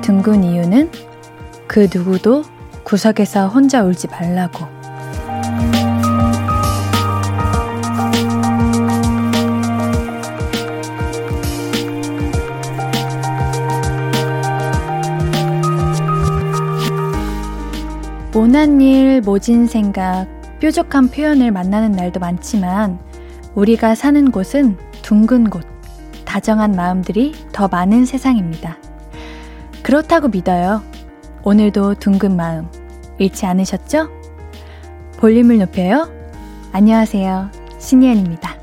둥근 0.00 0.44
이유는 0.44 0.90
그 1.66 1.88
누구도 1.92 2.44
구석에서 2.84 3.48
혼자 3.48 3.82
울지 3.82 4.08
말라고. 4.08 4.66
모난 18.32 18.80
일, 18.80 19.20
모진 19.20 19.66
생각, 19.66 20.26
뾰족한 20.58 21.08
표현을 21.08 21.52
만나는 21.52 21.92
날도 21.92 22.18
많지만 22.18 22.98
우리가 23.54 23.94
사는 23.94 24.30
곳은 24.30 24.76
둥근 25.02 25.50
곳, 25.50 25.64
다정한 26.24 26.72
마음들이 26.72 27.34
더 27.52 27.68
많은 27.68 28.04
세상입니다. 28.06 28.81
그렇다고 29.82 30.28
믿어요. 30.28 30.82
오늘도 31.42 31.94
둥근 31.96 32.36
마음 32.36 32.68
잃지 33.18 33.46
않으셨죠? 33.46 34.08
볼륨을 35.18 35.58
높여요. 35.58 36.08
안녕하세요. 36.70 37.50
신예은입니다. 37.78 38.56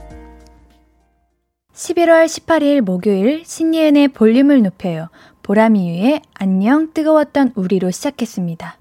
11월 1.74 2.26
18일 2.26 2.82
목요일 2.82 3.44
신예은의 3.46 4.10
볼륨을 4.10 4.62
높여요. 4.64 5.10
보람이유의 5.44 6.22
안녕 6.36 6.94
뜨거웠던 6.94 7.52
우리로 7.56 7.92
시작했습니다. 7.92 8.78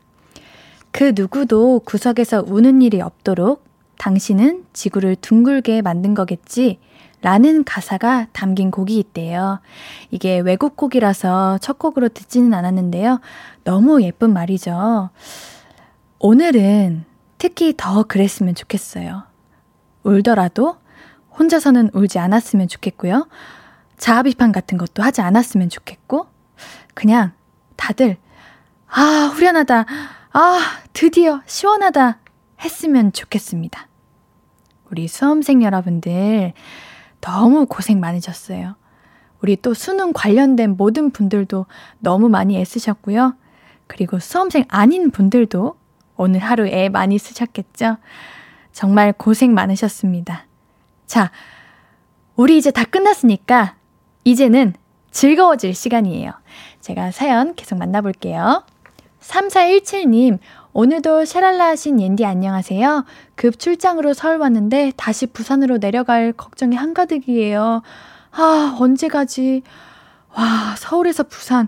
그 0.92 1.12
누구도 1.16 1.80
구석에서 1.84 2.44
우는 2.46 2.82
일이 2.82 3.00
없도록 3.00 3.64
당신은 3.98 4.64
지구를 4.72 5.16
둥글게 5.16 5.82
만든 5.82 6.14
거겠지? 6.14 6.78
라는 7.20 7.64
가사가 7.64 8.26
담긴 8.32 8.70
곡이 8.70 8.98
있대요. 8.98 9.60
이게 10.10 10.38
외국 10.38 10.76
곡이라서 10.76 11.58
첫 11.58 11.78
곡으로 11.78 12.08
듣지는 12.08 12.54
않았는데요. 12.54 13.20
너무 13.64 14.02
예쁜 14.02 14.32
말이죠. 14.32 15.10
오늘은 16.20 17.04
특히 17.38 17.74
더 17.76 18.04
그랬으면 18.04 18.54
좋겠어요. 18.54 19.24
울더라도 20.04 20.76
혼자서는 21.38 21.90
울지 21.92 22.18
않았으면 22.18 22.68
좋겠고요. 22.68 23.28
자아 23.96 24.22
비판 24.22 24.52
같은 24.52 24.78
것도 24.78 25.02
하지 25.02 25.20
않았으면 25.20 25.68
좋겠고, 25.68 26.26
그냥 26.94 27.32
다들, 27.76 28.16
아, 28.88 29.30
후련하다. 29.34 29.86
아, 30.32 30.60
드디어 30.92 31.42
시원하다. 31.46 32.18
했으면 32.60 33.12
좋겠습니다. 33.12 33.86
우리 34.90 35.06
수험생 35.06 35.62
여러분들, 35.62 36.52
너무 37.20 37.66
고생 37.66 38.00
많으셨어요. 38.00 38.76
우리 39.40 39.56
또 39.56 39.74
수능 39.74 40.12
관련된 40.12 40.76
모든 40.76 41.10
분들도 41.10 41.66
너무 42.00 42.28
많이 42.28 42.56
애쓰셨고요. 42.58 43.34
그리고 43.86 44.18
수험생 44.18 44.64
아닌 44.68 45.10
분들도 45.10 45.76
오늘 46.16 46.40
하루 46.40 46.66
애 46.66 46.88
많이 46.88 47.18
쓰셨겠죠? 47.18 47.96
정말 48.72 49.12
고생 49.12 49.54
많으셨습니다. 49.54 50.46
자, 51.06 51.30
우리 52.36 52.58
이제 52.58 52.70
다 52.70 52.84
끝났으니까 52.84 53.76
이제는 54.24 54.74
즐거워질 55.10 55.74
시간이에요. 55.74 56.32
제가 56.80 57.10
사연 57.10 57.54
계속 57.54 57.78
만나볼게요. 57.78 58.64
3417님, 59.20 60.38
오늘도 60.80 61.24
샤랄라 61.24 61.70
하신 61.70 62.00
옌디 62.00 62.24
안녕하세요. 62.24 63.04
급 63.34 63.58
출장으로 63.58 64.14
서울 64.14 64.36
왔는데 64.36 64.92
다시 64.96 65.26
부산으로 65.26 65.78
내려갈 65.78 66.32
걱정이 66.32 66.76
한가득이에요. 66.76 67.82
아, 68.30 68.76
언제 68.78 69.08
가지? 69.08 69.64
와, 70.36 70.76
서울에서 70.78 71.24
부산, 71.24 71.66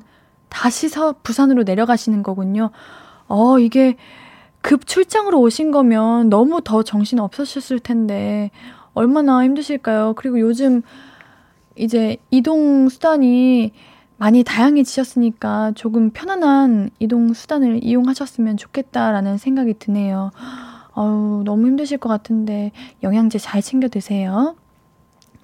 다시 0.49 0.89
서, 0.89 1.17
부산으로 1.25 1.65
내려가시는 1.65 2.23
거군요. 2.23 2.71
어, 3.27 3.59
이게 3.59 3.97
급 4.61 4.87
출장으로 4.87 5.41
오신 5.41 5.73
거면 5.73 6.29
너무 6.29 6.61
더 6.63 6.85
정신 6.85 7.19
없으셨을 7.19 7.81
텐데, 7.81 8.53
얼마나 8.95 9.43
힘드실까요? 9.43 10.13
그리고 10.15 10.39
요즘 10.39 10.83
이제 11.75 12.17
이동 12.31 12.89
수단이 12.89 13.73
많이 14.21 14.45
다양해지셨으니까 14.45 15.73
조금 15.75 16.11
편안한 16.11 16.91
이동 16.99 17.33
수단을 17.33 17.83
이용하셨으면 17.83 18.59
좋겠다라는 18.59 19.39
생각이 19.39 19.79
드네요. 19.79 20.31
어우, 20.93 21.43
너무 21.47 21.67
힘드실 21.67 21.97
것 21.97 22.11
같은데 22.11 22.71
영양제 23.03 23.39
잘 23.39 23.63
챙겨 23.63 23.89
드세요. 23.89 24.57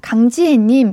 강지혜님, 0.03 0.93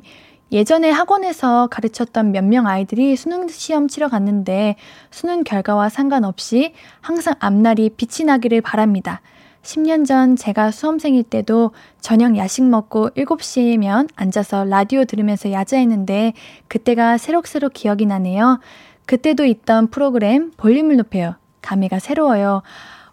예전에 0.53 0.91
학원에서 0.91 1.67
가르쳤던 1.67 2.31
몇 2.31 2.45
명 2.45 2.67
아이들이 2.67 3.17
수능 3.17 3.49
시험 3.49 3.89
치러 3.89 4.07
갔는데 4.07 4.77
수능 5.11 5.43
결과와 5.43 5.89
상관없이 5.89 6.72
항상 7.01 7.35
앞날이 7.39 7.89
빛이 7.89 8.25
나기를 8.25 8.61
바랍니다. 8.61 9.19
10년 9.63 10.06
전 10.06 10.35
제가 10.35 10.72
수험생일 10.72 11.24
때도 11.24 11.72
저녁 12.01 12.38
야식 12.38 12.66
먹고 12.66 13.09
7시면 13.12 14.09
앉아서 14.16 14.66
라디오 14.66 15.06
들으면서 15.06 15.51
야자했는데 15.51 16.34
그때가 16.68 17.18
새록새록 17.18 17.73
기억이 17.73 18.06
나네요. 18.06 18.59
그때도 19.06 19.46
있던 19.46 19.88
프로그램 19.88 20.52
볼륨을 20.57 20.97
높여요. 20.97 21.35
감회가 21.62 22.00
새로워요. 22.00 22.62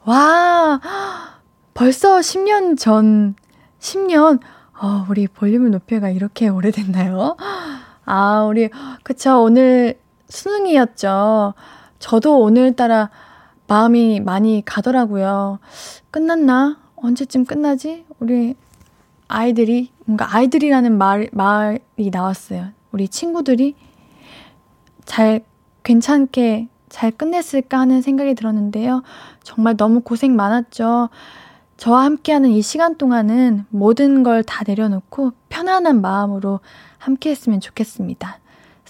와, 0.05 0.81
벌써 1.72 2.19
10년 2.19 2.77
전, 2.78 3.37
10년, 3.78 4.41
어, 4.81 5.06
우리 5.09 5.28
볼륨을 5.28 5.71
높여가 5.71 6.10
이렇게 6.10 6.49
오래됐나요? 6.49 7.37
아, 8.05 8.44
우리, 8.44 8.71
그쵸, 9.03 9.43
오늘 9.43 9.99
수능이었죠. 10.28 11.55
저도 11.99 12.41
오늘따라 12.41 13.10
마음이 13.81 14.19
많이 14.19 14.64
가더라고요. 14.66 15.60
끝났나? 16.10 16.76
언제쯤 16.97 17.44
끝나지? 17.44 18.04
우리 18.19 18.56
아이들이, 19.28 19.92
뭔가 20.06 20.34
아이들이라는 20.34 20.98
말, 20.98 21.28
말이 21.31 22.10
나왔어요. 22.10 22.70
우리 22.91 23.06
친구들이 23.06 23.76
잘, 25.04 25.42
괜찮게 25.84 26.66
잘 26.88 27.12
끝냈을까 27.12 27.78
하는 27.78 28.03
생각이 28.03 28.34
들었는데요. 28.34 29.04
정말 29.44 29.76
너무 29.76 30.00
고생 30.00 30.34
많았죠. 30.34 31.09
저와 31.76 32.03
함께하는 32.06 32.50
이 32.50 32.62
시간 32.62 32.97
동안은 32.97 33.66
모든 33.70 34.25
걸 34.25 34.42
다 34.42 34.64
내려놓고 34.66 35.30
편안한 35.48 36.00
마음으로 36.00 36.59
함께 36.98 37.30
했으면 37.30 37.60
좋겠습니다. 37.60 38.40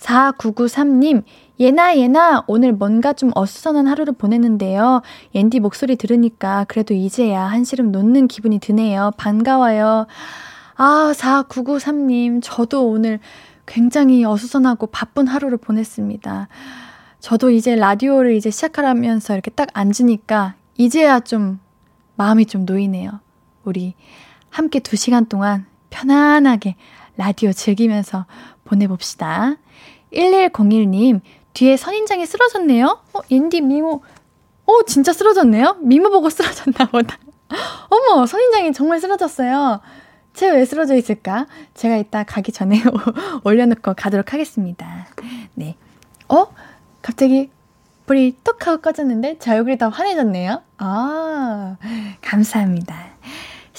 4993님, 0.00 1.22
예나 1.59 1.97
예나 1.97 2.44
오늘 2.47 2.72
뭔가 2.72 3.12
좀 3.12 3.31
어수선한 3.34 3.87
하루를 3.87 4.15
보냈는데요. 4.15 5.03
옌디 5.34 5.61
목소리 5.61 5.97
들으니까 5.97 6.65
그래도 6.69 6.94
이제야 6.94 7.43
한시름 7.43 7.93
놓는 7.93 8.28
기분이 8.28 8.59
드네요. 8.59 9.12
반가워요. 9.16 10.06
아, 10.77 11.12
4993님, 11.15 12.41
저도 12.43 12.88
오늘 12.88 13.20
굉장히 13.67 14.25
어수선하고 14.25 14.87
바쁜 14.87 15.26
하루를 15.26 15.58
보냈습니다. 15.58 16.49
저도 17.20 17.50
이제 17.50 17.76
라디오를 17.76 18.35
이제 18.35 18.50
시작하면서 18.50 19.35
이렇게 19.35 19.50
딱 19.50 19.69
앉으니까 19.75 20.55
이제야 20.79 21.20
좀 21.20 21.61
마음이 22.17 22.46
좀 22.46 22.64
놓이네요. 22.64 23.20
우리 23.64 23.94
함께 24.49 24.81
두 24.81 24.96
시간 24.96 25.26
동안 25.26 25.67
편안하게 25.91 26.76
라디오 27.19 27.53
즐기면서 27.53 28.25
보내봅시다. 28.70 29.56
1101님, 30.12 31.20
뒤에 31.55 31.76
선인장이 31.76 32.25
쓰러졌네요? 32.26 33.00
어, 33.12 33.19
인디 33.28 33.61
미모, 33.61 34.02
어, 34.67 34.82
진짜 34.87 35.12
쓰러졌네요? 35.12 35.76
미모 35.81 36.11
보고 36.11 36.31
쓰러졌나 36.31 36.87
보다. 36.90 37.19
어머, 37.88 38.26
선인장이 38.26 38.72
정말 38.72 39.00
쓰러졌어요. 39.00 39.81
쟤 40.32 40.50
왜 40.52 40.64
쓰러져 40.64 40.94
있을까? 40.94 41.46
제가 41.75 41.96
이따 41.96 42.22
가기 42.22 42.52
전에 42.52 42.81
올려놓고 43.44 43.94
가도록 43.96 44.32
하겠습니다. 44.32 45.06
네. 45.55 45.76
어? 46.28 46.46
갑자기 47.02 47.50
불이 48.06 48.37
톡 48.44 48.64
하고 48.67 48.81
꺼졌는데 48.81 49.38
제 49.38 49.52
얼굴이 49.52 49.76
더 49.78 49.88
환해졌네요. 49.88 50.62
아, 50.78 51.76
감사합니다. 52.22 53.09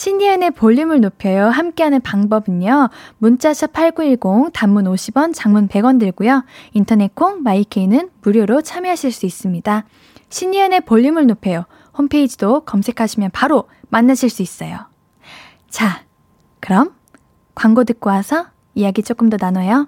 신디안의 0.01 0.50
볼륨을 0.51 1.00
높여요. 1.00 1.50
함께하는 1.50 2.01
방법은요. 2.01 2.89
문자샵 3.19 3.71
8910, 3.71 4.51
단문 4.51 4.86
50원, 4.86 5.31
장문 5.31 5.68
100원 5.68 6.00
들고요. 6.00 6.44
인터넷 6.74 7.13
콩, 7.13 7.44
마이케이는 7.44 8.09
무료로 8.24 8.63
참여하실 8.63 9.12
수 9.12 9.27
있습니다. 9.27 9.83
신디안의 10.30 10.81
볼륨을 10.86 11.27
높여요. 11.27 11.65
홈페이지도 11.95 12.62
검색하시면 12.62 13.30
바로 13.30 13.65
만나실 13.89 14.31
수 14.31 14.42
있어요. 14.42 14.88
자, 15.69 16.03
그럼 16.62 16.95
광고 17.53 17.83
듣고 17.83 18.09
와서 18.09 18.48
이야기 18.74 19.03
조금 19.03 19.30
더 19.30 19.38
나눠요. 19.39 19.88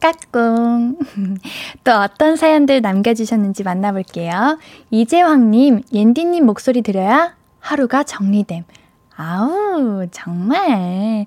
까꿍. 0.00 0.96
또 1.84 1.92
어떤 1.92 2.36
사연들 2.36 2.80
남겨주셨는지 2.80 3.62
만나볼게요. 3.62 4.58
이재황님, 4.90 5.82
옌디님 5.92 6.44
목소리 6.46 6.82
들어야 6.82 7.36
하루가 7.60 8.02
정리됨. 8.02 8.64
아우, 9.16 10.06
정말. 10.10 11.26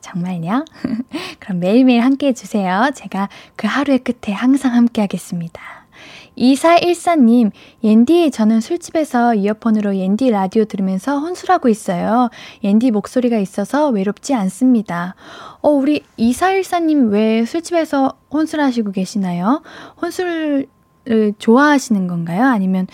정말요? 0.00 0.64
그럼 1.38 1.60
매일매일 1.60 2.02
함께 2.02 2.28
해주세요. 2.28 2.90
제가 2.94 3.28
그 3.56 3.66
하루의 3.66 4.00
끝에 4.00 4.34
항상 4.34 4.74
함께 4.74 5.00
하겠습니다. 5.00 5.81
2414님, 6.36 7.50
옌디, 7.84 8.30
저는 8.30 8.60
술집에서 8.60 9.34
이어폰으로 9.34 9.96
옌디 9.96 10.30
라디오 10.30 10.64
들으면서 10.64 11.18
혼술하고 11.18 11.68
있어요. 11.68 12.30
옌디 12.64 12.90
목소리가 12.90 13.38
있어서 13.38 13.88
외롭지 13.90 14.34
않습니다. 14.34 15.14
어, 15.60 15.68
우리 15.68 16.02
2414님 16.18 17.10
왜 17.10 17.44
술집에서 17.44 18.18
혼술하시고 18.32 18.92
계시나요? 18.92 19.62
혼술을 20.00 20.66
좋아하시는 21.38 22.06
건가요? 22.06 22.44
아니면 22.44 22.86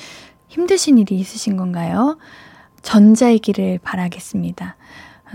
힘드신 0.49 0.99
일이 0.99 1.17
있으신 1.17 1.57
건가요? 1.57 2.19
전자이기를 2.83 3.81
바라겠습니다. 3.83 4.77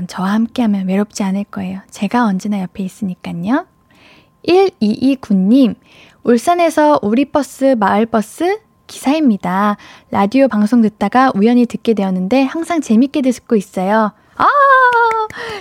저와 0.08 0.34
함께하면 0.34 0.88
외롭지 0.88 1.24
않을 1.24 1.44
거예요. 1.46 1.82
제가 1.92 2.26
언제나 2.26 2.60
옆에 2.62 2.84
있으니까요. 2.84 3.68
1229님, 4.48 5.76
울산에서 6.24 7.00
우리 7.02 7.26
버스, 7.26 7.76
마을 7.78 8.06
버스 8.06 8.60
기사입니다. 8.88 9.78
라디오 10.12 10.48
방송 10.48 10.82
듣다가 10.82 11.32
우연히 11.36 11.66
듣게 11.66 11.94
되었는데 11.94 12.44
항상 12.44 12.82
재밌게 12.82 13.22
듣고 13.22 13.56
있어요. 13.56 14.12
아, 14.36 14.46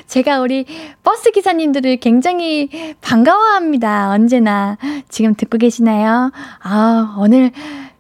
제가 0.07 0.41
우리 0.41 0.67
버스 1.03 1.31
기사님들을 1.31 1.97
굉장히 1.97 2.69
반가워합니다. 3.01 4.11
언제나. 4.11 4.79
지금 5.09 5.35
듣고 5.35 5.59
계시나요? 5.59 6.31
아, 6.63 7.17
오늘 7.19 7.51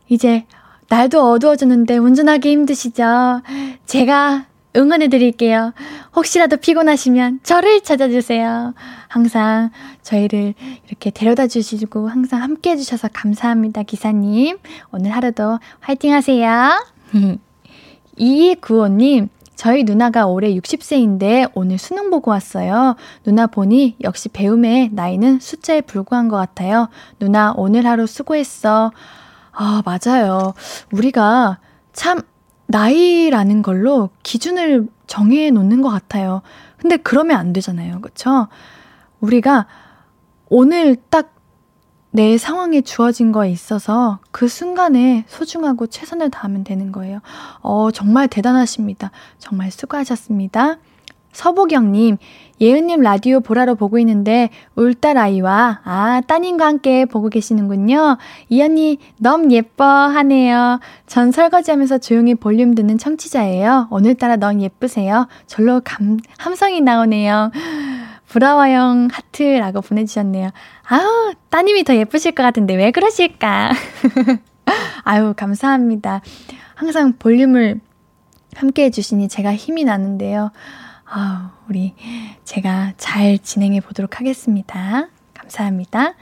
이제 0.09 0.45
날도 0.89 1.33
어두워졌는데 1.33 1.97
운전하기 1.97 2.51
힘드시죠? 2.51 3.43
제가 3.87 4.47
응원해 4.77 5.09
드릴게요. 5.09 5.73
혹시라도 6.17 6.57
피곤하시면 6.57 7.41
저를 7.43 7.83
찾아주세요. 7.83 8.75
항상 9.09 9.71
저희를 10.03 10.55
이렇게 10.89 11.11
데려다 11.11 11.47
주시고 11.47 12.09
항상 12.09 12.43
함께 12.43 12.71
해주셔서 12.71 13.09
감사합니다, 13.13 13.83
기사님. 13.83 14.59
오늘 14.91 15.11
하루도 15.11 15.59
화이팅 15.81 16.13
하세요. 16.13 16.85
2295님, 18.19 19.29
저희 19.55 19.85
누나가 19.85 20.27
올해 20.27 20.55
60세인데 20.55 21.51
오늘 21.55 21.79
수능 21.79 22.11
보고 22.11 22.31
왔어요. 22.31 22.97
누나 23.25 23.47
보니 23.47 23.97
역시 24.03 24.29
배움의 24.29 24.91
나이는 24.93 25.39
숫자에 25.39 25.83
불과한 25.83 26.29
것 26.29 26.37
같아요. 26.37 26.89
누나 27.21 27.53
오늘 27.57 27.87
하루 27.87 28.07
수고했어. 28.07 28.91
아, 29.53 29.83
맞아요. 29.85 30.55
우리가 30.91 31.59
참 31.93 32.23
나이라는 32.73 33.63
걸로 33.63 34.11
기준을 34.23 34.89
정해 35.07 35.51
놓는 35.51 35.83
것 35.83 35.91
같아요. 35.91 36.43
근데 36.79 36.97
그러면 36.97 37.37
안 37.39 37.53
되잖아요. 37.53 38.01
그쵸? 38.01 38.49
우리가 39.21 39.67
오늘 40.49 40.97
딱 41.11 41.33
내 42.15 42.37
상황에 42.37 42.83
주어진 42.83 43.33
거에 43.33 43.51
있어서 43.51 44.19
그 44.33 44.47
순간에 44.47 45.25
소중하고 45.29 45.87
최선을 45.87 46.31
다하면 46.31 46.63
되는 46.63 46.93
거예요. 46.93 47.21
어, 47.63 47.91
정말 47.91 48.29
대단하십니다. 48.29 49.11
정말 49.39 49.71
수고하셨습니다. 49.71 50.77
서보경님, 51.33 52.19
예은님 52.63 53.01
라디오 53.01 53.41
보라로 53.41 53.75
보고 53.75 53.99
있는데 53.99 54.49
울딸 54.77 55.19
아이와 55.19 55.81
아 55.83 56.23
따님과 56.29 56.65
함께 56.65 57.05
보고 57.05 57.29
계시는군요. 57.29 58.19
이 58.49 58.63
언니 58.63 58.99
너무 59.19 59.51
예뻐 59.51 59.85
하네요. 59.85 60.79
전 61.09 61.33
설거지하면서 61.33 61.99
조용히 61.99 62.37
볼륨 62.37 62.77
듣는 62.77 62.99
청취자예요. 62.99 63.89
오늘따라 63.91 64.37
너무 64.37 64.61
예쁘세요. 64.61 65.27
절로 65.49 65.81
감, 65.85 66.19
함성이 66.39 66.81
나오네요. 66.81 67.51
브라워형 68.29 69.09
하트라고 69.11 69.81
보내주셨네요. 69.81 70.51
아우 70.89 71.33
따님이 71.51 71.83
더 71.83 71.97
예쁘실 71.97 72.33
것 72.33 72.45
같은데 72.45 72.77
왜 72.77 72.93
그러실까? 72.93 73.73
아유 75.03 75.35
감사합니다. 75.37 76.21
항상 76.77 77.15
볼륨을 77.19 77.81
함께 78.55 78.85
해주시니 78.85 79.29
제가 79.29 79.53
힘이 79.53 79.83
나는데요. 79.83 80.53
아, 81.15 81.53
우리 81.69 81.95
제가 82.45 82.95
잘 82.97 83.39
진행해 83.39 83.81
보도록 83.81 84.19
하겠습니다. 84.19 85.09
감사합니다. 85.35 86.15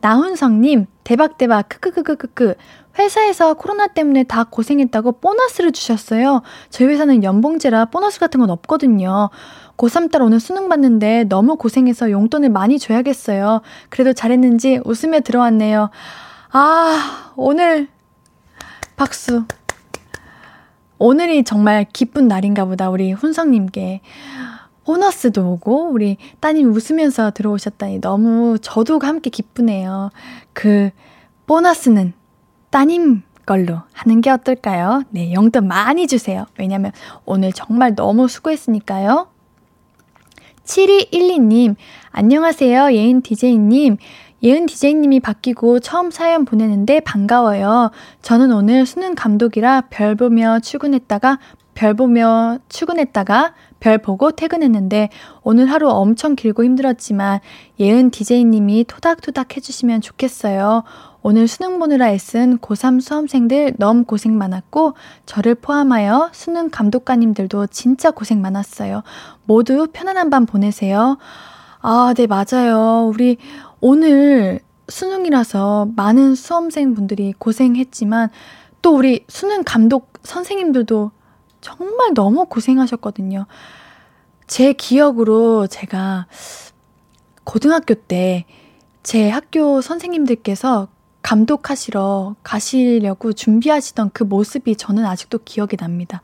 나훈성님, 0.00 0.86
대박대박, 1.02 1.68
크크크크크크. 1.68 2.54
회사에서 2.96 3.54
코로나 3.54 3.88
때문에 3.88 4.22
다 4.22 4.44
고생했다고 4.44 5.18
보너스를 5.18 5.72
주셨어요. 5.72 6.42
저희 6.70 6.88
회사는 6.88 7.24
연봉제라 7.24 7.86
보너스 7.86 8.20
같은 8.20 8.38
건 8.38 8.50
없거든요. 8.50 9.30
고3 9.76 10.12
딸 10.12 10.22
오늘 10.22 10.38
수능 10.38 10.68
봤는데 10.68 11.24
너무 11.24 11.56
고생해서 11.56 12.12
용돈을 12.12 12.48
많이 12.48 12.78
줘야겠어요. 12.78 13.62
그래도 13.88 14.12
잘했는지 14.12 14.80
웃으며 14.84 15.22
들어왔네요. 15.22 15.90
아, 16.52 17.32
오늘 17.34 17.88
박수. 18.94 19.44
오늘이 20.98 21.44
정말 21.44 21.86
기쁜 21.92 22.28
날인가 22.28 22.64
보다, 22.64 22.90
우리 22.90 23.12
훈성님께. 23.12 24.00
보너스도 24.84 25.52
오고, 25.52 25.90
우리 25.90 26.16
따님 26.40 26.72
웃으면서 26.72 27.32
들어오셨다니 27.32 28.00
너무 28.00 28.58
저도 28.60 28.98
함께 29.00 29.30
기쁘네요. 29.30 30.10
그, 30.52 30.90
보너스는 31.46 32.12
따님 32.70 33.22
걸로 33.44 33.80
하는 33.92 34.20
게 34.20 34.30
어떨까요? 34.30 35.04
네, 35.10 35.32
용돈 35.32 35.68
많이 35.68 36.06
주세요. 36.06 36.46
왜냐면 36.58 36.92
오늘 37.24 37.52
정말 37.52 37.94
너무 37.94 38.28
수고했으니까요. 38.28 39.28
7212님, 40.64 41.76
안녕하세요. 42.10 42.92
예인 42.92 43.22
DJ님. 43.22 43.98
예은 44.42 44.66
DJ님이 44.66 45.20
바뀌고 45.20 45.80
처음 45.80 46.10
사연 46.10 46.44
보내는데 46.44 47.00
반가워요. 47.00 47.90
저는 48.22 48.52
오늘 48.52 48.86
수능 48.86 49.14
감독이라 49.14 49.84
별 49.90 50.14
보며 50.14 50.60
출근했다가 50.60 51.38
별 51.74 51.94
보며 51.94 52.58
출근했다가 52.68 53.54
별 53.80 53.98
보고 53.98 54.32
퇴근했는데 54.32 55.10
오늘 55.42 55.70
하루 55.70 55.88
엄청 55.90 56.34
길고 56.34 56.64
힘들었지만 56.64 57.40
예은 57.78 58.10
DJ님이 58.10 58.84
토닥토닥 58.88 59.56
해주시면 59.56 60.00
좋겠어요. 60.00 60.84
오늘 61.22 61.48
수능 61.48 61.78
보느라 61.78 62.10
애쓴 62.10 62.58
고3 62.58 63.00
수험생들 63.00 63.74
너무 63.78 64.04
고생 64.04 64.38
많았고 64.38 64.94
저를 65.26 65.56
포함하여 65.56 66.30
수능 66.32 66.70
감독관님들도 66.70 67.66
진짜 67.66 68.10
고생 68.10 68.40
많았어요. 68.40 69.02
모두 69.44 69.88
편안한 69.92 70.30
밤 70.30 70.46
보내세요. 70.46 71.18
아, 71.80 72.14
네, 72.16 72.26
맞아요. 72.26 73.10
우리 73.12 73.38
오늘 73.88 74.60
수능이라서 74.88 75.90
많은 75.94 76.34
수험생분들이 76.34 77.34
고생했지만 77.38 78.30
또 78.82 78.96
우리 78.96 79.24
수능 79.28 79.62
감독 79.64 80.12
선생님들도 80.22 81.10
정말 81.60 82.14
너무 82.14 82.46
고생하셨거든요. 82.46 83.46
제 84.46 84.72
기억으로 84.72 85.66
제가 85.66 86.26
고등학교 87.44 87.94
때 87.94 88.44
제 89.06 89.30
학교 89.30 89.80
선생님들께서 89.82 90.88
감독하시러 91.22 92.34
가시려고 92.42 93.32
준비하시던 93.32 94.10
그 94.12 94.24
모습이 94.24 94.74
저는 94.74 95.06
아직도 95.06 95.38
기억이 95.44 95.76
납니다. 95.76 96.22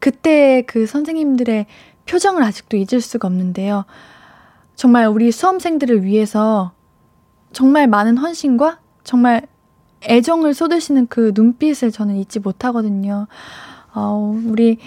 그때 0.00 0.62
그 0.66 0.88
선생님들의 0.88 1.66
표정을 2.04 2.42
아직도 2.42 2.78
잊을 2.78 3.00
수가 3.00 3.28
없는데요. 3.28 3.84
정말 4.74 5.06
우리 5.06 5.30
수험생들을 5.30 6.02
위해서 6.02 6.72
정말 7.52 7.86
많은 7.86 8.16
헌신과 8.18 8.80
정말 9.04 9.46
애정을 10.08 10.54
쏟으시는 10.54 11.06
그 11.08 11.32
눈빛을 11.34 11.90
저는 11.90 12.16
잊지 12.16 12.40
못하거든요. 12.40 13.26
어, 13.94 14.38
우리, 14.46 14.78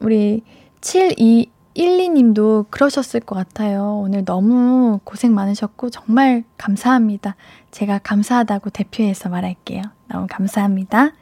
우리 0.00 0.42
7212님도 1.76 2.66
그러셨을 2.70 3.20
것 3.20 3.34
같아요. 3.34 4.00
오늘 4.02 4.24
너무 4.24 4.98
고생 5.04 5.34
많으셨고 5.34 5.90
정말 5.90 6.44
감사합니다. 6.56 7.36
제가 7.70 7.98
감사하다고 7.98 8.70
대표해서 8.70 9.28
말할게요. 9.28 9.82
너무 10.08 10.26
감사합니다. 10.30 11.12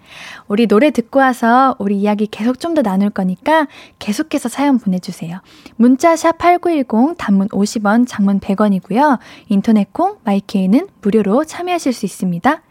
우리 0.46 0.66
노래 0.66 0.90
듣고 0.90 1.18
와서 1.18 1.74
우리 1.78 1.96
이야기 1.98 2.26
계속 2.26 2.60
좀 2.60 2.74
더 2.74 2.82
나눌 2.82 3.10
거니까 3.10 3.68
계속해서 4.00 4.48
사연 4.48 4.78
보내주세요. 4.78 5.40
문자 5.76 6.16
샵 6.16 6.38
8910 6.38 7.16
단문 7.16 7.48
50원, 7.48 8.06
장문 8.06 8.40
100원이고요. 8.40 9.18
인터넷 9.48 9.92
콩, 9.92 10.16
마이케이는 10.24 10.88
무료로 11.02 11.44
참여하실 11.44 11.92
수 11.92 12.04
있습니다. 12.04 12.62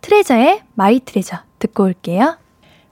트레저의 0.00 0.62
My 0.74 1.00
Treasure 1.00 1.38
듣고 1.60 1.84
올게요. 1.84 2.36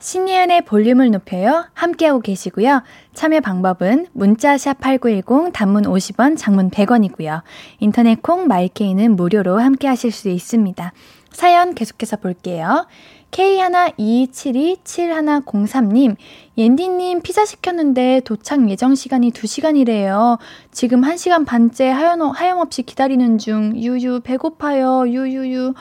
신예은의 0.03 0.63
볼륨을 0.63 1.13
높여요. 1.13 1.67
함께하고 1.75 2.19
계시고요. 2.21 2.83
참여 3.15 3.39
방법은 3.41 4.09
문자샵 4.13 4.81
8910 4.81 5.53
단문 5.53 5.85
50원, 5.85 6.37
장문 6.37 6.71
100원이고요. 6.71 7.43
인터넷 7.79 8.21
콩 8.21 8.49
마이케이는 8.49 9.15
무료로 9.15 9.61
함께하실 9.61 10.11
수 10.11 10.29
있습니다. 10.29 10.93
사연 11.31 11.77
계속해서 11.77 12.17
볼게요. 12.17 12.89
K122727103님, 13.31 16.17
옌디님 16.59 17.23
피자 17.23 17.45
시켰는데 17.45 18.23
도착 18.25 18.69
예정 18.69 18.97
시간이 18.97 19.31
2시간이래요. 19.31 20.39
지금 20.73 21.03
1시간 21.03 21.47
반째 21.47 21.89
하염, 21.89 22.23
하염없이 22.23 22.83
기다리는 22.83 23.39
중. 23.39 23.77
유유, 23.77 24.23
배고파요. 24.25 25.09
유유유. 25.09 25.75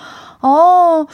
어, 0.44 1.06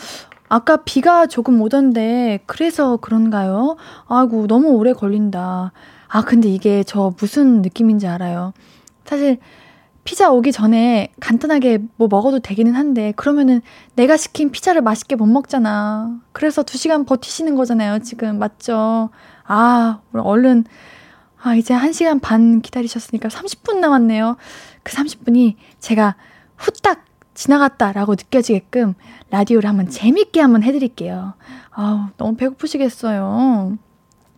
아까 0.49 0.77
비가 0.77 1.27
조금 1.27 1.61
오던데, 1.61 2.39
그래서 2.45 2.97
그런가요? 2.97 3.77
아이고, 4.07 4.47
너무 4.47 4.69
오래 4.69 4.93
걸린다. 4.93 5.71
아, 6.07 6.21
근데 6.21 6.49
이게 6.49 6.83
저 6.83 7.13
무슨 7.19 7.61
느낌인지 7.61 8.07
알아요. 8.07 8.53
사실, 9.05 9.39
피자 10.07 10.31
오기 10.31 10.53
전에 10.53 11.11
간단하게 11.19 11.79
뭐 11.97 12.07
먹어도 12.09 12.39
되기는 12.39 12.73
한데 12.75 13.11
그러면은 13.17 13.61
내가 13.95 14.15
시킨 14.15 14.51
피자를 14.51 14.81
맛있게 14.81 15.17
못 15.17 15.25
먹잖아. 15.25 16.17
그래서 16.31 16.63
2시간 16.63 17.05
버티시는 17.05 17.55
거잖아요, 17.55 17.99
지금. 17.99 18.39
맞죠? 18.39 19.09
아, 19.43 19.99
얼른 20.13 20.63
아, 21.41 21.55
이제 21.55 21.73
1시간 21.73 22.21
반 22.21 22.61
기다리셨으니까 22.61 23.27
30분 23.27 23.79
남았네요. 23.79 24.37
그 24.83 24.93
30분이 24.93 25.55
제가 25.79 26.15
후딱 26.55 27.03
지나갔다라고 27.37 28.13
느껴지게끔 28.13 28.95
라디오를 29.29 29.69
한번 29.69 29.89
재밌게 29.89 30.41
한번 30.41 30.63
해드릴게요. 30.63 31.35
아우, 31.69 32.07
너무 32.17 32.35
배고프시겠어요. 32.35 33.77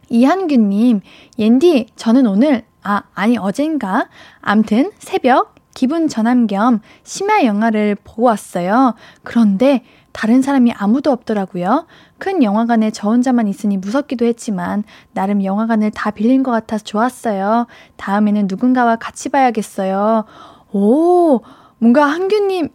이한규님, 0.10 1.00
옌디, 1.38 1.88
저는 1.96 2.28
오늘, 2.28 2.64
아, 2.84 3.04
아니, 3.14 3.38
어젠가, 3.38 4.10
암튼, 4.42 4.92
새벽 5.00 5.56
기분 5.74 6.10
전환 6.10 6.48
겸 6.48 6.82
심야 7.04 7.46
영화를 7.46 7.96
보고 8.04 8.24
왔어요. 8.24 8.96
그런데 9.24 9.86
다른 10.12 10.42
사람이 10.42 10.74
아무도 10.74 11.12
없더라고요. 11.12 11.86
큰 12.18 12.44
영화관에 12.44 12.92
저 12.92 13.08
혼자만 13.10 13.48
있으니 13.48 13.78
무섭기도 13.78 14.26
했지만 14.26 14.84
나름 15.14 15.44
영화관을 15.44 15.92
다 15.92 16.12
빌린 16.12 16.44
것 16.44 16.52
같아서 16.52 16.84
좋았어요. 16.84 17.68
다음에는 17.96 18.48
누군가와 18.50 18.98
같이 18.98 19.30
봐야겠어요. 19.30 20.26
오, 20.74 21.42
뭔가 21.78 22.06
한규님 22.08 22.70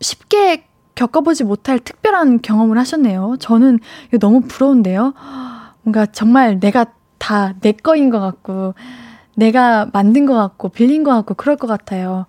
쉽게 0.00 0.64
겪어보지 0.94 1.44
못할 1.44 1.78
특별한 1.78 2.42
경험을 2.42 2.78
하셨네요. 2.78 3.36
저는 3.38 3.78
이거 4.08 4.18
너무 4.18 4.42
부러운데요. 4.42 5.14
뭔가 5.82 6.06
정말 6.06 6.58
내가 6.60 6.86
다 7.18 7.54
내 7.60 7.72
거인 7.72 8.10
것 8.10 8.20
같고 8.20 8.74
내가 9.36 9.88
만든 9.92 10.26
것 10.26 10.34
같고 10.34 10.70
빌린 10.70 11.04
것 11.04 11.10
같고 11.12 11.34
그럴 11.34 11.56
것 11.56 11.66
같아요. 11.66 12.26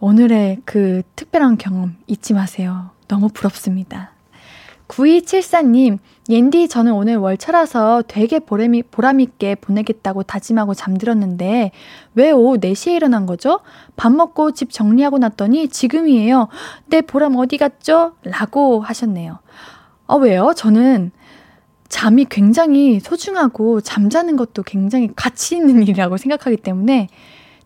오늘의 0.00 0.58
그 0.64 1.02
특별한 1.16 1.58
경험 1.58 1.96
잊지 2.06 2.34
마세요. 2.34 2.90
너무 3.08 3.28
부럽습니다. 3.28 4.10
9274님, 4.88 5.98
옌디, 6.30 6.68
저는 6.68 6.92
오늘 6.92 7.16
월차라서 7.16 8.04
되게 8.08 8.38
보람이, 8.38 8.84
보람있게 8.84 9.56
보내겠다고 9.56 10.22
다짐하고 10.22 10.72
잠들었는데, 10.72 11.70
왜 12.14 12.30
오후 12.30 12.56
4시에 12.58 12.96
일어난 12.96 13.26
거죠? 13.26 13.60
밥 13.96 14.10
먹고 14.10 14.52
집 14.52 14.72
정리하고 14.72 15.18
났더니 15.18 15.68
지금이에요. 15.68 16.48
내 16.86 17.02
보람 17.02 17.36
어디 17.36 17.58
갔죠? 17.58 18.14
라고 18.22 18.80
하셨네요. 18.80 19.38
어, 20.06 20.16
왜요? 20.16 20.54
저는 20.56 21.10
잠이 21.88 22.24
굉장히 22.30 23.00
소중하고 23.00 23.82
잠자는 23.82 24.36
것도 24.36 24.62
굉장히 24.62 25.10
가치 25.14 25.56
있는 25.56 25.82
일이라고 25.84 26.16
생각하기 26.16 26.56
때문에 26.58 27.08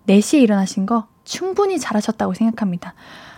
4시에 0.09 0.43
일어나신 0.43 0.85
거 0.85 1.07
충분히 1.25 1.79
잘하셨다고 1.79 2.35
생각합니다. 2.35 2.95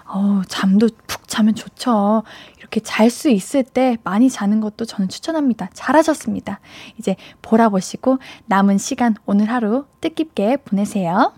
어, 0.06 0.42
잠도 0.48 0.88
푹 1.06 1.28
자면 1.28 1.54
좋죠. 1.54 2.24
이렇게 2.70 2.80
잘 2.80 3.10
수 3.10 3.28
있을 3.28 3.64
때 3.64 3.98
많이 4.04 4.30
자는 4.30 4.60
것도 4.60 4.84
저는 4.84 5.08
추천합니다. 5.08 5.70
잘하셨습니다. 5.74 6.60
이제 6.98 7.16
보라보시고 7.42 8.18
남은 8.46 8.78
시간 8.78 9.16
오늘 9.26 9.50
하루 9.50 9.86
뜻깊게 10.00 10.58
보내세요. 10.58 11.32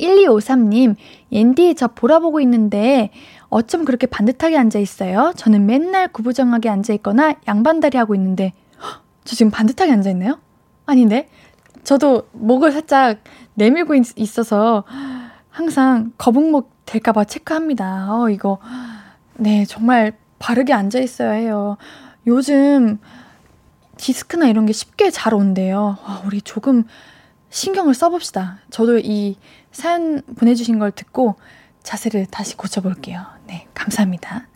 1253님, 0.00 0.96
옌디 1.30 1.74
저 1.74 1.88
보라보고 1.88 2.40
있는데 2.40 3.10
어쩜 3.50 3.84
그렇게 3.84 4.06
반듯하게 4.06 4.56
앉아 4.56 4.78
있어요? 4.78 5.34
저는 5.36 5.66
맨날 5.66 6.08
구부정하게 6.08 6.70
앉아 6.70 6.94
있거나 6.94 7.34
양반다리 7.46 7.98
하고 7.98 8.14
있는데 8.14 8.54
헉, 8.82 9.02
저 9.24 9.36
지금 9.36 9.50
반듯하게 9.50 9.92
앉아 9.92 10.08
있나요? 10.10 10.40
아닌데. 10.86 11.28
저도 11.84 12.28
목을 12.32 12.72
살짝 12.72 13.18
내밀고 13.54 13.94
있, 13.94 14.38
어서 14.38 14.84
항상 15.50 16.12
거북목 16.16 16.70
될까봐 16.86 17.24
체크합니다. 17.24 18.14
어, 18.14 18.30
이거. 18.30 18.58
네, 19.40 19.64
정말 19.64 20.12
바르게 20.38 20.74
앉아 20.74 20.98
있어야 20.98 21.30
해요. 21.30 21.78
요즘 22.26 22.98
디스크나 23.96 24.48
이런 24.48 24.66
게 24.66 24.74
쉽게 24.74 25.10
잘 25.10 25.32
온대요. 25.32 25.96
와, 26.04 26.22
우리 26.26 26.42
조금 26.42 26.84
신경을 27.48 27.94
써봅시다. 27.94 28.58
저도 28.68 28.98
이 28.98 29.38
사연 29.72 30.20
보내주신 30.36 30.78
걸 30.78 30.90
듣고 30.90 31.36
자세를 31.82 32.26
다시 32.26 32.54
고쳐볼게요. 32.54 33.24
네, 33.46 33.66
감사합니다. 33.72 34.46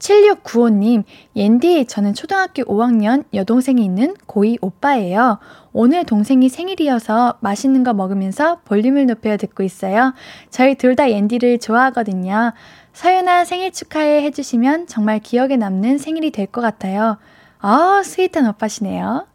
7695님, 0.00 1.04
옌디, 1.36 1.86
저는 1.86 2.14
초등학교 2.14 2.64
5학년 2.64 3.24
여동생이 3.32 3.82
있는 3.84 4.14
고2 4.26 4.58
오빠예요. 4.60 5.38
오늘 5.72 6.04
동생이 6.04 6.48
생일이어서 6.48 7.38
맛있는 7.40 7.84
거 7.84 7.94
먹으면서 7.94 8.60
볼륨을 8.64 9.06
높여 9.06 9.36
듣고 9.36 9.62
있어요. 9.62 10.12
저희 10.50 10.74
둘 10.74 10.96
다 10.96 11.08
옌디를 11.10 11.60
좋아하거든요. 11.60 12.52
서연아 12.94 13.44
생일 13.44 13.72
축하해 13.72 14.22
해주시면 14.22 14.86
정말 14.86 15.18
기억에 15.18 15.56
남는 15.56 15.98
생일이 15.98 16.30
될 16.30 16.46
것 16.46 16.60
같아요. 16.60 17.18
아, 17.58 18.02
sweet한 18.04 18.46
오빠시네요. 18.50 19.26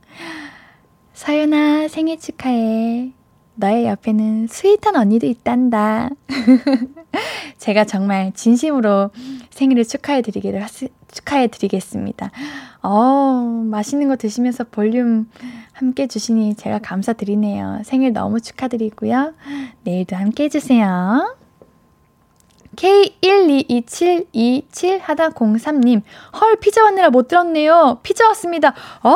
서연아 1.13 1.89
생일 1.89 2.19
축하해. 2.19 3.11
너의 3.55 3.85
옆에는 3.87 4.47
sweet한 4.47 4.95
언니도 4.95 5.27
있단다. 5.27 6.09
제가 7.57 7.83
정말 7.83 8.31
진심으로 8.33 9.09
생일을 9.49 9.83
축하해 9.83 10.21
드리기를, 10.21 10.65
축하해 11.11 11.47
드리겠습니다. 11.47 12.31
어, 12.81 13.63
맛있는 13.69 14.07
거 14.07 14.15
드시면서 14.15 14.63
볼륨 14.71 15.29
함께 15.73 16.03
해주시니 16.03 16.55
제가 16.55 16.79
감사드리네요. 16.79 17.81
생일 17.83 18.13
너무 18.13 18.39
축하드리고요. 18.39 19.33
내일도 19.83 20.15
함께 20.15 20.45
해 20.45 20.49
주세요. 20.49 21.35
K1227227 22.79 24.99
하다 25.01 25.29
03님, 25.29 26.01
헐, 26.39 26.55
피자 26.57 26.83
왔느라 26.83 27.09
못 27.09 27.27
들었네요. 27.27 27.99
피자 28.03 28.27
왔습니다. 28.29 28.73
어, 29.03 29.15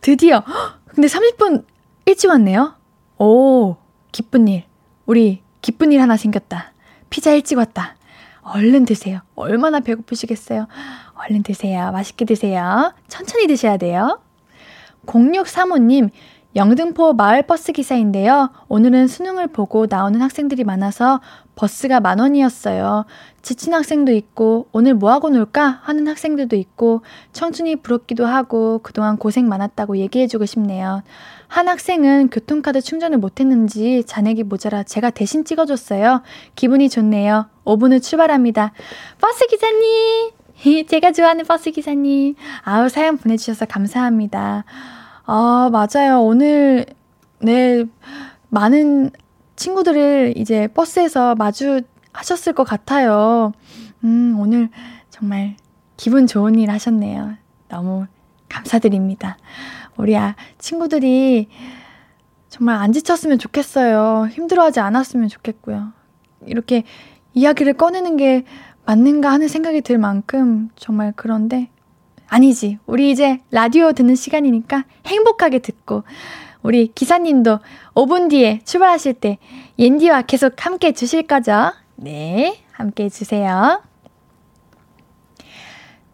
드디어. 0.00 0.42
근데 0.86 1.06
30분 1.06 1.64
일찍 2.06 2.28
왔네요. 2.28 2.74
오, 3.18 3.76
기쁜 4.10 4.48
일. 4.48 4.64
우리 5.04 5.42
기쁜 5.60 5.92
일 5.92 6.00
하나 6.00 6.16
생겼다. 6.16 6.72
피자 7.10 7.32
일찍 7.32 7.58
왔다. 7.58 7.96
얼른 8.40 8.86
드세요. 8.86 9.20
얼마나 9.34 9.80
배고프시겠어요? 9.80 10.66
얼른 11.14 11.42
드세요. 11.42 11.92
맛있게 11.92 12.24
드세요. 12.24 12.94
천천히 13.08 13.46
드셔야 13.46 13.76
돼요. 13.76 14.22
0635님, 15.04 16.08
영등포 16.58 17.12
마을버스 17.12 17.70
기사인데요. 17.70 18.50
오늘은 18.66 19.06
수능을 19.06 19.46
보고 19.46 19.86
나오는 19.88 20.20
학생들이 20.20 20.64
많아서 20.64 21.20
버스가 21.54 22.00
만 22.00 22.18
원이었어요. 22.18 23.04
지친 23.42 23.74
학생도 23.74 24.10
있고, 24.10 24.66
오늘 24.72 24.94
뭐하고 24.94 25.30
놀까? 25.30 25.78
하는 25.82 26.08
학생들도 26.08 26.56
있고, 26.56 27.02
청춘이 27.32 27.76
부럽기도 27.76 28.26
하고, 28.26 28.80
그동안 28.82 29.18
고생 29.18 29.48
많았다고 29.48 29.98
얘기해주고 29.98 30.46
싶네요. 30.46 31.04
한 31.46 31.68
학생은 31.68 32.30
교통카드 32.30 32.80
충전을 32.80 33.18
못했는지 33.18 34.02
잔액이 34.04 34.42
모자라 34.42 34.82
제가 34.82 35.10
대신 35.10 35.44
찍어줬어요. 35.44 36.22
기분이 36.56 36.88
좋네요. 36.88 37.46
5분 37.66 37.92
후 37.92 38.00
출발합니다. 38.00 38.72
버스 39.20 39.46
기사님! 39.46 40.32
제가 40.90 41.12
좋아하는 41.12 41.44
버스 41.44 41.70
기사님. 41.70 42.34
아우, 42.64 42.88
사연 42.88 43.16
보내주셔서 43.16 43.66
감사합니다. 43.66 44.64
아, 45.30 45.68
맞아요. 45.70 46.22
오늘, 46.22 46.86
네, 47.40 47.84
많은 48.48 49.10
친구들을 49.56 50.32
이제 50.38 50.68
버스에서 50.68 51.34
마주하셨을 51.34 52.54
것 52.54 52.64
같아요. 52.64 53.52
음, 54.04 54.38
오늘 54.40 54.70
정말 55.10 55.54
기분 55.98 56.26
좋은 56.26 56.54
일 56.54 56.70
하셨네요. 56.70 57.34
너무 57.68 58.06
감사드립니다. 58.48 59.36
우리 59.98 60.16
아, 60.16 60.34
친구들이 60.56 61.48
정말 62.48 62.76
안 62.76 62.94
지쳤으면 62.94 63.38
좋겠어요. 63.38 64.28
힘들어하지 64.30 64.80
않았으면 64.80 65.28
좋겠고요. 65.28 65.92
이렇게 66.46 66.84
이야기를 67.34 67.74
꺼내는 67.74 68.16
게 68.16 68.46
맞는가 68.86 69.30
하는 69.30 69.46
생각이 69.46 69.82
들 69.82 69.98
만큼 69.98 70.70
정말 70.74 71.12
그런데 71.14 71.68
아니지. 72.28 72.78
우리 72.86 73.10
이제 73.10 73.40
라디오 73.50 73.92
듣는 73.92 74.14
시간이니까 74.14 74.84
행복하게 75.06 75.58
듣고, 75.60 76.04
우리 76.62 76.92
기사님도 76.94 77.60
5분 77.94 78.30
뒤에 78.30 78.60
출발하실 78.64 79.14
때 79.14 79.38
옌디와 79.78 80.22
계속 80.22 80.54
함께 80.64 80.88
해주실 80.88 81.26
거죠? 81.26 81.72
네, 81.96 82.60
함께 82.72 83.04
해주세요. 83.04 83.82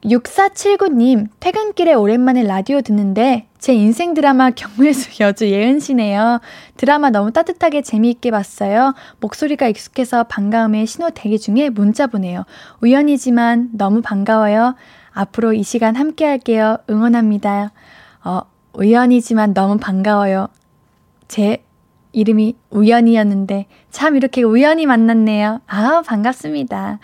6479님, 0.04 1.28
퇴근길에 1.40 1.94
오랜만에 1.94 2.42
라디오 2.42 2.82
듣는데 2.82 3.46
제 3.58 3.72
인생 3.72 4.12
드라마 4.12 4.50
경무의수 4.50 5.10
여주 5.24 5.48
예은 5.48 5.80
씨네요. 5.80 6.40
드라마 6.76 7.08
너무 7.08 7.32
따뜻하게 7.32 7.80
재미있게 7.80 8.30
봤어요. 8.30 8.94
목소리가 9.20 9.66
익숙해서 9.68 10.24
반가움에 10.24 10.84
신호 10.84 11.08
대기 11.08 11.38
중에 11.38 11.70
문자 11.70 12.06
보내요. 12.06 12.44
우연이지만 12.82 13.70
너무 13.72 14.02
반가워요. 14.02 14.74
앞으로 15.14 15.52
이 15.52 15.62
시간 15.62 15.96
함께 15.96 16.26
할게요. 16.26 16.76
응원합니다. 16.90 17.72
어, 18.24 18.42
우연이지만 18.74 19.54
너무 19.54 19.78
반가워요. 19.78 20.48
제 21.28 21.64
이름이 22.12 22.56
우연이었는데 22.70 23.66
참 23.90 24.16
이렇게 24.16 24.42
우연히 24.42 24.86
만났네요. 24.86 25.60
아, 25.66 26.02
반갑습니다. 26.04 26.98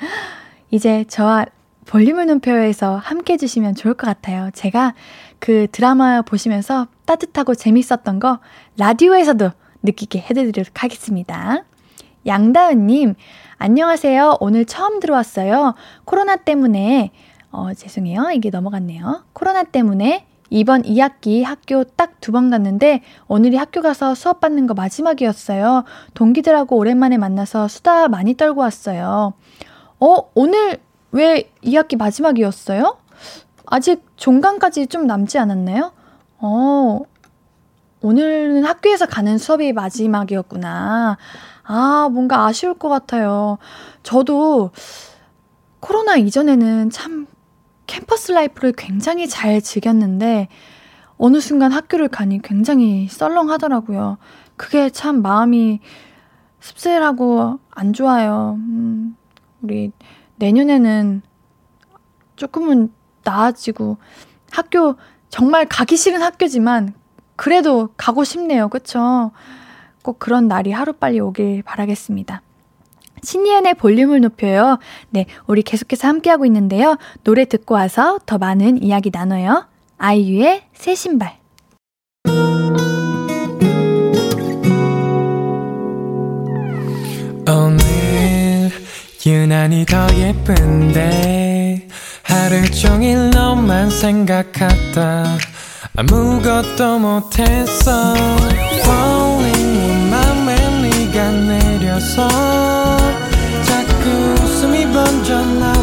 이제 0.70 1.04
저와 1.08 1.46
볼륨을 1.86 2.26
높여에서 2.26 2.96
함께 2.96 3.32
해주시면 3.34 3.74
좋을 3.74 3.94
것 3.94 4.06
같아요. 4.06 4.50
제가 4.54 4.94
그 5.38 5.66
드라마 5.72 6.22
보시면서 6.22 6.86
따뜻하고 7.06 7.54
재밌었던 7.54 8.20
거 8.20 8.38
라디오에서도 8.76 9.50
느끼게 9.82 10.20
해드리도록 10.20 10.82
하겠습니다. 10.82 11.64
양다은님, 12.26 13.14
안녕하세요. 13.58 14.36
오늘 14.40 14.66
처음 14.66 15.00
들어왔어요. 15.00 15.74
코로나 16.04 16.36
때문에, 16.36 17.10
어, 17.50 17.72
죄송해요. 17.74 18.30
이게 18.34 18.50
넘어갔네요. 18.50 19.24
코로나 19.32 19.64
때문에 19.64 20.26
이번 20.50 20.82
2학기 20.82 21.44
학교 21.44 21.84
딱 21.84 22.20
두 22.20 22.32
번 22.32 22.50
갔는데 22.50 23.02
오늘이 23.28 23.56
학교 23.56 23.80
가서 23.82 24.14
수업 24.14 24.40
받는 24.40 24.66
거 24.66 24.74
마지막이었어요. 24.74 25.84
동기들하고 26.14 26.76
오랜만에 26.76 27.16
만나서 27.18 27.66
수다 27.68 28.08
많이 28.08 28.36
떨고 28.36 28.60
왔어요. 28.60 29.32
어, 30.00 30.16
오늘 30.34 30.78
왜 31.12 31.50
2학기 31.64 31.96
마지막이었어요? 31.96 32.96
아직 33.66 34.04
종강까지 34.16 34.88
좀 34.88 35.06
남지 35.06 35.38
않았나요? 35.38 35.92
어, 36.38 37.00
오늘은 38.02 38.64
학교에서 38.64 39.06
가는 39.06 39.38
수업이 39.38 39.72
마지막이었구나. 39.72 41.16
아, 41.64 42.08
뭔가 42.12 42.46
아쉬울 42.46 42.74
것 42.74 42.88
같아요. 42.88 43.58
저도 44.02 44.70
코로나 45.80 46.16
이전에는 46.16 46.90
참 46.90 47.26
캠퍼스 47.90 48.30
라이프를 48.30 48.72
굉장히 48.76 49.26
잘 49.26 49.60
즐겼는데, 49.60 50.46
어느 51.18 51.40
순간 51.40 51.72
학교를 51.72 52.06
가니 52.06 52.40
굉장히 52.40 53.08
썰렁하더라고요. 53.08 54.16
그게 54.56 54.90
참 54.90 55.22
마음이 55.22 55.80
씁쓸하고 56.60 57.58
안 57.68 57.92
좋아요. 57.92 58.54
음, 58.58 59.16
우리 59.60 59.90
내년에는 60.36 61.22
조금은 62.36 62.92
나아지고 63.24 63.96
학교 64.52 64.94
정말 65.28 65.66
가기 65.66 65.96
싫은 65.96 66.22
학교지만 66.22 66.94
그래도 67.34 67.88
가고 67.96 68.22
싶네요. 68.22 68.68
그쵸? 68.68 69.32
꼭 70.02 70.20
그런 70.20 70.46
날이 70.46 70.70
하루빨리 70.70 71.18
오길 71.18 71.62
바라겠습니다. 71.64 72.40
신예은의 73.22 73.74
볼륨을 73.74 74.20
높여요. 74.20 74.78
네, 75.10 75.26
우리 75.46 75.62
계속해서 75.62 76.08
함께하고 76.08 76.44
있는데요. 76.46 76.96
노래 77.24 77.44
듣고 77.44 77.74
와서 77.74 78.18
더 78.26 78.38
많은 78.38 78.82
이야기 78.82 79.10
나눠요. 79.12 79.66
아이유의 79.98 80.62
새 80.74 80.94
신발. 80.94 81.38
오늘 87.46 88.70
유난히 89.26 89.84
더 89.84 90.06
예쁜데 90.16 91.88
하루 92.22 92.70
종일 92.70 93.30
너만 93.30 93.90
생각하다 93.90 95.36
아무것도 95.96 96.98
못했어 96.98 98.14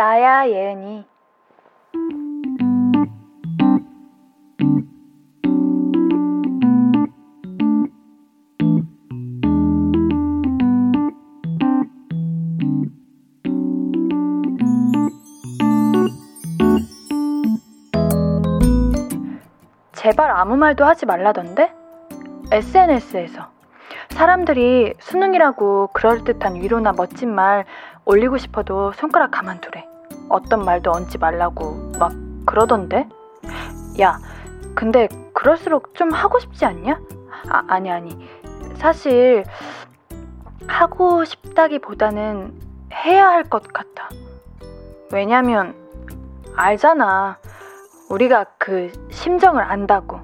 나야, 0.00 0.48
예은이. 0.48 1.04
제발 19.92 20.30
아무 20.30 20.56
말도 20.56 20.86
하지 20.86 21.04
말라던데? 21.04 21.74
SNS에서. 22.50 23.50
사람들이 24.08 24.94
수능이라고 24.98 25.88
그럴듯한 25.88 26.54
위로나 26.54 26.92
멋진 26.92 27.34
말 27.34 27.66
올리고 28.06 28.38
싶어도 28.38 28.92
손가락 28.92 29.32
가만두래. 29.32 29.89
어떤 30.30 30.64
말도 30.64 30.90
얹지 30.92 31.18
말라고 31.18 31.92
막 31.98 32.12
그러던데? 32.46 33.08
야, 34.00 34.18
근데 34.74 35.08
그럴수록 35.34 35.94
좀 35.94 36.12
하고 36.12 36.38
싶지 36.38 36.64
않냐? 36.64 36.98
아, 37.50 37.64
아니, 37.68 37.90
아니. 37.90 38.16
사실, 38.76 39.44
하고 40.66 41.24
싶다기보다는 41.24 42.54
해야 42.92 43.28
할 43.28 43.44
것 43.44 43.64
같아. 43.72 44.08
왜냐면, 45.12 45.74
알잖아. 46.56 47.38
우리가 48.08 48.44
그 48.58 48.92
심정을 49.10 49.62
안다고. 49.62 50.20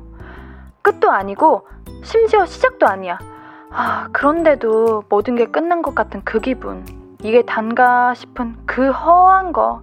끝도 0.83 1.11
아니고, 1.11 1.67
심지어 2.05 2.47
시작도 2.47 2.87
아니야. 2.87 3.19
아, 3.71 4.09
그런데도 4.13 5.05
모든 5.09 5.35
게 5.35 5.47
끝난 5.47 5.83
것 5.83 5.95
같은 5.95 6.23
그 6.25 6.41
기분. 6.41 6.85
이게 7.23 7.43
단가 7.43 8.15
싶은 8.15 8.57
그 8.67 8.91
허한 8.91 9.53
거. 9.53 9.83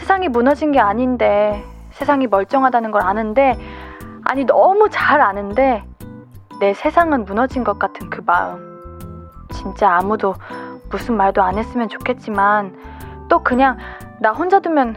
세상이 0.00 0.28
무너진 0.28 0.72
게 0.72 0.80
아닌데, 0.80 1.62
세상이 1.92 2.26
멀쩡하다는 2.26 2.90
걸 2.90 3.02
아는데, 3.02 3.58
아니, 4.24 4.46
너무 4.46 4.88
잘 4.88 5.20
아는데, 5.20 5.84
내 6.58 6.72
세상은 6.72 7.26
무너진 7.26 7.64
것 7.64 7.78
같은 7.78 8.08
그 8.08 8.22
마음. 8.24 9.28
진짜 9.50 9.92
아무도 9.92 10.34
무슨 10.90 11.18
말도 11.18 11.42
안 11.42 11.58
했으면 11.58 11.90
좋겠지만, 11.90 12.74
또 13.28 13.42
그냥 13.42 13.76
나 14.20 14.32
혼자 14.32 14.60
두면 14.60 14.96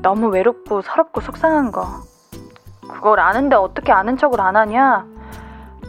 너무 0.00 0.28
외롭고 0.28 0.80
서럽고 0.80 1.20
속상한 1.20 1.70
거. 1.70 1.86
그걸 2.88 3.20
아는데 3.20 3.54
어떻게 3.54 3.92
아는 3.92 4.16
척을 4.16 4.40
안 4.40 4.56
하냐? 4.56 5.04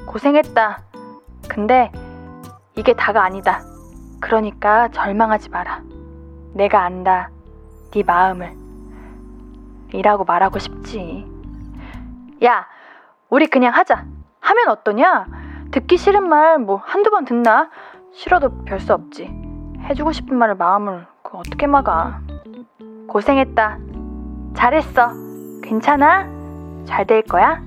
고생했다. 0.06 0.80
근데 1.48 1.94
이게 2.76 2.94
다가 2.94 3.24
아니다. 3.24 3.62
그러니까 4.20 4.90
절망하지 4.90 5.50
마라. 5.50 5.82
내가 6.54 6.84
안다. 6.84 7.30
네 7.94 8.02
마음을. 8.04 8.52
이라고 9.94 10.24
말하고 10.24 10.58
싶지. 10.58 11.28
야, 12.44 12.66
우리 13.30 13.46
그냥 13.48 13.74
하자. 13.74 14.06
하면 14.42 14.68
어떠냐? 14.70 15.28
듣기 15.72 15.98
싫은 15.98 16.28
말 16.28 16.58
뭐 16.58 16.78
한두 16.84 17.12
번 17.12 17.26
듣나? 17.26 17.70
싫어도 18.14 18.64
별 18.66 18.80
수 18.80 18.94
없지. 18.94 19.30
해주고 19.90 20.12
싶은 20.12 20.36
말을 20.38 20.56
마음을 20.56 21.06
그 21.22 21.38
어떻게 21.38 21.68
막아. 21.68 22.20
고생했다. 23.08 23.78
잘했어. 24.56 25.12
괜찮아? 25.62 26.26
잘 26.86 27.06
될 27.06 27.22
거야? 27.24 27.62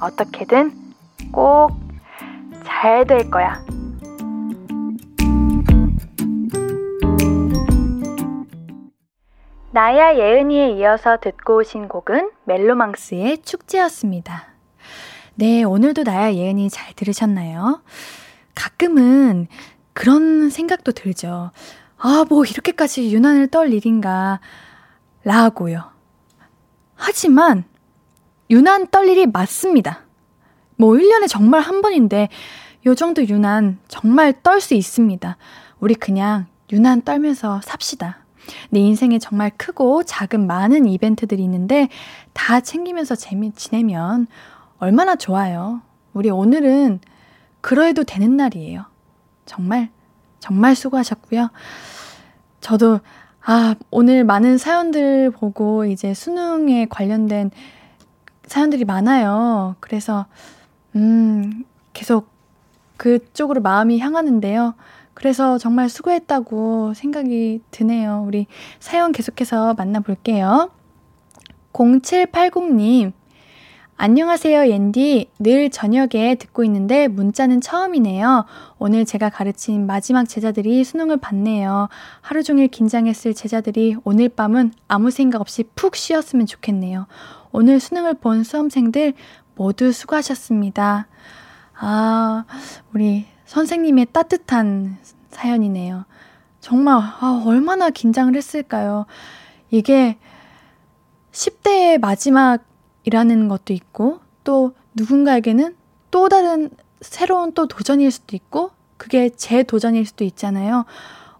어떻게든 0.00 0.72
꼭 1.32 1.70
잘 2.64 3.06
될 3.06 3.30
거야. 3.30 3.60
나야 9.78 10.16
예은이에 10.16 10.72
이어서 10.72 11.18
듣고 11.18 11.58
오신 11.58 11.86
곡은 11.86 12.32
멜로망스의 12.46 13.42
축제였습니다. 13.44 14.48
네, 15.36 15.62
오늘도 15.62 16.02
나야 16.02 16.34
예은이 16.34 16.68
잘 16.68 16.94
들으셨나요? 16.94 17.80
가끔은 18.56 19.46
그런 19.92 20.50
생각도 20.50 20.90
들죠. 20.90 21.52
아, 21.96 22.24
뭐 22.28 22.44
이렇게까지 22.44 23.14
유난을 23.14 23.52
떨 23.52 23.72
일인가 23.72 24.40
라고요. 25.22 25.84
하지만 26.96 27.62
유난 28.50 28.88
떨 28.88 29.06
일이 29.06 29.26
맞습니다. 29.26 30.00
뭐 30.76 30.94
1년에 30.94 31.28
정말 31.28 31.60
한 31.60 31.82
번인데 31.82 32.30
요 32.84 32.96
정도 32.96 33.24
유난 33.24 33.78
정말 33.86 34.42
떨 34.42 34.60
수 34.60 34.74
있습니다. 34.74 35.36
우리 35.78 35.94
그냥 35.94 36.46
유난 36.72 37.02
떨면서 37.02 37.60
삽시다. 37.62 38.24
내 38.70 38.80
인생에 38.80 39.18
정말 39.18 39.50
크고 39.56 40.04
작은 40.04 40.46
많은 40.46 40.86
이벤트들이 40.86 41.42
있는데 41.44 41.88
다 42.32 42.60
챙기면서 42.60 43.14
재미 43.14 43.52
지내면 43.52 44.26
얼마나 44.78 45.16
좋아요. 45.16 45.82
우리 46.12 46.30
오늘은 46.30 47.00
그러해도 47.60 48.04
되는 48.04 48.36
날이에요. 48.36 48.84
정말 49.46 49.90
정말 50.40 50.74
수고하셨고요. 50.74 51.50
저도 52.60 53.00
아, 53.44 53.74
오늘 53.90 54.24
많은 54.24 54.58
사연들 54.58 55.30
보고 55.30 55.86
이제 55.86 56.12
수능에 56.12 56.86
관련된 56.90 57.50
사연들이 58.46 58.84
많아요. 58.84 59.76
그래서 59.80 60.26
음, 60.96 61.64
계속 61.92 62.28
그쪽으로 62.98 63.60
마음이 63.62 64.00
향하는데요. 64.00 64.74
그래서 65.18 65.58
정말 65.58 65.88
수고했다고 65.88 66.94
생각이 66.94 67.60
드네요. 67.72 68.22
우리 68.24 68.46
사연 68.78 69.10
계속해서 69.10 69.74
만나볼게요. 69.74 70.70
0780님, 71.72 73.12
안녕하세요, 73.96 74.68
옌디. 74.68 75.32
늘 75.40 75.70
저녁에 75.70 76.36
듣고 76.36 76.62
있는데 76.62 77.08
문자는 77.08 77.60
처음이네요. 77.60 78.44
오늘 78.78 79.04
제가 79.04 79.28
가르친 79.28 79.86
마지막 79.86 80.28
제자들이 80.28 80.84
수능을 80.84 81.16
봤네요. 81.16 81.88
하루 82.20 82.44
종일 82.44 82.68
긴장했을 82.68 83.34
제자들이 83.34 83.96
오늘 84.04 84.28
밤은 84.28 84.72
아무 84.86 85.10
생각 85.10 85.40
없이 85.40 85.64
푹 85.74 85.96
쉬었으면 85.96 86.46
좋겠네요. 86.46 87.08
오늘 87.50 87.80
수능을 87.80 88.14
본 88.14 88.44
수험생들 88.44 89.14
모두 89.56 89.90
수고하셨습니다. 89.90 91.08
아, 91.74 92.44
우리 92.94 93.26
선생님의 93.48 94.08
따뜻한 94.12 94.98
사연이네요. 95.30 96.04
정말, 96.60 96.98
아, 96.98 97.42
얼마나 97.46 97.88
긴장을 97.88 98.34
했을까요? 98.36 99.06
이게 99.70 100.18
10대의 101.32 101.98
마지막이라는 101.98 103.48
것도 103.48 103.72
있고, 103.72 104.20
또 104.44 104.74
누군가에게는 104.94 105.74
또 106.10 106.28
다른 106.28 106.68
새로운 107.00 107.52
또 107.52 107.66
도전일 107.66 108.10
수도 108.10 108.36
있고, 108.36 108.70
그게 108.98 109.30
제 109.30 109.62
도전일 109.62 110.04
수도 110.04 110.24
있잖아요. 110.24 110.84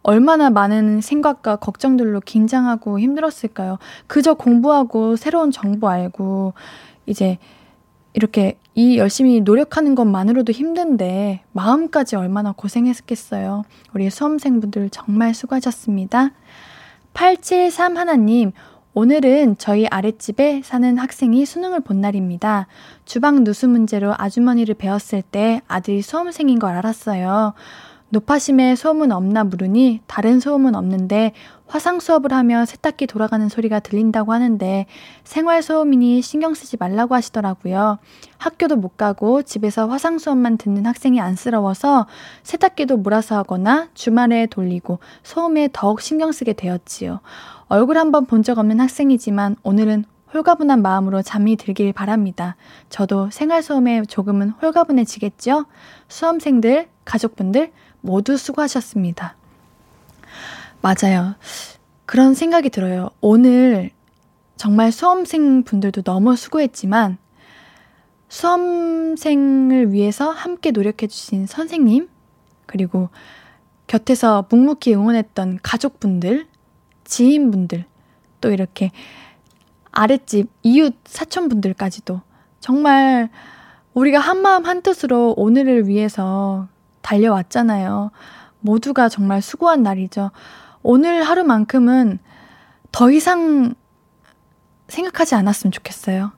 얼마나 0.02 0.48
많은 0.48 1.02
생각과 1.02 1.56
걱정들로 1.56 2.20
긴장하고 2.20 3.00
힘들었을까요? 3.00 3.78
그저 4.06 4.32
공부하고 4.32 5.16
새로운 5.16 5.50
정보 5.50 5.90
알고, 5.90 6.54
이제 7.04 7.36
이렇게 8.12 8.58
이 8.74 8.98
열심히 8.98 9.40
노력하는 9.40 9.94
것만으로도 9.94 10.52
힘든데 10.52 11.42
마음까지 11.52 12.16
얼마나 12.16 12.52
고생했겠어요. 12.52 13.64
우리 13.94 14.08
수험생분들 14.10 14.90
정말 14.90 15.34
수고하셨습니다. 15.34 16.30
873 17.14 17.96
하나님, 17.96 18.52
오늘은 18.94 19.56
저희 19.58 19.86
아랫집에 19.86 20.62
사는 20.64 20.98
학생이 20.98 21.44
수능을 21.46 21.80
본 21.80 22.00
날입니다. 22.00 22.66
주방 23.04 23.44
누수 23.44 23.68
문제로 23.68 24.14
아주머니를 24.16 24.74
배웠을 24.74 25.22
때 25.22 25.60
아들이 25.68 26.02
수험생인 26.02 26.58
걸 26.58 26.74
알았어요. 26.74 27.54
노파심에 28.10 28.74
소음은 28.74 29.12
없나 29.12 29.44
물으니 29.44 30.00
다른 30.06 30.40
소음은 30.40 30.74
없는데 30.74 31.32
화상 31.68 32.00
수업을 32.00 32.32
하며 32.32 32.64
세탁기 32.64 33.06
돌아가는 33.06 33.48
소리가 33.48 33.80
들린다고 33.80 34.32
하는데 34.32 34.86
생활 35.22 35.62
소음이니 35.62 36.22
신경 36.22 36.54
쓰지 36.54 36.76
말라고 36.78 37.14
하시더라고요. 37.14 37.98
학교도 38.38 38.76
못 38.76 38.96
가고 38.96 39.42
집에서 39.42 39.86
화상 39.86 40.18
수업만 40.18 40.56
듣는 40.56 40.86
학생이 40.86 41.20
안쓰러워서 41.20 42.06
세탁기도 42.42 42.96
몰아서 42.96 43.36
하거나 43.36 43.88
주말에 43.94 44.46
돌리고 44.46 44.98
소음에 45.22 45.68
더욱 45.72 46.00
신경 46.00 46.32
쓰게 46.32 46.54
되었지요. 46.54 47.20
얼굴 47.68 47.98
한번 47.98 48.26
본 48.26 48.42
적 48.42 48.58
없는 48.58 48.80
학생이지만 48.80 49.56
오늘은 49.62 50.04
홀가분한 50.32 50.80
마음으로 50.82 51.22
잠이 51.22 51.56
들길 51.56 51.92
바랍니다. 51.92 52.56
저도 52.88 53.30
생활 53.30 53.62
소음에 53.62 54.02
조금은 54.04 54.50
홀가분해지겠죠? 54.50 55.66
수험생들, 56.08 56.88
가족분들 57.04 57.72
모두 58.00 58.36
수고하셨습니다. 58.36 59.37
맞아요. 60.80 61.34
그런 62.06 62.34
생각이 62.34 62.70
들어요. 62.70 63.10
오늘 63.20 63.90
정말 64.56 64.92
수험생 64.92 65.64
분들도 65.64 66.02
너무 66.02 66.36
수고했지만 66.36 67.18
수험생을 68.28 69.92
위해서 69.92 70.30
함께 70.30 70.70
노력해주신 70.70 71.46
선생님, 71.46 72.08
그리고 72.66 73.08
곁에서 73.86 74.46
묵묵히 74.50 74.94
응원했던 74.94 75.60
가족분들, 75.62 76.46
지인분들, 77.04 77.84
또 78.40 78.50
이렇게 78.50 78.90
아랫집 79.90 80.48
이웃 80.62 80.94
사촌분들까지도 81.04 82.20
정말 82.60 83.30
우리가 83.94 84.18
한마음 84.18 84.66
한뜻으로 84.66 85.34
오늘을 85.36 85.88
위해서 85.88 86.68
달려왔잖아요. 87.00 88.10
모두가 88.60 89.08
정말 89.08 89.40
수고한 89.40 89.82
날이죠. 89.82 90.30
오늘 90.82 91.22
하루만큼은 91.22 92.18
더 92.92 93.10
이상 93.10 93.74
생각하지 94.88 95.34
않았으면 95.34 95.72
좋겠어요. 95.72 96.32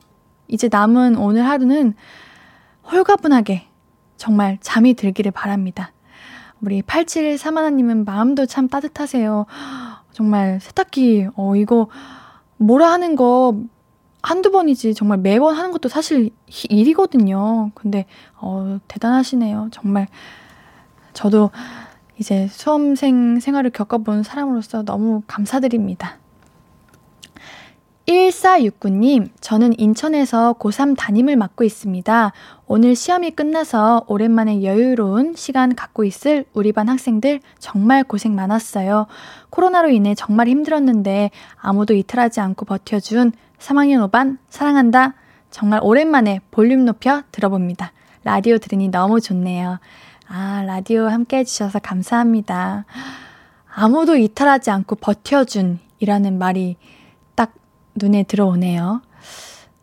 이제 0.48 0.68
남은 0.70 1.16
오늘 1.16 1.46
하루는 1.46 1.94
홀가분하게 2.90 3.68
정말 4.16 4.59
잠이 4.61 4.94
들기를 4.94 5.33
바랍니다. 5.33 5.92
우리 6.61 6.83
8731님은 6.83 8.05
마음도 8.05 8.46
참 8.46 8.68
따뜻하세요. 8.68 9.46
정말 10.12 10.61
세탁기, 10.61 11.29
어, 11.37 11.57
이거 11.57 11.88
뭐라 12.59 12.92
하는 12.92 13.16
거 13.16 13.59
한두 14.22 14.50
번이지 14.50 14.92
정말 14.94 15.18
매번 15.18 15.57
하는 15.57 15.70
것도 15.70 15.88
사실 15.88 16.31
일이거든요. 16.68 17.70
근데, 17.74 18.05
어, 18.37 18.79
대단하시네요. 18.88 19.68
정말 19.70 20.09
저도 21.14 21.50
이제 22.20 22.48
수험생 22.48 23.40
생활을 23.40 23.70
겪어본 23.70 24.24
사람으로서 24.24 24.85
너무 24.85 25.22
감사드립니다. 25.26 26.18
1469님, 28.06 29.30
저는 29.40 29.78
인천에서 29.78 30.54
고3 30.59 30.96
담임을 30.98 31.37
맡고 31.37 31.64
있습니다. 31.64 32.33
오늘 32.66 32.94
시험이 32.94 33.30
끝나서 33.30 34.04
오랜만에 34.06 34.62
여유로운 34.62 35.35
시간 35.35 35.74
갖고 35.74 36.04
있을 36.04 36.44
우리 36.52 36.72
반 36.72 36.90
학생들 36.90 37.40
정말 37.59 38.04
고생 38.04 38.35
많았어요. 38.35 39.06
코로나로 39.48 39.88
인해 39.88 40.14
정말 40.14 40.48
힘들었는데 40.48 41.30
아무도 41.56 41.94
이탈하지 41.94 42.40
않고 42.40 42.66
버텨준 42.66 43.33
3학년 43.59 44.11
5반 44.11 44.37
사랑한다. 44.50 45.14
정말 45.50 45.80
오랜만에 45.83 46.40
볼륨 46.50 46.85
높여 46.85 47.22
들어봅니다. 47.33 47.92
라디오 48.24 48.59
들으니 48.59 48.88
너무 48.88 49.22
좋네요. 49.22 49.78
아, 50.32 50.62
라디오 50.62 51.08
함께 51.08 51.38
해주셔서 51.38 51.80
감사합니다. 51.80 52.84
아무도 53.74 54.14
이탈하지 54.14 54.70
않고 54.70 54.94
버텨준 54.94 55.80
이라는 55.98 56.38
말이 56.38 56.76
딱 57.34 57.52
눈에 57.96 58.22
들어오네요. 58.22 59.02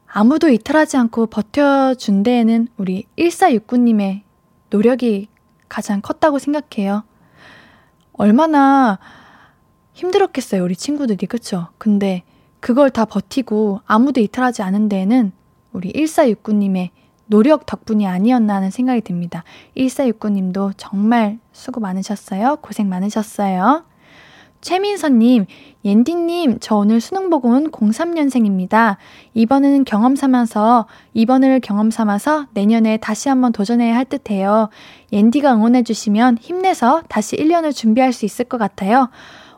아무도 0.06 0.48
이탈하지 0.48 0.96
않고 0.96 1.26
버텨준 1.28 2.24
데에는 2.24 2.70
우리 2.78 3.04
1469님의 3.18 4.22
노력이 4.70 5.28
가장 5.68 6.00
컸다고 6.00 6.40
생각해요. 6.40 7.04
얼마나 8.14 9.00
힘들었겠어요, 9.92 10.64
우리 10.64 10.78
친구들이. 10.78 11.26
그쵸? 11.28 11.68
근데 11.78 12.24
그걸 12.62 12.90
다 12.90 13.04
버티고 13.04 13.82
아무도 13.86 14.22
이탈하지 14.22 14.62
않은 14.62 14.88
데에는 14.88 15.34
우리 15.74 15.92
1469님의 15.92 16.92
노력 17.28 17.66
덕분이 17.66 18.08
아니었나 18.08 18.56
하는 18.56 18.72
생각이 18.72 19.02
듭니다. 19.02 19.44
1469님도 19.78 20.74
정말 20.78 21.40
수고 21.52 21.80
많으셨어요. 21.80 22.58
고생 22.62 22.90
많으셨어요. 22.90 23.84
최민선님, 24.62 25.46
옌디님, 25.86 26.58
저 26.60 26.76
오늘 26.76 27.00
수능 27.00 27.30
보고 27.30 27.50
온 27.50 27.72
03년생입니다. 27.72 28.98
이번은 29.34 29.86
경험 29.86 30.16
삼아서, 30.16 30.88
이번을 31.14 31.60
경험 31.60 31.92
삼아서 31.92 32.48
내년에 32.54 32.98
다시 32.98 33.30
한번 33.30 33.52
도전해야 33.52 33.96
할 33.96 34.06
듯해요. 34.06 34.70
옌디가 35.14 35.54
응원해주시면 35.54 36.40
힘내서 36.40 37.04
다시 37.08 37.38
1년을 37.38 37.74
준비할 37.74 38.12
수 38.14 38.26
있을 38.26 38.46
것 38.46 38.58
같아요. 38.58 39.10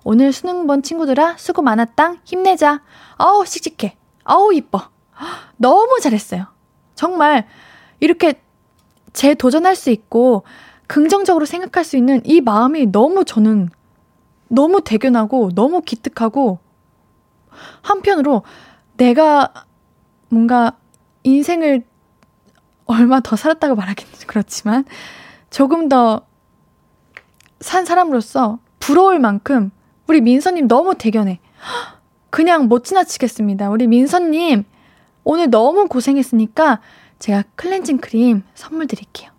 오늘 0.03 0.33
수능 0.33 0.67
본 0.67 0.83
친구들아, 0.83 1.37
수고 1.37 1.61
많았당. 1.61 2.19
힘내자. 2.23 2.81
아우, 3.17 3.45
씩씩해. 3.45 3.95
아우, 4.25 4.53
이뻐. 4.53 4.81
너무 5.57 5.97
잘했어요. 6.01 6.47
정말, 6.99 7.47
이렇게 7.99 8.41
재도전할 9.13 9.75
수 9.75 9.89
있고, 9.89 10.43
긍정적으로 10.87 11.45
생각할 11.45 11.83
수 11.83 11.97
있는 11.97 12.21
이 12.25 12.41
마음이 12.41 12.87
너무 12.91 13.25
저는 13.25 13.69
너무 14.47 14.81
대견하고, 14.81 15.51
너무 15.55 15.81
기특하고, 15.81 16.59
한편으로 17.81 18.43
내가 18.97 19.53
뭔가 20.29 20.73
인생을 21.23 21.83
얼마 22.85 23.19
더 23.19 23.35
살았다고 23.35 23.75
말하기는 23.75 24.13
그렇지만 24.27 24.85
조금 25.49 25.89
더 25.89 26.29
산 27.59 27.85
사람으로서 27.85 28.59
부러울 28.79 29.19
만큼 29.19 29.71
우리 30.07 30.21
민서님 30.21 30.67
너무 30.67 30.95
대견해. 30.95 31.39
그냥 32.29 32.67
못 32.67 32.83
지나치겠습니다. 32.83 33.69
우리 33.69 33.87
민서님 33.87 34.63
오늘 35.29 35.49
너무 35.51 35.87
고생했으니까 35.87 36.81
제가 37.19 37.43
클렌징 37.55 37.99
크림 37.99 38.41
선물 38.55 38.87
드릴게요. 38.87 39.29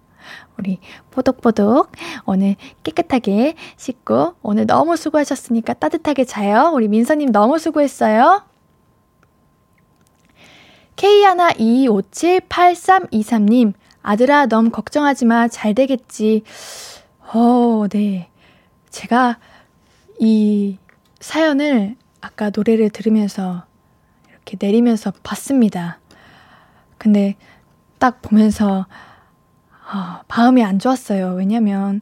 우리 0.57 0.79
뽀독뽀독 1.11 1.91
오늘 2.27 2.55
깨끗하게 2.85 3.57
씻고 3.77 4.37
오늘 4.41 4.67
너무 4.67 4.97
수고하셨으니까 4.97 5.75
따뜻하게 5.75 6.27
자요. 6.27 6.71
우리 6.73 6.87
민서님 6.87 7.33
너무 7.33 7.59
수고했어요. 7.59 8.45
K122578323님, 10.95 13.73
아들아, 14.03 14.47
너무 14.47 14.71
걱정하지 14.71 15.25
마. 15.25 15.49
잘 15.49 15.75
되겠지. 15.75 16.45
어, 17.35 17.87
네. 17.91 18.31
제가 18.91 19.41
이 20.21 20.79
사연을 21.19 21.97
아까 22.21 22.53
노래를 22.55 22.91
들으면서 22.91 23.65
이렇게 24.51 24.67
내리면서 24.67 25.13
봤습니다. 25.23 26.01
근데 26.99 27.37
딱 27.99 28.21
보면서 28.21 28.87
아, 29.87 30.23
마음이 30.29 30.65
안 30.65 30.79
좋았어요. 30.79 31.35
왜냐면 31.35 32.01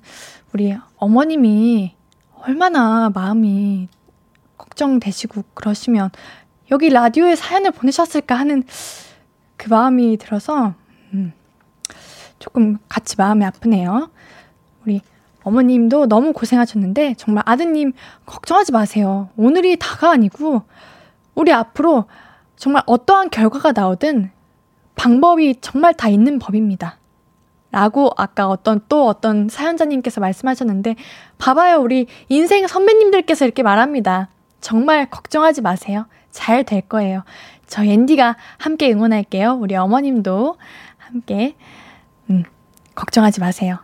우리 0.53 0.77
어머님이 0.97 1.95
얼마나 2.41 3.11
마음이 3.11 3.89
걱정되시고 4.57 5.45
그러시면 5.55 6.11
여기 6.71 6.89
라디오에 6.91 7.35
사연을 7.37 7.71
보내셨을까 7.71 8.35
하는 8.35 8.63
그 9.57 9.69
마음이 9.69 10.19
들어서, 10.19 10.75
음, 11.13 11.33
조금 12.39 12.79
같이 12.89 13.17
마음이 13.17 13.45
아프네요. 13.45 14.11
우리 14.85 15.01
어머님도 15.43 16.07
너무 16.07 16.33
고생하셨는데, 16.33 17.15
정말 17.17 17.43
아드님 17.47 17.93
걱정하지 18.27 18.73
마세요. 18.73 19.31
오늘이 19.37 19.77
다가 19.79 20.11
아니고, 20.11 20.63
우리 21.35 21.53
앞으로 21.53 22.05
정말 22.59 22.83
어떠한 22.87 23.31
결과가 23.31 23.73
나오든 23.73 24.31
방법이 24.97 25.57
정말 25.61 25.95
다 25.95 26.09
있는 26.09 26.39
법입니다. 26.39 26.99
라고 27.71 28.11
아까 28.17 28.49
어떤 28.49 28.81
또 28.89 29.07
어떤 29.07 29.49
사연자님께서 29.49 30.21
말씀하셨는데, 30.21 30.97
봐봐요. 31.39 31.79
우리 31.79 32.07
인생 32.29 32.67
선배님들께서 32.67 33.45
이렇게 33.45 33.63
말합니다. 33.63 34.29
정말 34.61 35.09
걱정하지 35.09 35.61
마세요. 35.61 36.07
잘 36.31 36.65
될 36.65 36.81
거예요. 36.83 37.25
저 37.67 37.85
앤디가 37.85 38.37
함께 38.57 38.91
응원할게요. 38.91 39.53
우리 39.61 39.77
어머님도 39.77 40.57
함께, 40.97 41.57
음, 42.31 42.43
걱정하지 42.95 43.41
마세요. 43.41 43.79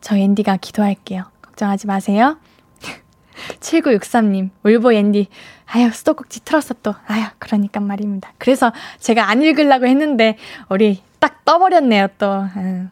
저 0.00 0.16
앤디가 0.16 0.58
기도할게요. 0.58 1.24
걱정하지 1.40 1.86
마세요. 1.86 2.38
7963님, 3.60 4.50
울보 4.62 4.92
앤디. 4.92 5.28
아유, 5.74 5.90
수도꼭지 5.90 6.44
틀었어 6.44 6.74
또. 6.82 6.94
아유, 7.06 7.24
그러니까 7.38 7.80
말입니다. 7.80 8.32
그래서 8.36 8.72
제가 9.00 9.30
안 9.30 9.42
읽으려고 9.42 9.86
했는데, 9.86 10.36
우리 10.68 11.02
딱 11.18 11.46
떠버렸네요, 11.46 12.08
또. 12.18 12.30
아유, 12.30 12.86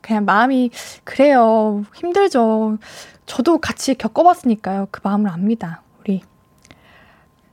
그냥 0.00 0.24
마음이, 0.24 0.70
그래요. 1.04 1.84
힘들죠. 1.94 2.78
저도 3.26 3.58
같이 3.58 3.94
겪어봤으니까요. 3.94 4.88
그 4.90 5.00
마음을 5.04 5.30
압니다. 5.30 5.82
우리. 6.00 6.22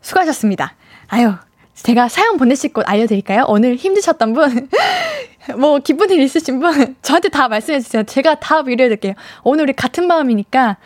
수고하셨습니다. 0.02 0.74
아유, 1.08 1.36
제가 1.76 2.08
사연 2.08 2.38
보내실 2.38 2.74
곳 2.74 2.90
알려드릴까요? 2.90 3.46
오늘 3.48 3.76
힘드셨던 3.76 4.34
분, 4.34 4.70
뭐, 5.60 5.78
기쁜 5.80 6.10
일 6.10 6.20
있으신 6.22 6.60
분, 6.60 6.96
저한테 7.04 7.30
다 7.30 7.48
말씀해주세요. 7.48 8.04
제가 8.04 8.40
다 8.40 8.62
위로해드릴게요. 8.62 9.14
오늘 9.44 9.66
우리 9.66 9.74
같은 9.74 10.08
마음이니까, 10.08 10.78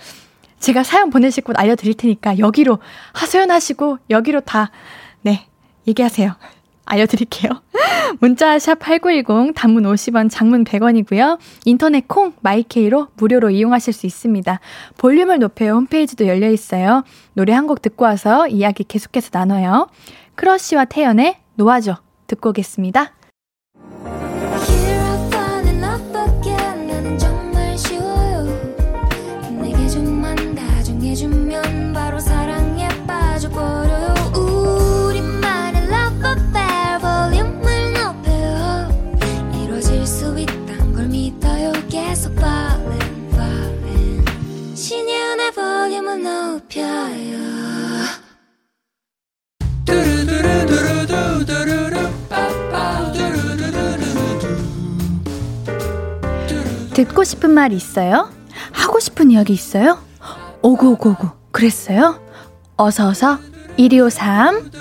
제가 0.60 0.84
사연 0.84 1.10
보내실 1.10 1.44
곳 1.44 1.58
알려드릴 1.58 1.94
테니까, 1.96 2.40
여기로 2.40 2.80
하소연하시고, 3.14 4.00
여기로 4.10 4.42
다, 4.42 4.72
네, 5.22 5.48
얘기하세요. 5.88 6.36
알려드릴게요. 6.86 7.52
문자 8.22 8.58
샵 8.60 8.80
8910 8.80 9.54
단문 9.54 9.84
50원 9.84 10.30
장문 10.30 10.64
100원이고요. 10.64 11.38
인터넷 11.66 12.08
콩 12.08 12.32
마이케이로 12.40 13.10
무료로 13.16 13.50
이용하실 13.50 13.92
수 13.92 14.06
있습니다. 14.06 14.60
볼륨을 14.98 15.40
높여 15.40 15.66
홈페이지도 15.74 16.28
열려 16.28 16.50
있어요. 16.50 17.04
노래 17.34 17.52
한 17.54 17.68
곡 17.68 17.82
듣고 17.82 18.06
와서 18.06 18.48
이야기 18.48 18.86
계속해서 18.86 19.32
나눠요. 19.34 19.90
크러쉬와 20.36 20.86
태연의 20.86 21.36
놓아줘 21.56 21.98
듣고 22.28 22.50
오겠습니다. 22.52 23.12
듣고 56.98 57.24
싶은 57.24 57.52
말 57.52 57.74
있어요? 57.74 58.32
하고 58.72 59.00
싶은 59.00 59.30
이야기 59.30 59.54
있어요? 59.54 60.00
오구오구오구 60.64 61.30
그랬어요? 61.52 62.20
어서어서 62.76 63.38
1253 63.78 64.72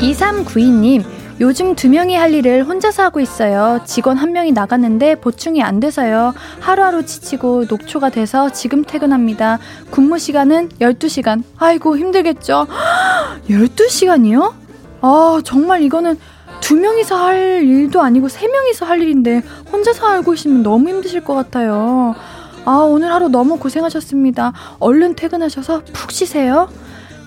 2392님 0.00 1.19
요즘 1.40 1.74
두 1.74 1.88
명이 1.88 2.16
할 2.16 2.34
일을 2.34 2.64
혼자서 2.64 3.02
하고 3.02 3.18
있어요. 3.18 3.80
직원 3.86 4.18
한 4.18 4.32
명이 4.32 4.52
나갔는데 4.52 5.14
보충이 5.16 5.62
안 5.62 5.80
돼서요. 5.80 6.34
하루하루 6.60 7.06
지치고 7.06 7.64
녹초가 7.66 8.10
돼서 8.10 8.50
지금 8.52 8.84
퇴근합니다. 8.84 9.58
근무 9.90 10.18
시간은 10.18 10.68
12시간. 10.80 11.42
아이고, 11.56 11.96
힘들겠죠? 11.96 12.66
12시간이요? 13.48 14.52
아, 15.00 15.40
정말 15.42 15.82
이거는 15.82 16.18
두 16.60 16.76
명이서 16.76 17.16
할 17.16 17.62
일도 17.62 18.02
아니고 18.02 18.28
세 18.28 18.46
명이서 18.46 18.84
할 18.84 19.00
일인데 19.00 19.42
혼자서 19.72 20.06
알고 20.06 20.32
계시면 20.32 20.62
너무 20.62 20.90
힘드실 20.90 21.24
것 21.24 21.32
같아요. 21.34 22.14
아, 22.66 22.72
오늘 22.86 23.10
하루 23.10 23.28
너무 23.28 23.58
고생하셨습니다. 23.58 24.52
얼른 24.78 25.14
퇴근하셔서 25.14 25.84
푹 25.94 26.12
쉬세요. 26.12 26.68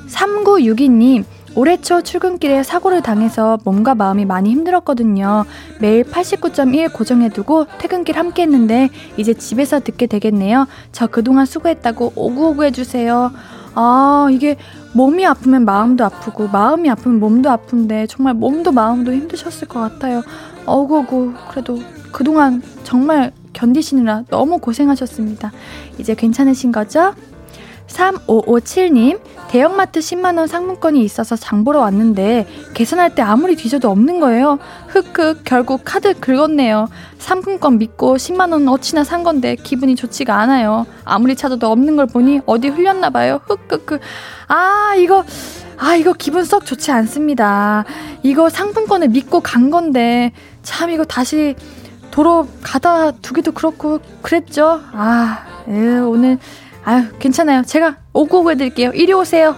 3962님, 0.08 1.24
올해 1.56 1.78
초 1.78 2.02
출근길에 2.02 2.64
사고를 2.64 3.02
당해서 3.02 3.60
몸과 3.64 3.94
마음이 3.94 4.26
많이 4.26 4.50
힘들었거든요. 4.50 5.46
매일 5.80 6.04
89.1 6.04 6.92
고정해두고 6.92 7.68
퇴근길 7.78 8.18
함께 8.18 8.42
했는데 8.44 8.90
이제 9.18 9.34
집에서 9.34 9.80
듣게 9.80 10.08
되겠네요. 10.08 10.68
저 10.92 11.08
그동안 11.08 11.46
수고했다고 11.46 12.14
오구오구 12.16 12.64
해주세요. 12.66 13.32
아, 13.76 14.28
이게 14.32 14.58
몸이 14.94 15.26
아프면 15.26 15.66
마음도 15.66 16.06
아프고, 16.06 16.48
마음이 16.48 16.90
아프면 16.90 17.20
몸도 17.20 17.50
아픈데, 17.50 18.06
정말 18.08 18.36
몸도 18.36 18.72
마음도 18.72 19.12
힘드셨을 19.12 19.68
것 19.68 19.80
같아요. 19.80 20.22
어구구, 20.66 21.34
그래도 21.50 21.80
그동안 22.12 22.62
정말 22.84 23.32
견디시느라 23.54 24.26
너무 24.30 24.60
고생하셨습니다. 24.60 25.52
이제 25.98 26.14
괜찮으신 26.14 26.72
거죠? 26.72 27.14
3557님, 27.88 29.20
대형마트 29.50 30.00
10만원 30.00 30.48
상품권이 30.48 31.04
있어서 31.04 31.36
장 31.36 31.64
보러 31.64 31.80
왔는데 31.80 32.48
계산할 32.74 33.14
때 33.14 33.22
아무리 33.22 33.56
뒤져도 33.56 33.90
없는 33.90 34.20
거예요. 34.20 34.58
흑흑, 34.88 35.44
결국 35.44 35.82
카드 35.84 36.20
긁었네요. 36.20 36.88
상품권 37.20 37.78
믿고 37.78 38.16
10만원 38.16 38.72
어치나 38.72 39.04
산 39.04 39.24
건데 39.24 39.56
기분이 39.56 39.96
좋지가 39.96 40.36
않아요. 40.40 40.86
아무리 41.06 41.36
찾아도 41.36 41.72
없는 41.72 41.96
걸 41.96 42.08
보니 42.08 42.42
어디 42.46 42.70
흘렸나봐요. 42.70 43.42
흑흑흑. 43.46 44.02
아, 44.48 44.96
이거, 44.98 45.24
아, 45.78 45.96
이거 45.96 46.14
기분 46.14 46.44
썩 46.46 46.66
좋지 46.66 46.92
않습니다. 46.92 47.86
이거 48.24 48.50
상품권을 48.50 49.10
믿고 49.10 49.42
간 49.42 49.70
건데 49.70 50.32
참 50.64 50.90
이거 50.90 51.04
다시 51.04 51.56
도로 52.10 52.48
가다 52.62 53.12
두기도 53.12 53.52
그렇고 53.52 54.00
그랬죠. 54.22 54.82
아, 54.94 55.46
예, 55.68 55.98
오늘 55.98 56.38
아유 56.86 57.04
괜찮아요. 57.20 57.64
제가 57.64 57.98
오고 58.14 58.40
오고 58.40 58.52
해드릴게요. 58.52 58.92
이리 58.94 59.14
오세요. 59.14 59.56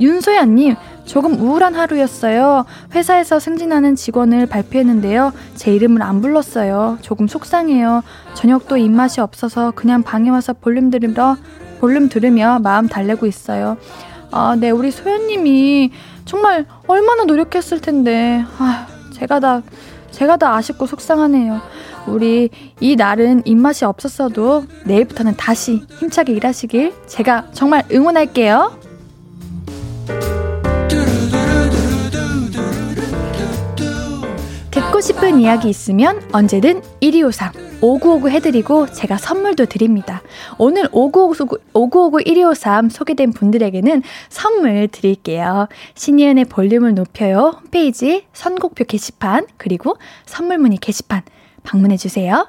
윤소연님 0.00 0.76
조금 1.04 1.40
우울한 1.40 1.74
하루였어요. 1.74 2.66
회사에서 2.94 3.40
승진하는 3.40 3.96
직원을 3.96 4.46
발표했는데요. 4.46 5.32
제 5.56 5.74
이름을 5.74 6.02
안 6.02 6.20
불렀어요. 6.20 6.98
조금 7.00 7.26
속상해요. 7.26 8.02
저녁도 8.34 8.76
입맛이 8.76 9.20
없어서 9.20 9.72
그냥 9.72 10.02
방에 10.02 10.28
와서 10.28 10.52
볼륨 10.52 10.90
들으러 10.90 11.36
볼륨 11.80 12.08
들으며 12.08 12.58
마음 12.62 12.88
달래고 12.88 13.26
있어요. 13.26 13.78
아, 14.30 14.56
네, 14.58 14.70
우리 14.70 14.90
소연님이 14.90 15.92
정말 16.26 16.66
얼마나 16.86 17.24
노력했을 17.24 17.80
텐데. 17.80 18.44
아, 18.58 18.86
제가 19.14 19.40
다 19.40 19.62
제가 20.10 20.36
다 20.36 20.54
아쉽고 20.56 20.86
속상하네요. 20.86 21.60
우리 22.08 22.50
이 22.80 22.96
날은 22.96 23.42
입맛이 23.44 23.84
없었어도 23.84 24.64
내일부터는 24.84 25.36
다시 25.36 25.82
힘차게 25.98 26.32
일하시길 26.32 26.92
제가 27.06 27.46
정말 27.52 27.84
응원할게요. 27.92 28.78
듣고 34.70 35.00
싶은 35.00 35.40
이야기 35.40 35.68
있으면 35.68 36.20
언제든 36.32 36.82
1253 37.00 37.68
5959 37.80 38.30
해드리고 38.30 38.86
제가 38.86 39.16
선물도 39.16 39.66
드립니다. 39.66 40.22
오늘 40.58 40.88
5959, 40.90 41.58
5959 41.72 42.22
1253 42.24 42.88
소개된 42.90 43.32
분들에게는 43.32 44.02
선물 44.28 44.88
드릴게요. 44.88 45.68
신예은의 45.94 46.46
볼륨을 46.46 46.94
높여요 46.94 47.60
홈페이지 47.62 48.24
선곡표 48.32 48.84
게시판 48.84 49.46
그리고 49.56 49.96
선물 50.26 50.58
문의 50.58 50.78
게시판 50.78 51.22
방문해주세요. 51.68 52.48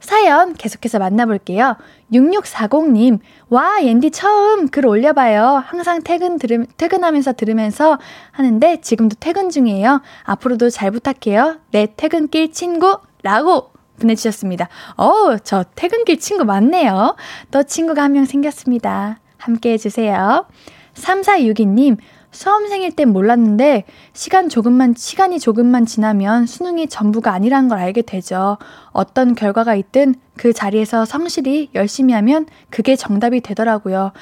사연 0.00 0.54
계속해서 0.54 0.98
만나볼게요. 0.98 1.76
6640님, 2.12 3.20
와, 3.48 3.82
옌디 3.82 4.10
처음 4.10 4.68
글 4.68 4.86
올려봐요. 4.86 5.62
항상 5.66 6.02
퇴근 6.02 6.38
들음, 6.38 6.66
퇴근하면서 6.76 7.34
들으면서 7.34 7.98
하는데 8.32 8.80
지금도 8.82 9.16
퇴근 9.20 9.48
중이에요. 9.48 10.02
앞으로도 10.24 10.68
잘 10.70 10.90
부탁해요. 10.90 11.56
내 11.70 11.86
퇴근길 11.96 12.52
친구, 12.52 12.98
라고 13.22 13.70
보내주셨습니다. 13.98 14.68
어우, 14.96 15.38
저 15.44 15.64
퇴근길 15.74 16.18
친구 16.18 16.44
많네요. 16.44 17.16
또 17.50 17.62
친구가 17.62 18.02
한 18.02 18.12
명 18.12 18.26
생겼습니다. 18.26 19.20
함께 19.38 19.72
해주세요. 19.72 20.46
3462님, 20.94 21.96
수험생일 22.34 22.92
땐 22.92 23.10
몰랐는데 23.10 23.84
시간 24.12 24.48
조금만 24.48 24.94
시간이 24.96 25.38
조금만 25.38 25.86
지나면 25.86 26.46
수능이 26.46 26.88
전부가 26.88 27.32
아니라는 27.32 27.68
걸 27.68 27.78
알게 27.78 28.02
되죠. 28.02 28.58
어떤 28.90 29.34
결과가 29.34 29.74
있든 29.76 30.16
그 30.36 30.52
자리에서 30.52 31.04
성실히 31.04 31.70
열심히 31.74 32.12
하면 32.12 32.46
그게 32.70 32.96
정답이 32.96 33.40
되더라고요. 33.40 34.12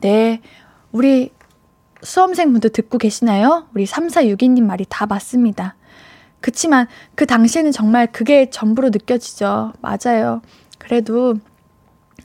네. 0.00 0.40
우리 0.92 1.32
수험생분들 2.02 2.70
듣고 2.70 2.98
계시나요? 2.98 3.66
우리 3.74 3.84
3462님 3.84 4.62
말이 4.62 4.86
다 4.88 5.06
맞습니다. 5.06 5.74
그치만 6.40 6.86
그 7.16 7.26
당시에는 7.26 7.72
정말 7.72 8.06
그게 8.12 8.48
전부로 8.48 8.90
느껴지죠. 8.90 9.72
맞아요. 9.80 10.40
그래도 10.78 11.34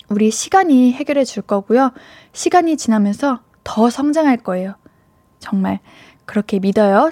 우리 0.10 0.30
시간이 0.30 0.94
해결해 0.94 1.24
줄 1.24 1.42
거고요. 1.42 1.94
시간이 2.34 2.78
지나면서 2.78 3.40
더 3.64 3.90
성장할 3.90 4.38
거예요. 4.38 4.76
정말 5.42 5.80
그렇게 6.26 6.60
믿어요. 6.60 7.12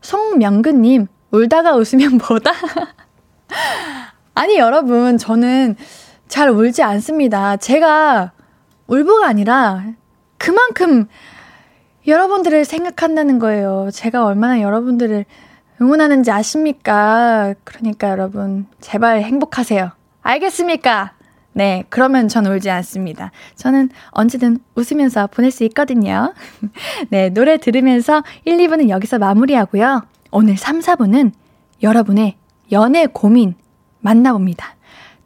송명근님, 0.00 1.06
울다가 1.30 1.76
웃으면 1.76 2.18
뭐다? 2.28 2.50
아니, 4.34 4.58
여러분, 4.58 5.18
저는 5.18 5.76
잘 6.26 6.50
울지 6.50 6.82
않습니다. 6.82 7.56
제가 7.56 8.32
울보가 8.88 9.28
아니라 9.28 9.84
그만큼 10.38 11.06
여러분들을 12.06 12.64
생각한다는 12.64 13.38
거예요. 13.38 13.90
제가 13.92 14.24
얼마나 14.24 14.60
여러분들을 14.60 15.24
응원하는지 15.80 16.30
아십니까? 16.30 17.54
그러니까 17.64 18.10
여러분, 18.10 18.66
제발 18.80 19.22
행복하세요. 19.22 19.90
알겠습니까? 20.22 21.15
네, 21.56 21.84
그러면 21.88 22.28
전 22.28 22.44
울지 22.44 22.68
않습니다. 22.68 23.30
저는 23.54 23.88
언제든 24.10 24.58
웃으면서 24.74 25.26
보낼 25.28 25.50
수 25.50 25.64
있거든요. 25.64 26.34
네, 27.08 27.30
노래 27.30 27.56
들으면서 27.56 28.22
1, 28.44 28.58
2부는 28.58 28.90
여기서 28.90 29.18
마무리하고요. 29.18 30.02
오늘 30.32 30.58
3, 30.58 30.80
4부는 30.80 31.32
여러분의 31.82 32.36
연애 32.72 33.06
고민 33.06 33.54
만나봅니다. 34.00 34.76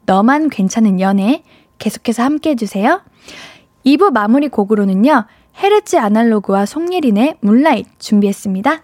너만 0.05 0.47
괜찮은 0.47 1.01
연애 1.01 1.43
계속해서 1.79 2.23
함께 2.23 2.51
해주세요. 2.51 3.01
2부 3.85 4.11
마무리 4.11 4.47
곡으로는요, 4.47 5.25
헤르츠 5.61 5.97
아날로그와 5.97 6.65
송예린의 6.65 7.39
문라잇 7.41 7.87
준비했습니다. 7.99 8.83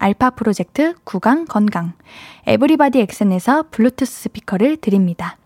알파 0.00 0.30
프로젝트 0.30 0.94
구강 1.04 1.44
건강, 1.44 1.92
에브리바디 2.46 3.00
엑센에서 3.00 3.66
블루투스 3.70 4.22
스피커를 4.22 4.78
드립니다. 4.78 5.36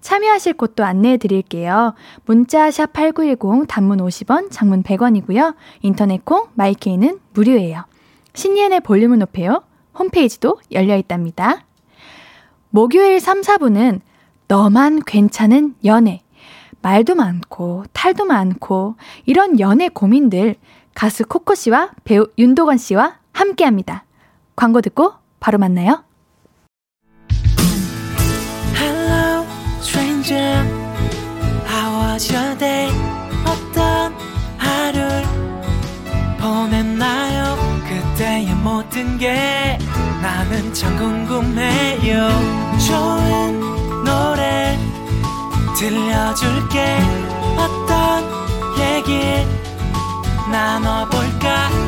참여하실 0.00 0.54
곳도 0.54 0.84
안내해 0.84 1.16
드릴게요. 1.16 1.94
문자 2.24 2.70
샵 2.70 2.92
8910 2.92 3.66
단문 3.66 3.98
50원, 3.98 4.52
장문 4.52 4.84
100원이고요. 4.84 5.56
인터넷 5.82 6.24
콩, 6.24 6.46
마이케이는 6.54 7.18
무료예요. 7.34 7.84
신예은의 8.34 8.80
볼륨을 8.80 9.18
높여요. 9.18 9.64
홈페이지도 9.98 10.60
열려 10.70 10.96
있답니다. 10.96 11.64
목요일 12.70 13.18
3, 13.18 13.40
4분은 13.40 14.00
너만 14.46 15.02
괜찮은 15.04 15.74
연애. 15.84 16.22
말도 16.82 17.16
많고, 17.16 17.84
탈도 17.92 18.24
많고, 18.24 18.94
이런 19.26 19.58
연애 19.58 19.88
고민들 19.88 20.54
가수 20.94 21.24
코코 21.24 21.56
씨와 21.56 21.90
배우 22.04 22.28
윤도건 22.38 22.76
씨와 22.76 23.18
함께 23.38 23.64
합니다. 23.64 24.04
광고 24.56 24.80
듣고 24.80 25.12
바로 25.38 25.58
만나요. 25.58 26.02
Hello, 28.74 29.46
stranger. 29.80 30.66
How 31.64 32.14
was 32.14 32.32
your 32.34 32.58
day? 32.58 32.90
어떤 33.46 34.12
하루를 34.58 35.22
보냈나요? 36.40 37.56
그때의 37.86 38.46
모든 38.56 39.16
게 39.18 39.78
나는 40.20 40.74
참 40.74 40.96
궁금해요. 40.96 42.28
좋은 42.88 43.60
노래 44.04 44.76
들려줄게. 45.78 46.98
어떤 47.56 48.24
얘기 48.80 49.46
나눠볼까? 50.50 51.87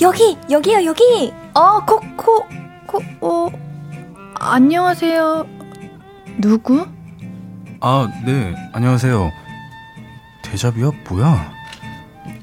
여기, 0.00 0.38
여기요, 0.48 0.84
여기! 0.84 1.32
어, 1.52 1.84
코코, 1.84 2.46
코, 2.86 3.02
어, 3.20 3.50
안녕하세요. 4.36 5.44
누구? 6.40 6.86
아, 7.80 8.08
네, 8.24 8.54
안녕하세요. 8.72 9.32
대자비야, 10.42 10.92
뭐야? 11.10 11.50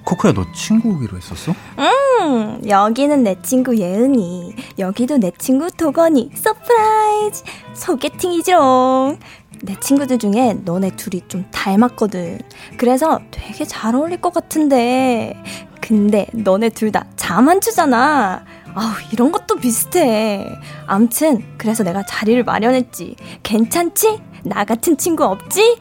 코코야, 0.04 0.34
너 0.34 0.46
친구 0.52 0.90
오기로 0.90 1.16
했었어? 1.16 1.54
음, 1.80 2.62
여기는 2.68 3.24
내 3.24 3.42
친구 3.42 3.78
예은이, 3.78 4.56
여기도 4.78 5.18
내 5.18 5.32
친구 5.38 5.72
도건이. 5.72 6.32
surprise! 6.36 7.44
소개팅이지롱. 7.74 9.18
내 9.66 9.76
친구들 9.80 10.18
중에 10.20 10.58
너네 10.64 10.92
둘이 10.96 11.22
좀 11.28 11.46
닮았거든. 11.52 12.40
그래서 12.78 13.20
되게 13.32 13.66
잘 13.66 13.96
어울릴 13.96 14.22
것 14.22 14.34
같은데. 14.34 15.36
근데 15.82 16.28
너네 16.34 16.70
둘 16.70 16.92
다 16.92 17.06
자만추잖아. 17.16 18.44
아우, 18.76 18.90
이런 19.12 19.32
것도 19.32 19.56
비슷해. 19.56 20.46
암튼, 20.86 21.44
그래서 21.58 21.84
내가 21.84 22.04
자리를 22.04 22.44
마련했지. 22.44 23.16
괜찮지? 23.44 24.20
나 24.44 24.64
같은 24.66 24.98
친구 24.98 25.24
없지? 25.24 25.80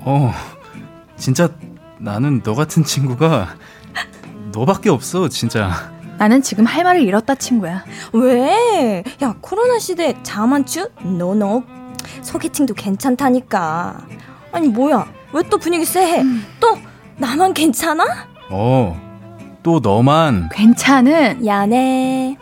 어, 0.00 0.32
진짜 1.16 1.48
나는 1.98 2.42
너 2.42 2.54
같은 2.54 2.84
친구가 2.84 3.48
너밖에 4.52 4.90
없어, 4.90 5.28
진짜. 5.28 5.70
나는 6.18 6.42
지금 6.42 6.64
할 6.64 6.82
말을 6.84 7.02
잃었다, 7.02 7.34
친구야. 7.34 7.84
왜? 8.12 9.02
야, 9.22 9.34
코로나 9.40 9.78
시대 9.78 10.14
자만추? 10.22 10.90
노노. 11.02 11.62
소개팅도 12.22 12.74
괜찮다니까. 12.74 13.98
아니, 14.52 14.68
뭐야. 14.68 15.06
왜 15.32 15.42
또 15.50 15.58
분위기 15.58 15.84
쎄해? 15.84 16.20
음. 16.22 16.44
또 16.60 16.78
나만 17.16 17.52
괜찮아? 17.54 18.04
어, 18.50 18.98
또 19.62 19.80
너만. 19.80 20.48
괜찮은. 20.52 21.44
야네. 21.44 22.36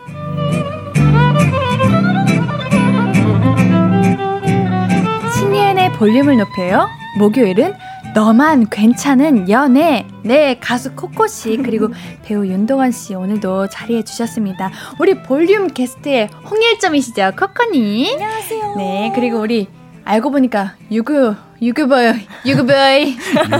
신예은의 5.37 5.93
볼륨을 5.93 6.37
높여요. 6.37 6.87
목요일은 7.17 7.73
너만 8.15 8.69
괜찮은 8.69 9.49
연애. 9.49 10.07
네, 10.23 10.57
가수 10.61 10.93
코코 10.95 11.27
씨, 11.27 11.57
그리고 11.57 11.89
배우 12.23 12.45
윤동환 12.45 12.93
씨 12.93 13.13
오늘도 13.13 13.67
자리해 13.67 14.05
주셨습니다. 14.05 14.71
우리 15.01 15.21
볼륨 15.21 15.67
게스트의 15.67 16.29
홍일점이시죠, 16.49 17.33
코코님. 17.37 18.13
안녕하세요. 18.13 18.75
네, 18.77 19.11
그리고 19.13 19.41
우리 19.41 19.67
알고 20.05 20.31
보니까 20.31 20.75
유교, 20.93 21.35
유교보이, 21.61 22.13
유교보이. 22.45 23.17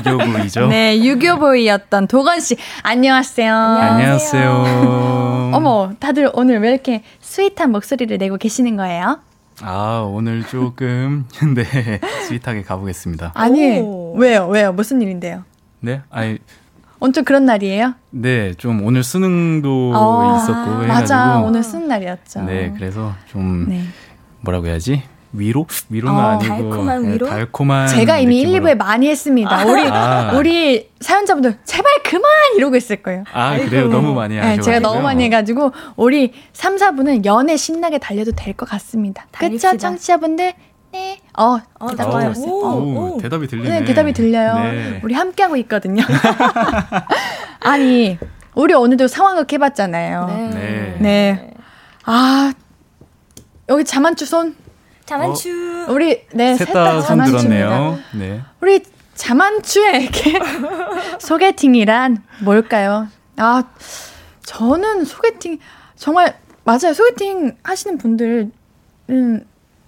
유교보이죠? 0.08 0.68
네, 0.68 1.03
유교보이였던 1.03 2.08
도건 2.08 2.39
씨. 2.39 2.56
안녕하세요. 2.82 3.53
안녕하세요. 3.53 5.51
어머, 5.53 5.91
다들 5.99 6.32
오늘 6.34 6.62
왜 6.62 6.70
이렇게 6.70 7.03
sweet한 7.20 7.74
목소리를 7.74 8.18
내고 8.18 8.38
계시는 8.38 8.78
거예요? 8.78 9.20
아, 9.62 10.06
오늘 10.08 10.45
조금, 10.45 11.26
네, 11.56 11.99
sweet하게 12.28 12.63
가보겠습니다. 12.64 13.32
아니, 13.36 13.80
오. 13.80 14.14
왜요? 14.18 14.47
왜요? 14.47 14.74
무슨 14.74 15.01
일인데요? 15.01 15.43
네? 15.80 16.01
아니. 16.10 16.39
엄청 16.99 17.24
그런 17.24 17.45
날이에요? 17.45 17.93
네, 18.12 18.53
좀 18.53 18.84
오늘 18.86 19.03
수능도 19.03 19.91
어, 19.95 20.38
있었고 20.38 20.84
해가지고. 20.84 20.88
맞아, 20.88 21.39
오늘 21.39 21.64
수능 21.64 21.88
날이었죠. 21.88 22.41
네, 22.43 22.74
그래서 22.76 23.14
좀, 23.28 23.70
네. 23.70 23.82
뭐라고 24.41 24.68
해야지? 24.68 25.03
위로? 25.38 25.67
위로는 25.89 26.17
어, 26.19 26.27
아니고 26.29 26.47
달콤한 26.47 27.03
네, 27.03 27.13
위로? 27.13 27.27
달콤한 27.27 27.88
제가 27.88 28.17
이미 28.17 28.38
느낌으로. 28.43 28.67
1, 28.69 28.75
2부에 28.75 28.77
많이 28.77 29.09
했습니다. 29.09 29.59
아. 29.59 29.65
우리 29.65 29.88
아. 29.88 30.31
우리 30.36 30.89
사연자분들 30.99 31.57
제발 31.65 32.03
그만 32.03 32.23
이러고 32.57 32.75
있을 32.75 32.97
거예요. 33.03 33.23
아, 33.33 33.49
아이고. 33.49 33.69
그래요? 33.69 33.88
너무 33.88 34.13
많이 34.13 34.38
하셔 34.38 34.49
네, 34.49 34.59
제가 34.59 34.79
너무 34.79 35.01
많이 35.01 35.23
해 35.23 35.29
가지고 35.29 35.71
우리 35.95 36.33
3, 36.53 36.77
4부는 36.77 37.25
연애 37.25 37.57
신나게 37.57 37.97
달려도 37.99 38.31
될 38.31 38.55
것 38.55 38.67
같습니다. 38.69 39.27
그렇죠, 39.38 39.75
청취자분들? 39.77 40.53
네. 40.93 41.19
어, 41.38 41.59
어 41.79 41.89
대답 41.89 42.38
오, 42.38 42.51
오, 42.51 43.15
오, 43.15 43.17
대답이 43.21 43.47
들리네. 43.47 43.79
네, 43.81 43.86
대답이 43.86 44.13
들려요. 44.13 44.53
네. 44.55 45.01
우리 45.03 45.13
함께 45.13 45.43
하고 45.43 45.57
있거든요. 45.57 46.01
아니, 47.59 48.17
우리 48.53 48.73
오늘도 48.73 49.07
상황극 49.09 49.51
해 49.51 49.57
봤잖아요. 49.57 50.25
네. 50.27 50.49
네. 50.53 50.97
네. 50.99 51.53
아, 52.05 52.53
여기 53.67 53.83
자만추 53.83 54.25
손 54.25 54.55
자만추. 55.06 55.86
어, 55.88 55.91
우리 55.91 56.22
네 56.34 56.56
셋다 56.56 57.01
자만추네요. 57.01 57.99
네. 58.16 58.41
우리 58.62 58.82
자만추에게 59.14 60.39
소개팅이란 61.20 62.24
뭘까요? 62.43 63.08
아 63.38 63.64
저는 64.43 65.06
소개팅 65.06 65.60
정말 65.95 66.38
맞아요. 66.64 66.93
소개팅 66.93 67.56
하시는 67.64 67.97
분들은 67.97 68.51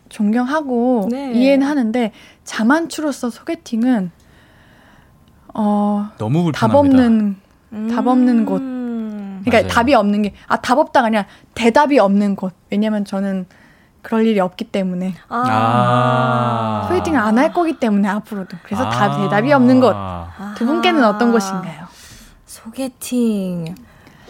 존경하고 0.10 1.08
네. 1.12 1.34
이해는 1.34 1.66
하는데 1.68 2.12
자만추로서 2.44 3.30
소개팅은 3.30 4.12
어 5.54 6.10
너무 6.18 6.52
답 6.54 6.74
없는 6.76 7.36
음. 7.74 7.88
답 7.94 8.08
없는 8.08 8.46
곳. 8.46 8.62
그러니까 8.62 9.58
맞아요. 9.62 9.68
답이 9.68 9.94
없는 9.94 10.22
게 10.24 10.34
아 10.48 10.58
답 10.62 10.78
없다가 10.78 11.08
아니라 11.08 11.26
대답이 11.56 12.00
없는 12.00 12.36
곳. 12.36 12.54
왜냐면 12.70 13.04
저는 13.06 13.46
그럴 14.02 14.26
일이 14.26 14.40
없기 14.40 14.66
때문에 14.66 15.16
아. 15.30 16.86
소개팅을 16.90 17.20
안 17.20 17.38
할 17.38 17.52
거기 17.54 17.74
때문에 17.80 18.08
앞으로도 18.08 18.58
그래서 18.64 18.86
아. 18.86 18.90
다 18.90 19.18
대답이 19.22 19.52
없는 19.54 19.80
것 19.80 19.96
두 20.56 20.66
분께는 20.66 21.04
어떤 21.04 21.32
것인가요? 21.32 21.88
소개팅 22.46 23.76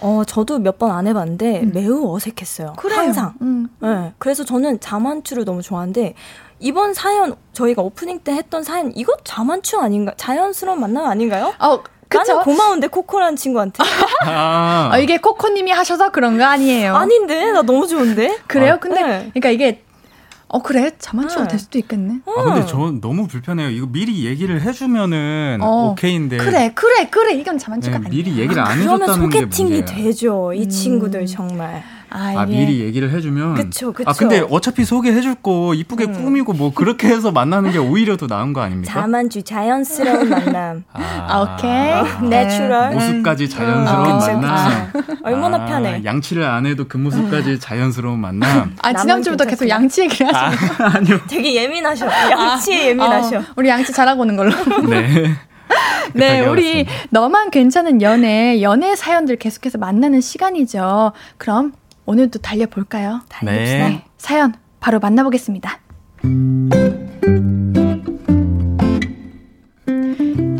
어 0.01 0.24
저도 0.26 0.59
몇 0.59 0.78
번 0.78 0.91
안 0.91 1.07
해봤는데 1.07 1.61
음. 1.61 1.72
매우 1.74 2.13
어색했어요. 2.15 2.74
그래요. 2.78 2.99
항상. 2.99 3.34
음. 3.41 3.68
네, 3.80 4.13
그래서 4.20 4.43
저는 4.43 4.80
자만추를 4.80 5.43
너무 5.45 5.61
좋아하는데 5.63 6.13
이번 6.59 6.93
사연 6.93 7.36
저희가 7.53 7.82
오프닝 7.82 8.20
때 8.20 8.34
했던 8.34 8.63
사연 8.63 8.91
이거 8.95 9.13
자만추 9.24 9.80
아닌가? 9.80 10.13
자연스러운 10.18 10.80
만남 10.80 11.05
아닌가요? 11.05 11.53
어 11.59 11.80
그쵸? 12.10 12.34
나는 12.34 12.43
고마운데 12.43 12.88
코코라는 12.88 13.36
친구한테. 13.36 13.84
아. 14.26 14.89
아, 14.91 14.97
이게 14.99 15.18
코코님이 15.18 15.72
하셔서 15.72 16.12
그런 16.12 16.38
거 16.38 16.45
아니에요? 16.45 16.95
아닌데 16.95 17.51
나 17.51 17.62
너무 17.62 17.88
좋은데. 17.88 18.38
그래요? 18.47 18.74
아, 18.74 18.78
근데 18.80 19.01
네. 19.01 19.30
그러니까 19.34 19.49
이게 19.49 19.84
어 20.49 20.62
그래 20.62 20.91
자만추가 20.97 21.43
네. 21.43 21.47
될 21.49 21.60
수도 21.60 21.78
있겠네. 21.78 22.20
아 22.26 22.43
근데 22.43 22.66
저 22.66 22.78
너무 23.01 23.28
불편해요. 23.28 23.70
이거 23.70 23.86
미리 23.88 24.26
얘기를 24.26 24.62
해주면은 24.62 25.60
어. 25.62 25.89
오케이인데. 25.91 26.38
그래 26.38 26.72
그래 26.74 27.10
그래 27.10 27.34
이건 27.34 27.58
자만추가 27.58 27.97
네, 27.99 28.05
아니야. 28.08 28.10
미리 28.10 28.38
얘기를 28.39 28.62
안 28.62 28.80
해줬다는. 28.80 29.05
그러면 29.05 29.32
소개팅이 29.32 29.84
되죠. 29.86 30.53
이 30.53 30.64
음. 30.64 30.70
친구들 30.70 31.26
정말. 31.26 31.84
아, 32.10 32.34
아 32.38 32.45
미리 32.45 32.80
얘기를 32.80 33.12
해주면. 33.12 33.55
그쵸, 33.55 33.91
그쵸. 33.91 34.10
아, 34.10 34.14
근데 34.14 34.43
어차피 34.49 34.86
소개해줄 34.86 35.36
거 35.36 35.74
이쁘게 35.74 36.05
음. 36.05 36.14
꾸미고 36.24 36.53
뭐 36.53 36.74
그렇게 36.74 37.08
해서 37.08 37.32
만나는 37.32 37.72
게 37.72 37.78
오히려 37.78 38.18
더 38.18 38.28
나은 38.28 38.53
거 38.53 38.62
아닙니까? 38.62 38.93
자만추 38.93 39.43
자연스러운 39.43 40.30
만남. 40.30 40.84
아, 40.93 41.41
오케이. 41.41 42.30
natural. 42.30 42.93
모습까지 42.93 43.49
자연스러운 43.49 44.10
어, 44.10 44.18
만남. 44.20 44.91
얼마나 45.24 45.66
편해. 45.66 46.01
양치를 46.03 46.43
안 46.43 46.66
해도 46.66 46.88
그 46.88 46.97
모습까지 46.97 47.60
자연스러운 47.60 48.20
만남. 48.20 48.76
아, 48.82 48.93
지난주부터 48.93 49.45
계속 49.45 49.68
양치 49.68 50.01
얘기를 50.01 50.34
하시네요. 50.34 50.72
아, 50.80 50.91
아니요. 50.97 51.20
되게 51.28 51.55
예민하셔. 51.55 52.08
양치에 52.08 52.76
아, 52.76 52.88
예민하셔. 52.88 53.38
어, 53.39 53.43
우리 53.55 53.70
양치 53.70 53.91
잘하고 53.91 54.22
오는 54.22 54.36
걸로. 54.36 54.51
네. 54.89 55.36
네, 56.14 56.39
우리 56.39 56.86
너만 57.10 57.51
괜찮은 57.51 58.01
연애, 58.01 58.62
연애 58.62 58.95
사연들 58.95 59.36
계속해서 59.36 59.78
만나는 59.78 60.22
시간이죠. 60.22 61.12
그럼 61.38 61.74
오늘도 62.08 62.39
달려볼까요? 62.39 63.22
달려봅시다. 63.28 63.89
네. 63.89 64.05
사연 64.18 64.53
바로 64.80 64.99
만나보겠습니다. 64.99 65.80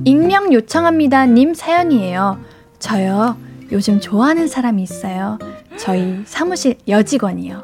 익명 0.04 0.54
요청합니다. 0.54 1.26
님 1.26 1.54
사연이에요. 1.54 2.40
저요. 2.80 3.38
요즘 3.72 4.00
좋아하는 4.00 4.48
사람이 4.48 4.84
있어요. 4.84 5.40
저희 5.78 6.22
사무실 6.26 6.78
여직원이요. 6.88 7.62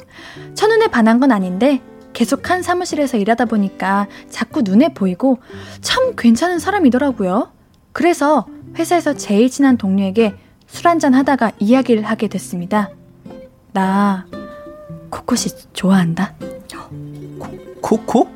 첫눈에 0.56 0.88
반한 0.88 1.20
건 1.20 1.32
아닌데 1.32 1.82
계속 2.14 2.50
한 2.50 2.62
사무실에서 2.62 3.18
일하다 3.18 3.46
보니까 3.46 4.08
자꾸 4.30 4.62
눈에 4.62 4.94
보이고 4.94 5.40
참 5.82 6.14
괜찮은 6.16 6.60
사람이더라고요. 6.60 7.52
그래서 7.92 8.48
회사에서 8.78 9.14
제일 9.14 9.50
친한 9.50 9.78
동료에게 9.78 10.36
술 10.68 10.88
한잔 10.88 11.14
하다가 11.14 11.52
이야기를 11.60 12.04
하게 12.04 12.28
됐습니다. 12.30 12.90
나 13.74 14.26
코코씨 15.10 15.50
좋아한다. 15.74 16.34
코, 17.82 17.98
코 18.06 18.28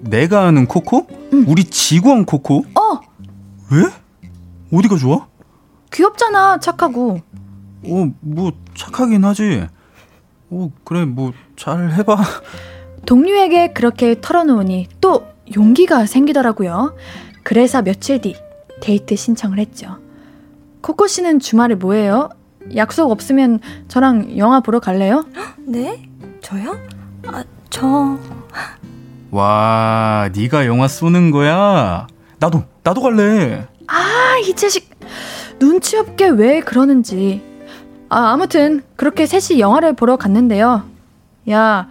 내가 0.00 0.46
아는 0.46 0.66
코코? 0.66 1.06
응. 1.32 1.44
우리 1.48 1.64
직원 1.64 2.24
코코? 2.26 2.58
어. 2.74 3.00
왜? 3.70 3.84
어디가 4.76 4.96
좋아? 4.96 5.26
귀엽잖아, 5.92 6.58
착하고. 6.58 7.20
어, 7.84 8.12
뭐 8.20 8.52
착하긴 8.74 9.24
하지. 9.24 9.66
어, 10.50 10.70
그래, 10.84 11.04
뭐 11.04 11.32
잘 11.56 11.92
해봐. 11.92 12.16
동료에게 13.06 13.72
그렇게 13.72 14.20
털어놓으니 14.20 14.88
또 15.00 15.26
용기가 15.56 16.06
생기더라고요. 16.06 16.96
그래서 17.44 17.82
며칠 17.82 18.20
뒤 18.20 18.34
데이트 18.80 19.14
신청을 19.16 19.58
했죠. 19.58 19.98
코코 20.80 21.06
씨는 21.06 21.38
주말에 21.38 21.76
뭐해요? 21.76 22.30
약속 22.76 23.10
없으면 23.10 23.60
저랑 23.88 24.36
영화 24.38 24.60
보러 24.60 24.80
갈래요? 24.80 25.24
네? 25.58 26.08
저요? 26.40 26.78
아, 27.26 27.44
저 27.70 28.18
와, 29.30 30.28
네가 30.34 30.66
영화 30.66 30.88
쏘는 30.88 31.30
거야? 31.30 32.06
나도 32.38 32.64
나도 32.82 33.00
갈래. 33.00 33.66
아, 33.86 34.36
이 34.44 34.54
자식 34.54 34.90
눈치 35.58 35.96
없게 35.96 36.28
왜 36.28 36.60
그러는지. 36.60 37.42
아, 38.08 38.32
아무튼 38.32 38.82
그렇게 38.96 39.24
셋이 39.26 39.58
영화를 39.60 39.94
보러 39.94 40.16
갔는데요. 40.16 40.84
야, 41.50 41.88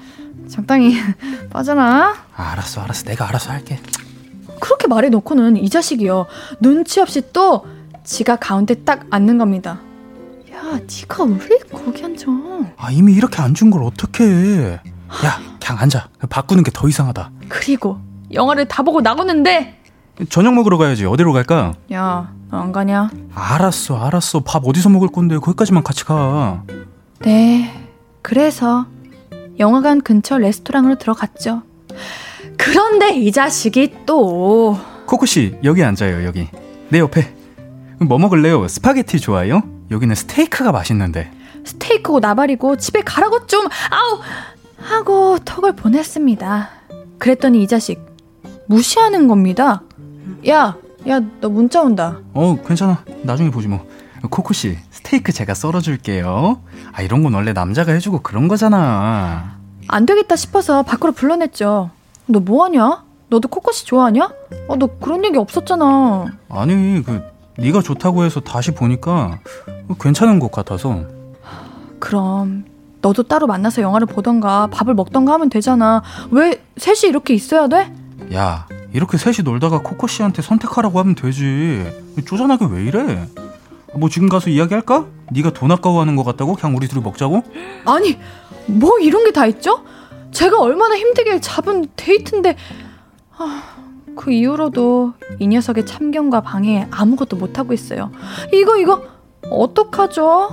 적당히 0.48 0.96
빠져나. 1.52 2.14
아, 2.36 2.52
알았어, 2.52 2.82
알았어. 2.82 3.06
내가 3.06 3.28
알아서 3.28 3.52
할게. 3.52 3.80
그렇게 4.60 4.88
말해 4.88 5.10
놓고는 5.10 5.58
이 5.58 5.70
자식이요. 5.70 6.28
눈치 6.60 7.00
없이 7.02 7.24
또 7.34 7.66
지가 8.04 8.36
가운데 8.36 8.76
딱 8.84 9.06
앉는 9.10 9.38
겁니다. 9.40 9.80
야, 10.64 10.80
니가 10.80 11.24
왜 11.24 11.58
거기 11.72 12.04
앉아? 12.06 12.26
아, 12.78 12.92
이미 12.92 13.14
이렇게 13.14 13.42
안준걸 13.42 13.84
어떡해. 13.84 14.74
야, 15.26 15.40
그냥 15.60 15.82
앉아. 15.82 16.10
바꾸는 16.30 16.64
게 16.64 16.72
더 16.74 16.88
이상하다. 16.88 17.32
그리고 17.50 18.00
영화를 18.34 18.68
다 18.68 18.84
보고 18.84 19.02
나오는데 19.02 19.82
저녁 20.30 20.54
먹으러 20.54 20.78
가야지. 20.78 21.06
어디로 21.06 21.34
갈까? 21.34 21.74
야, 21.94 22.32
너 22.50 22.58
안 22.60 22.72
가냐? 22.72 23.10
알았어, 23.34 23.98
알았어. 24.06 24.42
밥 24.42 24.68
어디서 24.68 24.90
먹을 24.90 25.08
건데 25.08 25.38
거기까지만 25.38 25.84
같이 25.84 26.04
가. 26.06 26.64
네. 27.20 27.74
그래서 28.22 28.86
영화관 29.60 30.02
근처 30.02 30.38
레스토랑으로 30.38 30.98
들어갔죠. 30.98 31.64
그런데 32.58 33.16
이 33.18 33.32
자식이 33.32 33.94
또 34.06 34.78
코코 35.08 35.26
씨, 35.26 35.58
여기 35.64 35.84
앉아요. 35.84 36.26
여기. 36.26 36.48
내 36.90 37.00
옆에. 37.00 37.34
뭐 38.00 38.18
먹을래요? 38.18 38.68
스파게티 38.68 39.20
좋아요? 39.20 39.62
여기는 39.92 40.16
스테이크가 40.16 40.72
맛있는데. 40.72 41.30
스테이크고 41.66 42.20
나발이고 42.20 42.78
집에 42.78 43.02
가라고 43.02 43.46
좀 43.46 43.66
아우 43.66 44.20
하고 44.78 45.38
톡을 45.40 45.76
보냈습니다. 45.76 46.70
그랬더니 47.20 47.62
이 47.62 47.68
자식 47.68 48.00
무시하는 48.68 49.28
겁니다. 49.28 49.84
야, 50.48 50.76
야, 51.08 51.22
너 51.40 51.50
문자 51.50 51.82
온다. 51.82 52.20
어, 52.34 52.58
괜찮아. 52.66 53.04
나중에 53.24 53.52
보지 53.52 53.68
뭐. 53.68 53.86
코코 54.30 54.54
씨, 54.54 54.78
스테이크 54.92 55.32
제가 55.32 55.54
썰어줄게요. 55.54 56.62
아, 56.94 57.02
이런 57.02 57.24
건 57.24 57.34
원래 57.34 57.54
남자가 57.54 57.92
해주고 57.92 58.22
그런 58.22 58.48
거잖아. 58.48 59.58
안 59.88 60.06
되겠다 60.06 60.36
싶어서 60.36 60.84
밖으로 60.84 61.12
불러냈죠. 61.12 61.90
너 62.28 62.40
뭐하냐? 62.40 63.04
너도 63.30 63.48
코코 63.48 63.72
씨 63.72 63.86
좋아하냐? 63.86 64.32
어, 64.68 64.76
너 64.76 64.88
그런 65.00 65.26
얘기 65.26 65.38
없었잖아. 65.38 66.28
아니, 66.50 67.02
그 67.04 67.22
네가 67.58 67.82
좋다고 67.82 68.24
해서 68.24 68.40
다시 68.40 68.72
보니까 68.72 69.40
괜찮은 70.00 70.40
것 70.40 70.52
같아서. 70.52 71.04
그럼 72.00 72.66
너도 73.02 73.24
따로 73.24 73.48
만나서 73.48 73.82
영화를 73.82 74.08
보던가 74.08 74.68
밥을 74.68 74.94
먹던가 74.94 75.34
하면 75.34 75.50
되잖아. 75.50 76.02
왜 76.32 76.62
셋이 76.78 77.10
이렇게 77.10 77.34
있어야 77.34 77.68
돼? 77.68 77.94
야, 78.34 78.68
이렇게 78.94 79.18
셋이 79.18 79.38
놀다가 79.44 79.80
코코 79.82 80.08
씨한테 80.08 80.42
선택하라고 80.42 81.00
하면 81.00 81.16
되지. 81.16 81.86
쪼잔하게 82.26 82.66
왜 82.70 82.84
이래? 82.86 83.28
뭐 83.96 84.08
지금 84.10 84.30
가서 84.30 84.50
이야기할까? 84.50 85.06
네가 85.32 85.52
돈 85.52 85.72
아까워하는 85.72 86.16
것 86.16 86.24
같다고? 86.24 86.56
그냥 86.56 86.76
우리 86.78 86.88
둘이 86.88 87.02
먹자고? 87.04 87.44
아니, 87.86 88.18
뭐 88.68 89.00
이런 89.00 89.26
게 89.26 89.32
다 89.32 89.46
있죠? 89.48 89.84
제가 90.32 90.60
얼마나 90.62 90.96
힘들게 90.96 91.42
잡은 91.42 91.88
데이트인데 91.96 92.56
아, 93.38 93.64
그 94.16 94.32
이후로도 94.32 95.14
이 95.40 95.48
녀석의 95.48 95.86
참견과 95.86 96.42
방해 96.42 96.88
아무것도 96.92 97.38
못하고 97.38 97.74
있어요. 97.74 98.12
이거 98.54 98.78
이거 98.78 99.02
어떡하죠? 99.50 100.50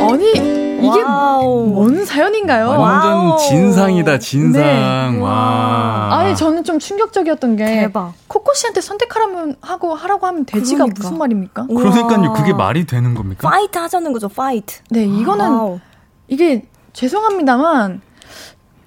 아니 0.00 0.30
이게 0.78 1.02
wow. 1.02 1.66
뭔 1.66 2.04
사연인가요? 2.04 2.68
완전 2.68 3.12
wow. 3.26 3.38
진상이다, 3.38 4.18
진상. 4.18 4.62
네. 5.16 5.20
와. 5.20 6.08
아니 6.12 6.36
저는 6.36 6.64
좀 6.64 6.78
충격적이었던 6.78 7.56
게 7.56 7.64
대박. 7.64 8.12
코코 8.28 8.52
씨한테 8.54 8.80
선택하라면 8.80 9.56
하고 9.62 9.94
하라고 9.94 10.26
하면 10.26 10.44
되지가 10.44 10.84
그러니까. 10.84 11.02
무슨 11.02 11.18
말입니까? 11.18 11.66
그러니까요. 11.66 12.32
그게 12.34 12.52
말이 12.52 12.84
되는 12.86 13.14
겁니까? 13.14 13.48
fight 13.48 13.78
하자는 13.78 14.12
거죠, 14.12 14.28
fight. 14.28 14.80
네 14.90 15.04
이거는 15.04 15.50
wow. 15.50 15.80
이게 16.28 16.66
죄송합니다만 16.92 18.02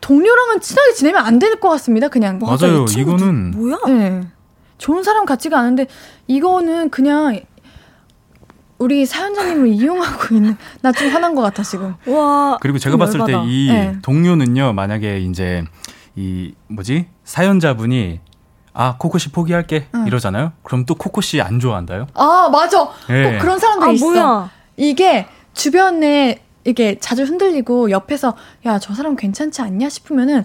동료랑은 0.07 0.61
친하게 0.61 0.93
지내면 0.93 1.25
안 1.25 1.37
될 1.39 1.59
것 1.59 1.69
같습니다. 1.69 2.07
그냥. 2.07 2.39
맞아, 2.39 2.67
맞아요, 2.67 2.83
이 2.83 2.87
친구 2.87 3.11
이거는 3.15 3.51
누- 3.51 3.57
뭐야? 3.57 3.77
네. 3.87 4.21
좋은 4.77 5.03
사람 5.03 5.25
같지가 5.25 5.59
않은데 5.59 5.87
이거는 6.27 6.89
그냥 6.89 7.39
우리 8.77 9.05
사연자님을 9.05 9.67
이용하고 9.69 10.35
있는 10.35 10.55
나 10.81 10.91
좀 10.91 11.09
화난 11.09 11.35
것 11.35 11.41
같아 11.41 11.63
지금. 11.63 11.95
와. 12.05 12.57
그리고 12.61 12.77
제가 12.77 12.91
좀 12.93 12.99
봤을 12.99 13.13
때 13.25 13.33
열받아. 13.33 13.43
이 13.49 13.67
네. 13.69 13.97
동료는요, 14.01 14.73
만약에 14.73 15.19
이제 15.19 15.63
이 16.15 16.53
뭐지 16.67 17.07
사연자분이 17.23 18.21
아 18.73 18.95
코코 18.99 19.17
씨 19.17 19.31
포기할게 19.31 19.87
응. 19.95 20.05
이러잖아요. 20.07 20.51
그럼 20.63 20.85
또 20.85 20.93
코코 20.95 21.21
씨 21.21 21.41
안 21.41 21.59
좋아한다요? 21.59 22.07
아 22.13 22.47
맞아. 22.51 22.87
예. 23.09 23.23
꼭 23.33 23.39
그런 23.39 23.57
사람들 23.59 23.87
아, 23.87 23.91
있어. 23.91 24.05
뭐야? 24.05 24.51
이게 24.77 25.27
주변에 25.53 26.43
이게 26.67 26.97
자주 26.99 27.23
흔들리고 27.23 27.91
옆에서 27.91 28.35
야 28.65 28.77
저 28.79 28.93
사람 28.93 29.15
괜찮지 29.15 29.61
않냐 29.61 29.89
싶으면은 29.89 30.43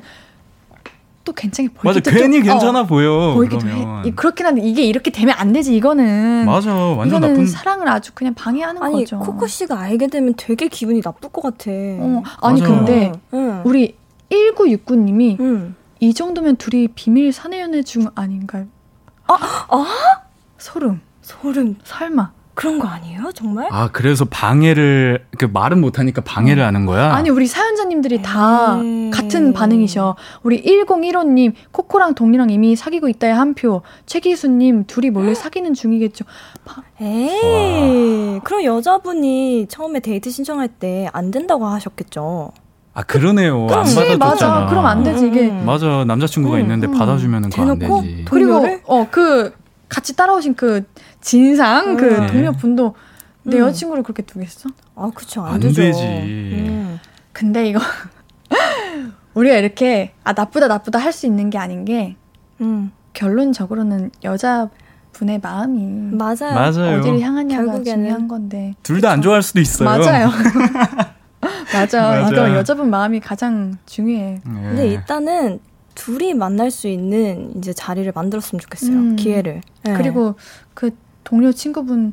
또 1.24 1.32
괜찮게 1.32 1.74
맞아, 1.82 2.00
보이기도 2.00 2.10
괜히 2.10 2.38
좀- 2.38 2.48
괜찮아 2.48 2.80
어, 2.80 2.86
보여. 2.86 3.34
보이기도 3.34 3.60
그러면 3.64 4.04
해. 4.04 4.08
이- 4.08 4.12
그렇긴 4.12 4.46
한데 4.46 4.60
이게 4.62 4.82
이렇게 4.84 5.10
되면 5.12 5.34
안 5.38 5.52
되지 5.52 5.76
이거는. 5.76 6.44
맞아, 6.46 6.74
완전 6.74 7.06
이거는 7.18 7.28
나쁜. 7.34 7.46
사랑을 7.46 7.88
아주 7.88 8.12
그냥 8.14 8.34
방해하는 8.34 8.82
아니, 8.82 8.94
거죠. 9.04 9.18
코코 9.20 9.46
씨가 9.46 9.78
알게 9.78 10.08
되면 10.08 10.34
되게 10.36 10.66
기분이 10.68 11.00
나쁠 11.04 11.30
것 11.30 11.40
같아. 11.42 11.70
어, 11.70 12.22
아니 12.40 12.60
맞아요. 12.60 12.76
근데 12.76 13.12
응. 13.34 13.62
우리 13.64 13.96
1969님이 14.30 15.38
응. 15.40 15.74
이 16.00 16.12
정도면 16.14 16.56
둘이 16.56 16.88
비밀 16.88 17.32
사내 17.32 17.60
연애 17.60 17.82
중 17.82 18.06
아닌가요? 18.16 18.66
아, 19.28 19.34
아? 19.68 19.86
소름. 20.58 21.00
소름. 21.20 21.76
설마. 21.84 22.32
그런 22.54 22.78
거 22.78 22.86
아니에요? 22.86 23.30
정말? 23.34 23.68
아 23.70 23.88
그래서 23.92 24.24
방해를 24.26 25.24
그 25.38 25.46
말은 25.50 25.80
못하니까 25.80 26.20
방해를 26.20 26.62
하는 26.64 26.84
거야. 26.86 27.12
아니 27.14 27.30
우리 27.30 27.46
사연자님들이 27.46 28.20
다 28.22 28.78
에이. 28.82 29.10
같은 29.10 29.52
반응이셔. 29.54 30.16
우리 30.42 30.62
1015님 30.62 31.54
코코랑 31.70 32.14
동이랑 32.14 32.50
이미 32.50 32.76
사귀고 32.76 33.08
있다에 33.08 33.30
한 33.30 33.54
표. 33.54 33.80
최기수님 34.06 34.84
둘이 34.86 35.10
몰래 35.10 35.34
사귀는 35.34 35.72
중이겠죠. 35.74 36.24
에이, 37.00 38.40
그럼 38.44 38.64
여자분이 38.64 39.66
처음에 39.68 40.00
데이트 40.00 40.30
신청할 40.30 40.68
때 40.68 41.08
안 41.12 41.30
된다고 41.30 41.66
하셨겠죠. 41.66 42.52
아 42.94 43.02
그러네요. 43.02 43.62
안 43.62 43.66
그렇지 43.68 43.94
받아줬잖아. 44.18 44.54
맞아. 44.54 44.66
그럼 44.66 44.86
안 44.86 45.02
되지 45.02 45.26
이게. 45.28 45.48
음. 45.48 45.64
맞아 45.64 46.04
남자친구가 46.06 46.56
음, 46.56 46.60
있는데 46.60 46.86
음. 46.86 46.92
받아주면은 46.98 47.50
그거 47.50 47.62
안 47.70 47.78
대놓고 47.78 48.02
되지. 48.02 48.24
그리고 48.30 48.52
동료를? 48.52 48.82
어그 48.86 49.54
같이 49.88 50.14
따라오신 50.16 50.54
그 50.54 50.84
진상 51.22 51.96
그 51.96 52.04
음. 52.04 52.26
동료 52.26 52.52
분도 52.52 52.94
내 53.44 53.56
음. 53.56 53.62
여자친구를 53.62 54.02
그렇게 54.02 54.22
두겠어? 54.22 54.68
아, 54.94 55.10
그쵸. 55.14 55.42
안, 55.42 55.54
안 55.54 55.60
되죠. 55.60 55.80
되지. 55.82 56.02
음. 56.04 56.98
근데 57.32 57.66
이거 57.68 57.80
우리가 59.34 59.56
이렇게 59.56 60.12
아 60.24 60.32
나쁘다 60.32 60.68
나쁘다 60.68 60.98
할 60.98 61.12
수 61.12 61.26
있는 61.26 61.48
게 61.50 61.58
아닌 61.58 61.84
게 61.84 62.16
음. 62.60 62.92
결론적으로는 63.14 64.10
여자 64.24 64.68
분의 65.12 65.40
마음이 65.42 66.14
맞아요. 66.16 66.54
맞아요. 66.54 66.98
어디를 67.00 67.20
향하냐가 67.20 67.64
결국에는. 67.64 68.02
중요한 68.04 68.28
건데 68.28 68.74
둘 68.82 69.00
다 69.00 69.10
안 69.10 69.22
좋아할 69.22 69.42
수도 69.42 69.60
있어요. 69.60 69.88
맞아요. 69.88 70.30
맞아. 71.74 72.22
맞아. 72.22 72.54
여자분 72.54 72.90
마음이 72.90 73.20
가장 73.20 73.76
중요해. 73.86 74.40
네. 74.44 74.62
근데 74.62 74.88
일단은 74.88 75.60
둘이 75.94 76.32
만날 76.34 76.70
수 76.70 76.88
있는 76.88 77.52
이제 77.56 77.72
자리를 77.72 78.10
만들었으면 78.14 78.60
좋겠어요. 78.60 78.92
음. 78.96 79.16
기회를. 79.16 79.60
네. 79.84 79.92
그리고 79.94 80.34
그 80.74 80.90
동료 81.32 81.50
친구분 81.50 82.12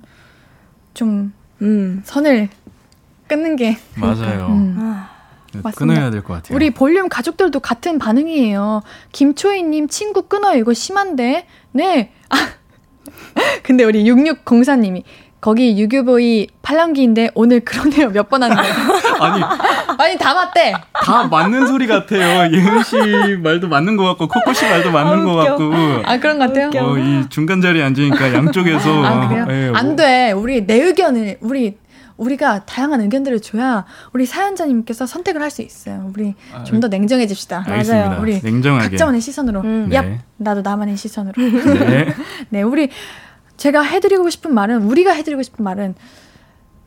좀 0.93 1.33
음. 1.61 2.01
선을 2.05 2.47
끊는 3.27 3.57
게 3.57 3.77
맞아요. 3.97 4.47
음. 4.47 4.77
아, 4.79 5.09
맞습니다. 5.55 5.71
끊어야 5.77 6.09
될 6.09 6.21
것 6.23 6.35
같아요. 6.35 6.55
우리 6.55 6.69
볼륨 6.69 7.09
가족들도 7.09 7.59
같은 7.59 7.99
반응이에요. 7.99 8.81
김초희님 9.11 9.89
친구 9.89 10.21
끊어 10.21 10.55
이거 10.55 10.73
심한데. 10.73 11.45
네. 11.73 12.13
아, 12.29 12.37
근데 13.61 13.83
우리 13.83 14.05
6604님이 14.09 15.03
거기 15.41 15.79
유교보이 15.79 16.47
팔랑기인데 16.61 17.31
오늘 17.33 17.61
그러네요 17.61 18.09
몇 18.09 18.29
번 18.29 18.43
하는데. 18.43 18.61
아니 19.21 19.41
아니 19.97 20.17
다 20.17 20.33
맞대. 20.33 20.73
다 20.93 21.23
맞는 21.27 21.67
소리 21.67 21.87
같아요. 21.87 22.51
예은 22.53 22.83
씨 22.83 22.97
말도 23.41 23.67
맞는 23.69 23.95
것 23.97 24.03
같고 24.05 24.27
코코 24.27 24.53
씨 24.53 24.65
말도 24.65 24.91
맞는 24.91 25.21
아, 25.21 25.23
것. 25.25 25.35
같고. 25.35 25.73
아 26.05 26.17
그런 26.19 26.39
것 26.39 26.47
같아요. 26.53 26.69
어, 26.83 26.97
이 26.97 27.25
중간 27.29 27.61
자리에 27.61 27.81
앉으니까 27.83 28.33
양쪽에서 28.33 29.03
아 29.05 29.27
그래요? 29.29 29.45
예, 29.49 29.71
안 29.73 29.87
뭐- 29.87 29.95
돼. 29.95 30.31
우리 30.33 30.65
내 30.67 30.75
의견을 30.75 31.37
우리 31.41 31.77
우리가 32.17 32.65
다양한 32.65 32.99
의견들을 32.99 33.39
줘야 33.39 33.85
우리 34.11 34.25
사연자님께서 34.25 35.05
선택을 35.05 35.41
할 35.41 35.49
수 35.49 35.61
있어요. 35.61 36.11
우리 36.13 36.35
아, 36.53 36.63
좀더 36.65 36.89
냉정해집시다. 36.89 37.63
알겠습니다. 37.65 38.09
맞아요. 38.09 38.21
우리 38.21 38.41
냉정하게. 38.43 38.89
각자만의 38.89 39.21
시선으로. 39.21 39.61
음. 39.61 39.89
야, 39.93 40.01
네. 40.01 40.19
나도 40.35 40.61
나만의 40.61 40.97
시선으로. 40.97 41.33
네. 41.41 42.13
네, 42.49 42.61
우리 42.61 42.89
제가 43.59 43.81
해드리고 43.81 44.29
싶은 44.29 44.53
말은 44.53 44.83
우리가 44.83 45.11
해드리고 45.11 45.43
싶은 45.43 45.63
말은 45.63 45.95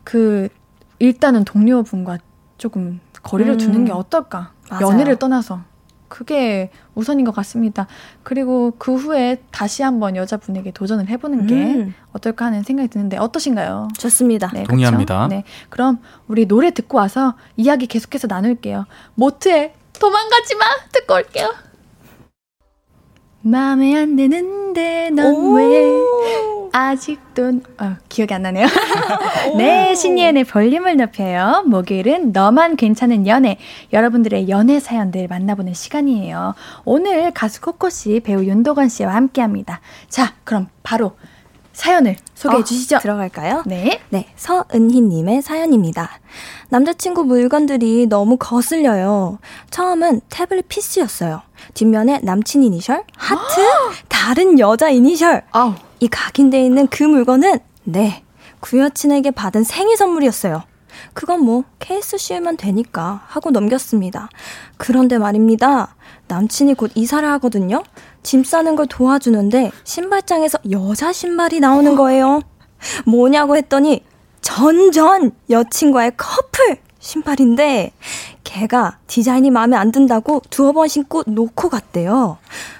그 0.03 0.49
일단은 0.97 1.45
동료분과 1.45 2.17
조금 2.57 2.99
거리를 3.21 3.53
음. 3.53 3.57
두는 3.57 3.85
게 3.85 3.91
어떨까? 3.91 4.51
맞아요. 4.69 4.87
연애를 4.87 5.17
떠나서 5.17 5.61
그게 6.07 6.71
우선인 6.95 7.25
것 7.25 7.33
같습니다. 7.35 7.87
그리고 8.23 8.73
그 8.77 8.95
후에 8.95 9.41
다시 9.51 9.83
한번 9.83 10.15
여자분에게 10.15 10.71
도전을 10.71 11.09
해보는 11.09 11.47
게 11.47 11.55
음, 11.55 11.93
어떨까 12.11 12.45
하는 12.45 12.63
생각이 12.63 12.89
드는데 12.89 13.17
어떠신가요? 13.17 13.89
좋습니다. 13.97 14.49
네, 14.53 14.63
동의합니다. 14.63 15.27
그쵸? 15.27 15.35
네, 15.35 15.43
그럼 15.69 15.99
우리 16.27 16.47
노래 16.47 16.71
듣고 16.71 16.97
와서 16.97 17.35
이야기 17.55 17.85
계속해서 17.85 18.27
나눌게요. 18.27 18.85
모트의 19.15 19.73
도망가지 19.99 20.55
마 20.55 20.65
듣고 20.91 21.13
올게요. 21.15 21.53
마음에 23.43 23.95
안 23.95 24.15
드는데 24.15 25.09
넌 25.11 25.53
왜 25.55 25.99
아직도 26.71 27.59
어, 27.77 27.97
기억이 28.09 28.33
안 28.33 28.41
나네요. 28.43 28.65
네, 29.57 29.93
신예은의 29.93 30.45
볼륨을 30.45 30.97
높여요. 30.97 31.63
목요일은 31.67 32.31
너만 32.31 32.77
괜찮은 32.77 33.27
연애. 33.27 33.57
여러분들의 33.91 34.49
연애 34.49 34.79
사연들 34.79 35.27
만나보는 35.27 35.73
시간이에요. 35.75 36.55
오늘 36.83 37.31
가수 37.31 37.61
코코 37.61 37.89
씨, 37.89 38.21
배우 38.21 38.43
윤도건 38.43 38.89
씨와 38.89 39.13
함께합니다. 39.13 39.81
자, 40.09 40.33
그럼 40.43 40.67
바로 40.81 41.15
사연을 41.73 42.15
소개해 42.35 42.61
어, 42.61 42.63
주시죠. 42.63 42.99
들어갈까요? 42.99 43.63
네. 43.65 43.99
네, 44.09 44.27
서은희님의 44.35 45.41
사연입니다. 45.41 46.09
남자친구 46.69 47.25
물건들이 47.25 48.05
너무 48.07 48.37
거슬려요. 48.37 49.39
처음은 49.71 50.21
태블릿 50.29 50.67
PC였어요. 50.69 51.41
뒷면에 51.73 52.19
남친 52.23 52.63
이니셜, 52.63 53.03
하트, 53.17 53.61
다른 54.07 54.59
여자 54.59 54.89
이니셜. 54.89 55.43
아우. 55.51 55.73
이 55.99 56.07
각인돼 56.07 56.63
있는 56.63 56.87
그 56.87 57.03
물건은, 57.03 57.59
네, 57.83 58.23
구여친에게 58.59 59.31
받은 59.31 59.63
생일 59.63 59.97
선물이었어요. 59.97 60.63
그건 61.13 61.43
뭐, 61.43 61.63
케이스 61.79 62.17
씌우면 62.17 62.57
되니까 62.57 63.23
하고 63.27 63.49
넘겼습니다. 63.51 64.29
그런데 64.77 65.17
말입니다. 65.17 65.95
남친이 66.27 66.75
곧 66.75 66.91
이사를 66.95 67.27
하거든요? 67.31 67.83
짐 68.23 68.43
싸는 68.43 68.75
걸 68.75 68.87
도와주는데, 68.87 69.71
신발장에서 69.83 70.59
여자 70.71 71.11
신발이 71.11 71.59
나오는 71.59 71.95
거예요. 71.95 72.41
뭐냐고 73.05 73.55
했더니 73.55 74.03
전전 74.41 75.31
여친과의 75.49 76.13
커플 76.17 76.77
신발인데 76.99 77.91
걔가 78.43 78.97
디자인이 79.07 79.49
마음에 79.51 79.77
안 79.77 79.91
든다고 79.91 80.41
두어 80.49 80.71
번 80.73 80.87
신고 80.87 81.23
놓고 81.25 81.69
갔대요. 81.69 82.37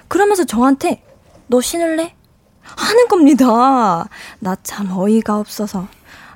그러면서 0.08 0.44
저한테 0.44 1.02
너 1.46 1.60
신을래? 1.60 2.14
하는 2.62 3.08
겁니다. 3.08 4.08
나 4.40 4.56
참 4.62 4.90
어이가 4.96 5.38
없어서. 5.38 5.86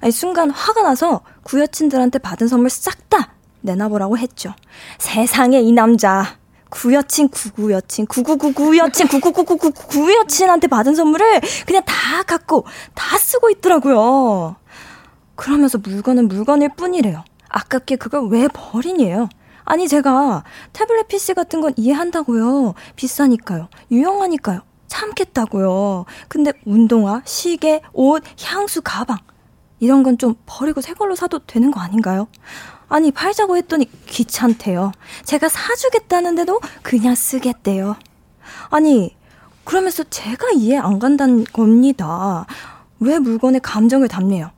아니, 0.00 0.12
순간 0.12 0.50
화가 0.50 0.82
나서 0.82 1.22
구여친들한테 1.42 2.18
받은 2.20 2.48
선물 2.48 2.70
싹 2.70 3.08
다 3.08 3.32
내놔보라고 3.62 4.18
했죠. 4.18 4.54
세상에 4.98 5.60
이 5.60 5.72
남자. 5.72 6.36
구여친, 6.70 7.28
구구여친, 7.28 8.06
구구구구여친, 8.06 9.08
구구구구구구여친한테 9.08 10.66
받은 10.68 10.94
선물을 10.94 11.40
그냥 11.66 11.82
다 11.84 12.22
갖고 12.24 12.66
다 12.94 13.16
쓰고 13.18 13.50
있더라고요. 13.50 14.56
그러면서 15.36 15.78
물건은 15.78 16.28
물건일 16.28 16.70
뿐이래요. 16.76 17.24
아깝게 17.48 17.96
그걸 17.96 18.28
왜 18.28 18.48
버리니에요? 18.48 19.28
아니, 19.64 19.86
제가 19.88 20.44
태블릿 20.72 21.08
PC 21.08 21.34
같은 21.34 21.60
건 21.60 21.72
이해한다고요. 21.76 22.74
비싸니까요. 22.96 23.68
유용하니까요. 23.90 24.60
참겠다고요. 24.86 26.06
근데 26.28 26.52
운동화, 26.64 27.22
시계, 27.24 27.82
옷, 27.92 28.22
향수, 28.42 28.80
가방. 28.82 29.18
이런 29.80 30.02
건 30.02 30.18
좀 30.18 30.34
버리고 30.46 30.80
새 30.80 30.92
걸로 30.94 31.14
사도 31.14 31.38
되는 31.40 31.70
거 31.70 31.80
아닌가요? 31.80 32.26
아니, 32.88 33.10
팔자고 33.12 33.56
했더니 33.56 33.90
귀찮대요. 34.06 34.92
제가 35.24 35.48
사주겠다는데도 35.48 36.60
그냥 36.82 37.14
쓰겠대요. 37.14 37.96
아니, 38.70 39.16
그러면서 39.64 40.02
제가 40.04 40.50
이해 40.54 40.78
안 40.78 40.98
간다는 40.98 41.44
겁니다. 41.44 42.46
왜 43.00 43.18
물건에 43.18 43.58
감정을 43.58 44.08
담네요? 44.08 44.50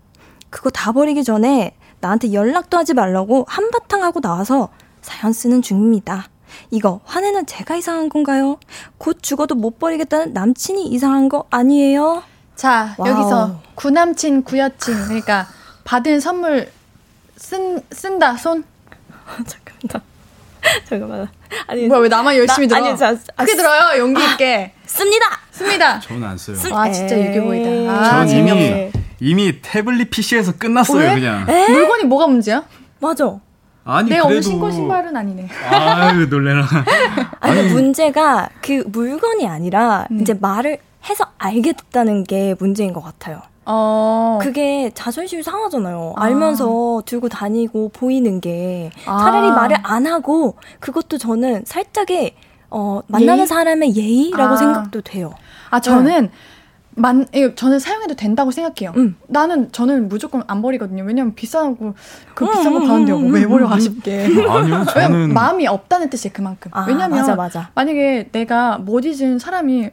그거 0.48 0.70
다 0.70 0.92
버리기 0.92 1.24
전에 1.24 1.76
나한테 2.00 2.32
연락도 2.32 2.78
하지 2.78 2.94
말라고 2.94 3.44
한바탕 3.48 4.02
하고 4.02 4.20
나와서 4.20 4.68
사연 5.02 5.32
쓰는 5.32 5.62
중입니다. 5.62 6.28
이거 6.70 7.00
화내는 7.04 7.46
제가 7.46 7.76
이상한 7.76 8.08
건가요? 8.08 8.58
곧 8.98 9.18
죽어도 9.22 9.54
못 9.54 9.78
버리겠다는 9.78 10.32
남친이 10.32 10.86
이상한 10.86 11.28
거 11.28 11.44
아니에요? 11.50 12.22
자, 12.56 12.94
wow. 12.98 13.08
여기서 13.10 13.60
구남친, 13.74 14.44
구여친, 14.44 14.94
그러니까 15.04 15.46
받은 15.84 16.20
선물 16.20 16.70
쓴, 17.44 17.82
쓴다, 17.90 18.36
손. 18.36 18.62
잠깐만. 19.46 20.02
잠깐만. 20.88 21.28
아니, 21.66 21.86
뭐야, 21.88 22.00
왜 22.00 22.08
나만 22.08 22.36
열심히 22.36 22.68
나- 22.68 22.76
들어? 22.76 22.88
아니, 22.88 22.98
자, 22.98 23.16
아, 23.36 23.44
크게 23.44 23.56
들어요, 23.56 23.98
용기 23.98 24.22
있게. 24.32 24.72
씁니다! 24.84 25.26
씁니다. 25.50 25.98
저는 26.00 26.22
안 26.28 26.36
써요. 26.38 26.56
쓰- 26.56 26.72
아, 26.72 26.90
진짜 26.90 27.16
에이. 27.16 27.28
유교 27.34 27.46
보이다. 27.46 27.92
아, 27.92 28.10
전 28.10 28.28
재미없어. 28.28 28.60
이미 28.62 28.90
이미 29.20 29.62
태블릿 29.62 30.10
PC에서 30.10 30.52
끝났어요, 30.58 30.98
왜? 31.08 31.14
그냥. 31.14 31.46
물건이 31.46 32.04
뭐가 32.04 32.26
문제야? 32.26 32.62
맞아. 33.00 33.38
아니 33.84 34.10
내가 34.10 34.24
그래도 34.24 34.28
오늘 34.28 34.42
신고 34.42 34.70
신발은 34.70 35.16
아니네. 35.16 35.48
아유 35.70 36.26
놀래라. 36.28 36.66
아니, 37.40 37.62
문제가 37.72 38.50
그 38.60 38.84
물건이 38.86 39.48
아니라 39.48 40.06
음. 40.10 40.20
이제 40.20 40.34
말을 40.34 40.78
해서 41.08 41.24
알게 41.38 41.72
됐다는 41.72 42.24
게 42.24 42.54
문제인 42.58 42.92
것 42.92 43.02
같아요. 43.02 43.40
어. 43.72 44.38
그게 44.42 44.90
자존심이 44.94 45.42
상하잖아요. 45.42 46.14
아. 46.16 46.24
알면서 46.24 47.02
들고 47.06 47.28
다니고 47.28 47.90
보이는 47.90 48.40
게 48.40 48.90
아. 49.06 49.18
차라리 49.18 49.50
말을 49.50 49.76
안 49.82 50.06
하고 50.06 50.56
그것도 50.80 51.18
저는 51.18 51.62
살짝의 51.66 52.34
어, 52.70 53.00
만나는 53.06 53.38
예의? 53.38 53.46
사람의 53.46 53.96
예의라고 53.96 54.54
아. 54.54 54.56
생각도 54.56 55.00
돼요. 55.02 55.32
아, 55.70 55.80
저는 55.80 56.30
만, 56.96 57.26
이거 57.34 57.54
저는 57.54 57.78
사용해도 57.78 58.14
된다고 58.14 58.50
생각해요. 58.50 58.92
음. 58.96 59.16
나는 59.28 59.70
저는 59.72 60.08
무조건 60.08 60.42
안 60.46 60.60
버리거든요. 60.60 61.04
왜냐면 61.04 61.34
비싸고 61.34 61.94
그 62.34 62.44
음, 62.44 62.50
비싼 62.50 62.72
거 62.72 62.80
음, 62.80 62.88
받는데 62.88 63.12
음, 63.12 63.32
왜 63.32 63.44
음, 63.44 63.48
버려 63.48 63.66
음. 63.66 63.72
아쉽게. 63.72 64.24
아니요, 64.48 64.84
저는 64.84 65.32
마음이 65.32 65.66
없다는 65.66 66.10
뜻이에요 66.10 66.32
그만큼. 66.34 66.70
아, 66.74 66.84
왜냐면 66.86 67.20
맞아 67.20 67.34
맞아. 67.36 67.70
만약에 67.74 68.28
내가 68.32 68.78
못 68.78 69.04
잊은 69.04 69.38
사람이 69.38 69.90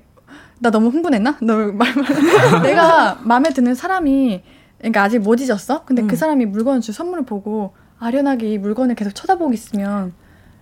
나 0.59 0.69
너무 0.71 0.89
흥분했나? 0.89 1.37
너 1.41 1.55
말만 1.71 2.05
내가 2.63 3.19
마음에 3.23 3.49
드는 3.51 3.75
사람이 3.75 4.41
그러니까 4.79 5.03
아직 5.03 5.19
못 5.19 5.39
잊었어. 5.39 5.85
근데 5.85 6.01
음. 6.03 6.07
그 6.07 6.15
사람이 6.15 6.45
물건을 6.47 6.81
줄 6.81 6.93
선물을 6.93 7.25
보고 7.25 7.73
아련하게 7.99 8.53
이 8.53 8.57
물건을 8.57 8.95
계속 8.95 9.13
쳐다보고 9.13 9.53
있으면 9.53 10.13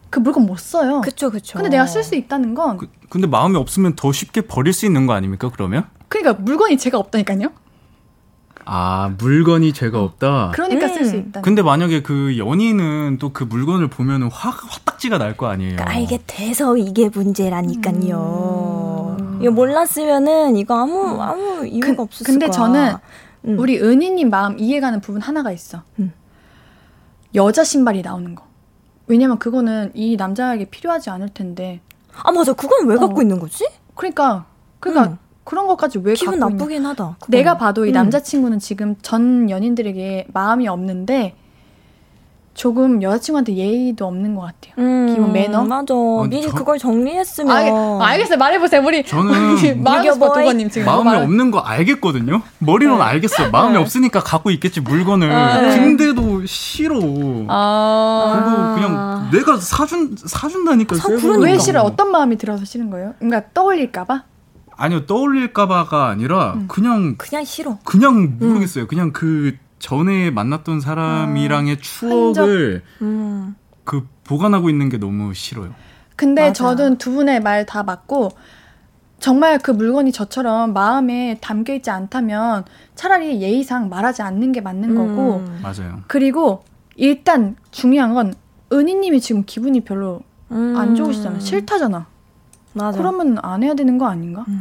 그 0.09 0.19
물건 0.19 0.45
못 0.45 0.57
써요. 0.59 1.01
그쵸 1.01 1.29
그쵸. 1.31 1.57
근데 1.57 1.69
내가 1.69 1.85
쓸 1.85 2.03
수 2.03 2.15
있다는 2.15 2.53
건 2.55 2.77
그, 2.77 2.87
근데 3.09 3.27
마음이 3.27 3.57
없으면 3.57 3.95
더 3.95 4.11
쉽게 4.11 4.41
버릴 4.41 4.71
수 4.73 4.85
있는 4.85 5.05
거 5.07 5.13
아닙니까? 5.13 5.49
그러면? 5.53 5.85
그러니까 6.07 6.41
물건이 6.41 6.77
제가 6.77 6.97
없다니까요. 6.97 7.49
아 8.67 9.13
물건이 9.19 9.73
죄가 9.73 10.01
없다. 10.01 10.51
그러니까 10.55 10.87
음. 10.87 10.93
쓸수 10.93 11.15
있다. 11.17 11.41
근데 11.41 11.61
만약에 11.61 12.01
그 12.01 12.37
연인은 12.37 13.17
또 13.19 13.31
그 13.31 13.43
물건을 13.43 13.89
보면은 13.89 14.29
화 14.31 14.49
화딱지가 14.49 15.17
날 15.19 15.35
거 15.37 15.47
아니에요. 15.47 15.75
그러니까 15.75 15.95
알게 15.95 16.19
돼서 16.25 16.75
이게 16.77 17.09
문제라니까요. 17.09 18.89
음. 18.91 18.94
이거 19.41 19.51
몰랐으면은 19.51 20.55
이거 20.57 20.77
아무 20.79 21.21
아무 21.21 21.65
이유가 21.67 21.95
그- 21.95 22.01
없었을 22.03 22.25
근데 22.25 22.47
거야. 22.47 22.51
저는 22.53 22.93
음. 23.47 23.59
우리 23.59 23.79
은희님 23.79 24.29
마음 24.29 24.57
이해가는 24.59 25.01
부분 25.01 25.21
하나가 25.21 25.51
있어. 25.51 25.81
음. 25.99 26.11
여자 27.35 27.63
신발이 27.63 28.01
나오는 28.01 28.33
거. 28.35 28.43
왜냐면 29.07 29.37
그거는 29.37 29.91
이 29.93 30.15
남자에게 30.15 30.65
필요하지 30.65 31.09
않을 31.09 31.29
텐데. 31.29 31.81
아 32.23 32.31
맞아 32.31 32.53
그건 32.53 32.87
왜 32.87 32.95
갖고 32.95 33.19
어. 33.19 33.21
있는 33.21 33.39
거지? 33.39 33.67
그러니까 33.93 34.45
그러니까 34.79 35.11
음. 35.13 35.17
그런 35.43 35.67
것까지 35.67 35.99
왜 35.99 36.13
기분 36.15 36.39
갖고 36.39 36.49
있는 36.53 36.57
나쁘긴 36.57 36.85
하다. 36.85 37.15
그거는. 37.19 37.37
내가 37.37 37.57
봐도 37.57 37.85
이 37.85 37.89
음. 37.89 37.93
남자친구는 37.93 38.59
지금 38.59 38.95
전 39.01 39.49
연인들에게 39.49 40.27
마음이 40.33 40.67
없는데 40.67 41.35
조금 42.55 43.03
여자친구한테 43.03 43.53
예의도 43.57 44.05
없는 44.07 44.33
것 44.33 44.41
같아요. 44.43 44.73
음, 44.79 45.13
기본 45.13 45.33
매너? 45.33 45.65
맞아. 45.65 45.93
근데 45.93 46.37
미리 46.37 46.47
저- 46.49 46.55
그걸 46.55 46.79
정리했으면. 46.79 47.51
알, 47.55 47.67
알겠 48.01 48.31
어요. 48.31 48.37
말해보세요. 48.37 48.81
우리 48.81 49.05
저는. 49.05 49.83
버두버님 50.17 50.69
지금 50.69 50.85
마음에 50.85 51.03
뭐 51.03 51.13
말- 51.13 51.23
없는 51.23 51.51
거 51.51 51.59
알겠거든요. 51.59 52.41
머리로는 52.59 53.01
알겠어. 53.01 53.49
마음이 53.49 53.73
네. 53.73 53.79
없으니까 53.79 54.21
갖고 54.21 54.51
있겠지 54.51 54.79
물건을. 54.79 55.27
네. 55.29 55.79
근데도 55.79 56.45
싫어. 56.45 56.97
아. 57.49 58.41
그거 58.45 58.75
그냥 58.75 59.29
내가 59.33 59.57
사준 59.57 60.15
사준다니까. 60.17 60.95
사-. 60.95 61.09
왜 61.39 61.57
싫어? 61.59 61.81
어떤 61.83 62.09
마음이 62.09 62.37
들어서 62.37 62.63
싫은 62.63 62.89
거예요? 62.89 63.13
그러니까 63.19 63.49
떠올릴까봐? 63.53 64.23
아니요 64.77 65.05
떠올릴까봐가 65.05 66.07
아니라 66.07 66.53
음. 66.53 66.65
그냥 66.69 67.15
그냥 67.17 67.43
싫어. 67.43 67.77
그냥 67.83 68.37
모르겠어요. 68.39 68.87
그냥 68.87 69.11
그 69.11 69.55
전에 69.79 70.31
만났던 70.31 70.79
사람이랑의 70.81 71.79
추억을 71.79 72.83
음. 73.01 73.55
그 73.83 74.07
보관하고 74.23 74.69
있는 74.69 74.89
게 74.89 74.97
너무 74.97 75.33
싫어요. 75.33 75.73
근데 76.15 76.47
맞아. 76.47 76.53
저는 76.75 76.97
두 76.97 77.11
분의 77.11 77.41
말 77.41 77.65
다 77.65 77.83
맞고 77.83 78.31
정말 79.19 79.59
그 79.59 79.71
물건이 79.71 80.11
저처럼 80.11 80.73
마음에 80.73 81.37
담겨 81.41 81.73
있지 81.73 81.89
않다면 81.89 82.65
차라리 82.95 83.41
예의상 83.41 83.89
말하지 83.89 84.21
않는 84.21 84.51
게 84.51 84.61
맞는 84.61 84.91
음. 84.91 84.95
거고 84.95 85.43
맞아요. 85.61 86.01
그리고 86.07 86.63
일단 86.95 87.55
중요한 87.71 88.13
건 88.13 88.33
은희님이 88.71 89.19
지금 89.21 89.43
기분이 89.45 89.81
별로 89.81 90.21
음. 90.51 90.75
안 90.77 90.95
좋으시잖아 90.95 91.39
싫다잖아 91.39 92.05
맞아. 92.73 92.97
그러면 92.97 93.37
안 93.41 93.63
해야 93.63 93.73
되는 93.73 93.97
거 93.97 94.07
아닌가 94.07 94.45
음. 94.47 94.59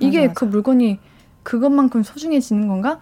이게 0.00 0.28
맞아, 0.28 0.34
그 0.34 0.44
물건이 0.46 0.98
그것만큼 1.42 2.02
소중해지는 2.02 2.68
건가 2.68 3.00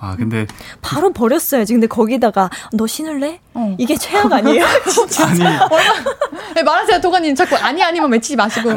아 0.00 0.14
근데 0.16 0.46
바로 0.80 1.12
버렸어야지. 1.12 1.72
근데 1.72 1.86
거기다가 1.88 2.50
너 2.72 2.86
신을래? 2.86 3.40
어. 3.54 3.74
이게 3.78 3.96
최악 3.96 4.32
아니에요? 4.32 4.64
아니 5.26 5.38
네, 6.54 6.62
말하세요 6.62 7.00
도가님 7.00 7.34
자꾸 7.34 7.56
아니 7.56 7.82
아니면 7.82 8.10
외치지 8.12 8.36
마시고 8.36 8.70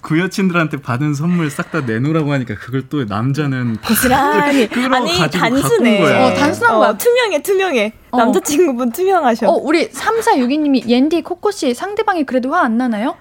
그 0.00 0.18
여친들한테 0.18 0.78
받은 0.78 1.14
선물 1.14 1.50
싹 1.50 1.70
다 1.70 1.80
내놓으라고 1.80 2.32
하니까 2.32 2.54
그걸 2.54 2.88
또 2.88 3.04
남자는 3.04 3.78
고스란히. 3.86 4.68
끌어 4.70 4.94
아니 4.96 5.18
가지고 5.18 5.38
단순해. 5.60 5.98
거야. 5.98 6.26
어, 6.26 6.34
단순한 6.34 6.78
거야. 6.78 6.96
투명해 6.96 7.42
투명해. 7.42 7.92
어. 8.12 8.16
남자친구분 8.18 8.92
투명하셔. 8.92 9.48
어 9.48 9.52
우리 9.52 9.90
3462님이 9.90 10.88
옌디 10.88 11.22
코코씨 11.22 11.74
상대방이 11.74 12.24
그래도 12.24 12.54
화 12.54 12.60
안 12.66 12.78
나나요? 12.78 13.16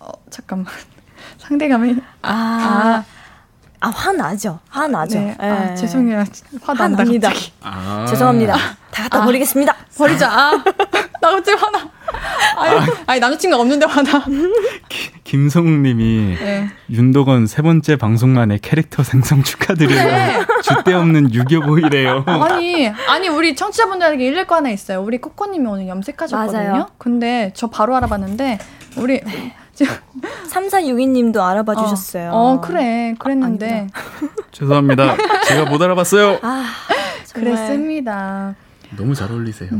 어 0.00 0.08
잠깐만 0.30 0.66
상대감이 1.38 1.96
아, 2.22 2.32
아, 2.32 3.04
화나죠. 3.88 4.58
화나죠. 4.68 5.18
네. 5.18 5.36
예. 5.42 5.46
아, 5.46 5.74
죄송해요 5.74 6.24
화난다 6.62 6.98
화납니다. 6.98 7.28
갑자기 7.28 7.52
아. 7.62 8.06
죄송합니다. 8.08 8.56
다 8.90 9.02
갖다 9.04 9.22
아. 9.22 9.24
버리겠습니다. 9.24 9.74
버리자 9.96 10.30
아, 10.30 10.50
나 11.20 11.30
갑자기 11.30 11.56
화나 11.58 11.90
아니, 12.56 12.90
아니 13.06 13.20
남자친구가 13.20 13.60
없는데 13.62 13.86
화나 13.86 14.24
김성욱님이 15.24 16.36
네. 16.40 16.68
윤도건 16.90 17.46
세 17.46 17.62
번째 17.62 17.96
방송만에 17.96 18.58
캐릭터 18.60 19.02
생성 19.02 19.42
축하드려요. 19.42 20.04
네. 20.04 20.46
주대 20.62 20.92
없는 20.92 21.32
유교보이래요. 21.32 22.24
아니, 22.26 22.88
아니 23.08 23.28
우리 23.28 23.56
청취자분들에게 23.56 24.24
일릴 24.24 24.46
거 24.46 24.56
하나 24.56 24.70
있어요. 24.70 25.00
우리 25.02 25.18
코코님이 25.18 25.66
오늘 25.66 25.88
염색하셨거든요. 25.88 26.62
맞아요. 26.68 26.88
근데 26.98 27.50
저 27.54 27.68
바로 27.68 27.96
알아봤는데 27.96 28.58
우리 28.96 29.20
지금 29.20 29.52
3462님도 30.50 31.40
알아봐 31.40 31.74
주셨어요. 31.74 32.30
어, 32.32 32.60
그래, 32.60 33.14
그랬는데 33.18 33.88
죄송합니다. 34.52 35.16
제가 35.46 35.70
못 35.70 35.80
알아봤어요. 35.82 36.38
아, 36.42 36.64
그랬습니다. 37.32 38.54
너무 38.96 39.14
잘 39.14 39.30
어울리세요. 39.30 39.70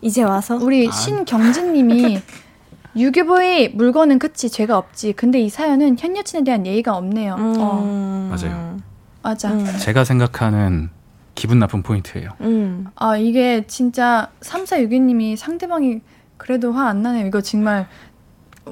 이제 0.00 0.22
와서 0.22 0.56
우리 0.60 0.90
신경진님이 0.92 2.20
유교보이 2.96 3.68
물건은 3.70 4.18
그치 4.18 4.48
죄가 4.50 4.76
없지. 4.76 5.12
근데 5.12 5.40
이 5.40 5.48
사연은 5.48 5.96
현 5.98 6.16
여친에 6.16 6.44
대한 6.44 6.66
예의가 6.66 6.96
없네요. 6.96 7.34
음, 7.38 7.54
어, 7.58 8.30
맞아요. 8.30 8.78
맞아. 9.22 9.50
음. 9.50 9.64
제가 9.78 10.04
생각하는 10.04 10.90
기분 11.34 11.58
나쁜 11.58 11.82
포인트예요. 11.82 12.30
음. 12.40 12.86
아 12.96 13.16
이게 13.16 13.64
진짜 13.66 14.28
3462님이 14.40 15.36
상대방이 15.36 16.00
그래도 16.36 16.72
화 16.72 16.88
안 16.88 17.02
나네요. 17.02 17.26
이거 17.26 17.40
정말 17.40 17.88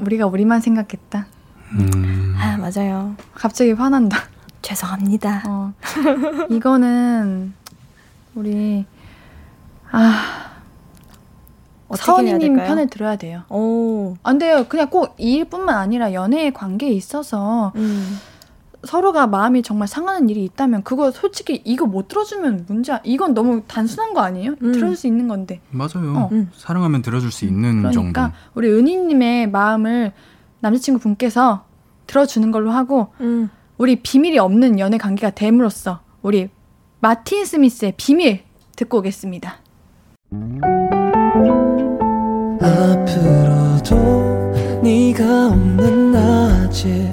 우리가 0.00 0.26
우리만 0.26 0.60
생각했다. 0.60 1.26
음, 1.72 2.34
아, 2.38 2.56
맞아요. 2.56 3.14
갑자기 3.34 3.72
화난다. 3.72 4.18
죄송합니다. 4.62 5.42
어, 5.46 5.72
이거는 6.50 7.52
우리 8.34 8.84
아 9.90 10.50
될까요? 12.56 12.66
편을 12.68 12.86
들어야 12.88 13.16
돼요. 13.16 13.42
오. 13.48 14.16
안 14.24 14.38
돼요. 14.38 14.64
그냥 14.68 14.90
꼭 14.90 15.14
이 15.18 15.34
일뿐만 15.36 15.76
아니라 15.76 16.12
연애의 16.12 16.52
관계에 16.52 16.90
있어서 16.90 17.72
음. 17.76 18.18
서로가 18.86 19.26
마음이 19.26 19.62
정말 19.62 19.88
상하는 19.88 20.30
일이 20.30 20.44
있다면 20.44 20.84
그거 20.84 21.10
솔직히 21.10 21.60
이거 21.64 21.86
못 21.86 22.08
들어주면 22.08 22.66
문제 22.68 22.92
야. 22.92 23.00
이건 23.04 23.34
너무 23.34 23.62
단순한 23.66 24.14
거 24.14 24.20
아니에요? 24.20 24.52
음. 24.62 24.72
들어줄 24.72 24.96
수 24.96 25.06
있는 25.06 25.28
건데. 25.28 25.60
맞아요. 25.70 26.16
어. 26.16 26.28
음. 26.32 26.50
사랑하면 26.54 27.02
들어줄 27.02 27.30
수 27.30 27.44
있는 27.44 27.82
그러니까 27.82 27.90
정도. 27.92 28.20
우리 28.54 28.70
은희님의 28.70 29.50
마음을 29.50 30.12
남자친구 30.60 31.00
분께서 31.00 31.64
들어주는 32.06 32.50
걸로 32.50 32.70
하고 32.70 33.08
음. 33.20 33.50
우리 33.78 33.96
비밀이 33.96 34.38
없는 34.38 34.78
연애 34.78 34.96
관계가 34.96 35.30
됨으로써 35.30 36.00
우리 36.22 36.48
마틴 37.00 37.44
스미스의 37.44 37.94
비밀 37.96 38.42
듣고 38.76 38.98
오겠습니다. 38.98 39.56
앞으로도 42.60 43.96
네가 44.82 45.48
없는 45.48 46.12
낮에 46.12 47.12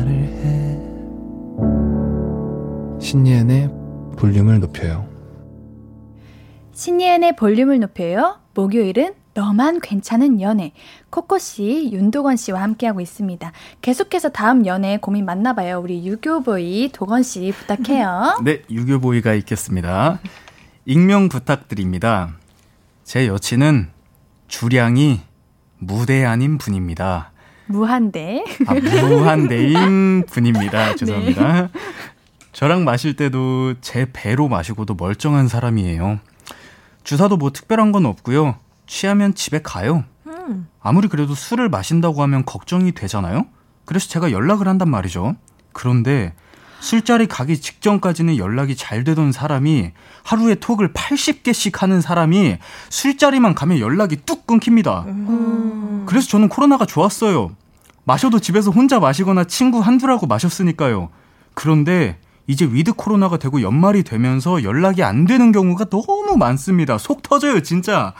신예은의 3.11 3.69
볼륨을 4.17 4.61
높여요 4.61 5.05
신예은의 6.71 7.35
볼륨을 7.35 7.81
높여요. 7.81 8.39
목요일은 8.53 9.15
너만 9.33 9.81
괜찮은 9.81 10.39
연애. 10.39 10.71
코코 11.09 11.37
씨, 11.37 11.89
윤도건 11.91 12.37
씨와 12.37 12.61
함께하고 12.61 13.01
있습니다. 13.01 13.51
계속해서 13.81 14.29
다음 14.29 14.65
연애 14.65 14.97
고민 14.97 15.25
만나봐요. 15.25 15.81
우리 15.81 16.07
유교보이 16.07 16.91
도건 16.93 17.23
씨 17.23 17.51
부탁해요. 17.51 18.39
네, 18.45 18.61
유교보이가 18.69 19.33
있겠습니다. 19.33 20.21
익명 20.85 21.27
부탁드립니다. 21.27 22.37
제 23.03 23.27
여친은 23.27 23.89
주량이 24.47 25.19
무대한인 25.79 26.57
분입니다. 26.57 27.31
무한대. 27.71 28.43
아, 28.67 28.73
무한대인 28.73 30.23
분입니다. 30.27 30.95
죄송합니다. 30.97 31.69
저랑 32.61 32.83
마실 32.83 33.15
때도 33.15 33.73
제 33.81 34.05
배로 34.13 34.47
마시고도 34.47 34.93
멀쩡한 34.93 35.47
사람이에요. 35.47 36.19
주사도 37.03 37.37
뭐 37.37 37.49
특별한 37.49 37.91
건 37.91 38.05
없고요. 38.05 38.55
취하면 38.85 39.33
집에 39.33 39.63
가요. 39.63 40.03
음. 40.27 40.67
아무리 40.79 41.07
그래도 41.07 41.33
술을 41.33 41.69
마신다고 41.69 42.21
하면 42.21 42.45
걱정이 42.45 42.91
되잖아요? 42.91 43.47
그래서 43.85 44.07
제가 44.09 44.31
연락을 44.31 44.67
한단 44.67 44.91
말이죠. 44.91 45.37
그런데 45.73 46.35
술자리 46.81 47.25
가기 47.25 47.59
직전까지는 47.59 48.37
연락이 48.37 48.75
잘 48.75 49.03
되던 49.03 49.31
사람이 49.31 49.93
하루에 50.23 50.53
톡을 50.53 50.93
80개씩 50.93 51.79
하는 51.79 51.99
사람이 51.99 52.59
술자리만 52.89 53.55
가면 53.55 53.79
연락이 53.79 54.17
뚝 54.17 54.45
끊깁니다. 54.45 55.05
음. 55.07 56.03
그래서 56.07 56.27
저는 56.27 56.47
코로나가 56.47 56.85
좋았어요. 56.85 57.55
마셔도 58.03 58.37
집에서 58.37 58.69
혼자 58.69 58.99
마시거나 58.99 59.45
친구 59.45 59.79
한둘하고 59.79 60.27
마셨으니까요. 60.27 61.09
그런데 61.55 62.19
이제 62.47 62.65
with 62.65 62.93
코로나가 62.93 63.37
되고 63.37 63.61
연말이 63.61 64.03
되면서 64.03 64.63
연락이 64.63 65.03
안 65.03 65.25
되는 65.25 65.51
경우가 65.51 65.85
너무 65.85 66.35
많습니다. 66.37 66.97
속 66.97 67.21
터져요, 67.23 67.61
진짜. 67.61 68.13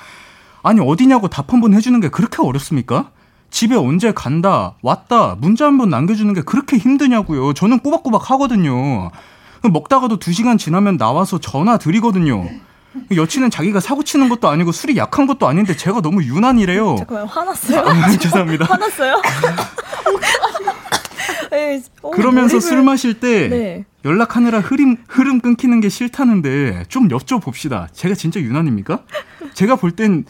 아니, 0.63 0.79
어디냐고 0.79 1.27
답 1.27 1.51
한 1.53 1.59
번 1.61 1.73
해주는 1.73 1.99
게 1.99 2.09
그렇게 2.09 2.41
어렵습니까? 2.41 3.09
집에 3.49 3.75
언제 3.75 4.13
간다, 4.13 4.75
왔다, 4.81 5.35
문자 5.39 5.65
한 5.65 5.77
번 5.77 5.89
남겨주는 5.89 6.33
게 6.33 6.41
그렇게 6.41 6.77
힘드냐고요. 6.77 7.53
저는 7.53 7.79
꼬박꼬박 7.79 8.31
하거든요. 8.31 9.11
먹다가도 9.63 10.17
두 10.17 10.31
시간 10.31 10.57
지나면 10.57 10.97
나와서 10.97 11.37
전화 11.39 11.77
드리거든요. 11.77 12.47
여친은 13.15 13.49
자기가 13.51 13.79
사고 13.79 14.03
치는 14.03 14.27
것도 14.29 14.47
아니고 14.49 14.71
술이 14.71 14.97
약한 14.97 15.25
것도 15.27 15.47
아닌데 15.47 15.75
제가 15.75 16.01
너무 16.01 16.23
유난이래요. 16.23 16.95
잠깐만 16.99 17.27
화났어요? 17.27 17.79
아, 17.79 18.09
죄송합니다. 18.17 18.65
화났어요? 18.65 19.21
에이, 21.51 21.81
어, 22.01 22.11
그러면서 22.11 22.57
몰입을- 22.57 22.61
술 22.61 22.83
마실 22.83 23.19
때 23.19 23.47
네. 23.49 23.85
연락하느라 24.05 24.59
흐름 24.59 24.97
흐름 25.07 25.39
끊기는 25.41 25.79
게 25.79 25.89
싫다는데 25.89 26.85
좀 26.87 27.07
여쭤봅시다. 27.09 27.87
제가 27.93 28.15
진짜 28.15 28.39
유난입니까? 28.39 28.99
제가 29.53 29.75
볼 29.75 29.91
땐 29.95 30.25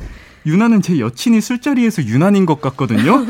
유난은 0.45 0.81
제 0.81 0.99
여친이 0.99 1.39
술자리에서 1.39 2.03
유난인 2.03 2.45
것 2.47 2.59
같거든요. 2.61 3.25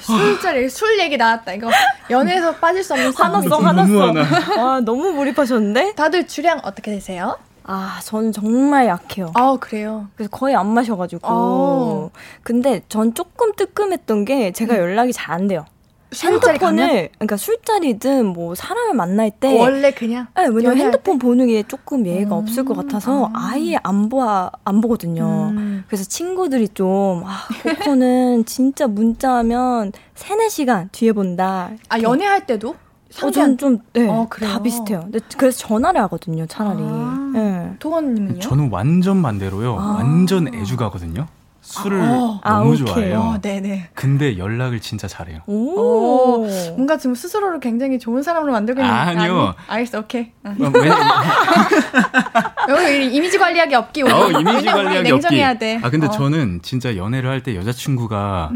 술자리, 0.00 0.68
술 0.68 0.98
얘기 1.00 1.16
나왔다. 1.16 1.52
이거 1.54 1.70
연애에서 2.10 2.54
빠질 2.56 2.82
수 2.82 2.94
없는 2.94 3.12
화났어. 3.14 3.56
화났어. 3.58 3.92
너무 4.12 4.18
아, 4.58 4.80
너무 4.80 5.12
몰입하셨는데? 5.12 5.94
다들 5.94 6.26
주량 6.26 6.60
어떻게 6.62 6.90
되세요? 6.92 7.36
아, 7.64 8.00
저는 8.02 8.32
정말 8.32 8.86
약해요. 8.86 9.30
아, 9.34 9.56
그래요. 9.60 10.08
그래서 10.16 10.30
거의 10.30 10.54
안 10.56 10.68
마셔가지고. 10.72 11.20
어. 11.24 12.10
근데 12.42 12.82
전 12.88 13.12
조금 13.14 13.52
뜨끔했던 13.54 14.24
게 14.24 14.52
제가 14.52 14.78
연락이 14.78 15.12
잘 15.12 15.34
안 15.34 15.48
돼요. 15.48 15.66
핸드폰을 16.14 17.10
그러니까 17.14 17.36
술자리든 17.36 18.26
뭐 18.26 18.54
사람을 18.54 18.94
만날 18.94 19.30
때 19.30 19.58
원래 19.58 19.90
그냥 19.90 20.26
네, 20.36 20.46
왜냐면 20.50 20.78
핸드폰 20.78 21.18
때? 21.18 21.26
보는 21.26 21.46
게 21.48 21.62
조금 21.64 22.06
예의가 22.06 22.36
음, 22.36 22.42
없을 22.42 22.64
것 22.64 22.74
같아서 22.74 23.30
아. 23.34 23.50
아예 23.52 23.76
안 23.82 24.08
보아 24.08 24.50
안 24.64 24.80
보거든요. 24.80 25.52
음. 25.52 25.84
그래서 25.86 26.04
친구들이 26.04 26.68
좀 26.70 27.22
아, 27.24 27.46
코코는 27.62 28.46
진짜 28.46 28.86
문자하면 28.86 29.92
3, 30.14 30.38
4시간 30.38 30.88
뒤에 30.92 31.12
본다. 31.12 31.70
아 31.88 32.00
연애할 32.00 32.46
때도 32.46 32.70
어, 32.70 32.76
상대한 33.10 33.56
전좀 33.56 33.78
네, 33.92 34.08
어? 34.08 34.28
다 34.40 34.62
비슷해요. 34.62 35.00
근데 35.00 35.18
그래서 35.36 35.58
전화를 35.58 36.00
하거든요, 36.02 36.46
차라리. 36.46 36.80
아. 36.82 37.30
네. 37.34 37.72
도건님은요? 37.78 38.40
저는 38.40 38.70
완전 38.70 39.22
반대로요. 39.22 39.78
아. 39.78 39.94
완전 39.98 40.52
애주가거든요. 40.54 41.26
술을 41.68 42.00
어. 42.00 42.40
아, 42.42 42.58
너무 42.60 42.72
오케이. 42.72 42.86
좋아해요. 42.86 43.18
어, 43.18 43.38
네네. 43.42 43.90
근데 43.94 44.38
연락을 44.38 44.80
진짜 44.80 45.06
잘해요. 45.06 45.40
오. 45.46 46.46
뭔가 46.76 46.96
지금 46.96 47.14
스스로를 47.14 47.60
굉장히 47.60 47.98
좋은 47.98 48.22
사람으로 48.22 48.52
만들고 48.52 48.80
있는 48.80 48.92
아 48.94 49.12
니요. 49.12 49.54
아니, 49.66 49.80
알겠어, 49.80 49.98
오케이. 50.00 50.32
어. 50.44 50.54
여기 52.70 53.14
이미지 53.14 53.38
관리하기 53.38 53.74
없기. 53.74 54.02
우리. 54.02 54.12
어, 54.12 54.28
이미지 54.30 54.66
관리하기 54.66 54.98
없기. 54.98 55.10
냉정해야 55.12 55.58
돼. 55.58 55.78
아 55.82 55.90
근데 55.90 56.06
어. 56.06 56.10
저는 56.10 56.60
진짜 56.62 56.96
연애를 56.96 57.28
할 57.30 57.42
때 57.42 57.54
여자친구가 57.54 58.50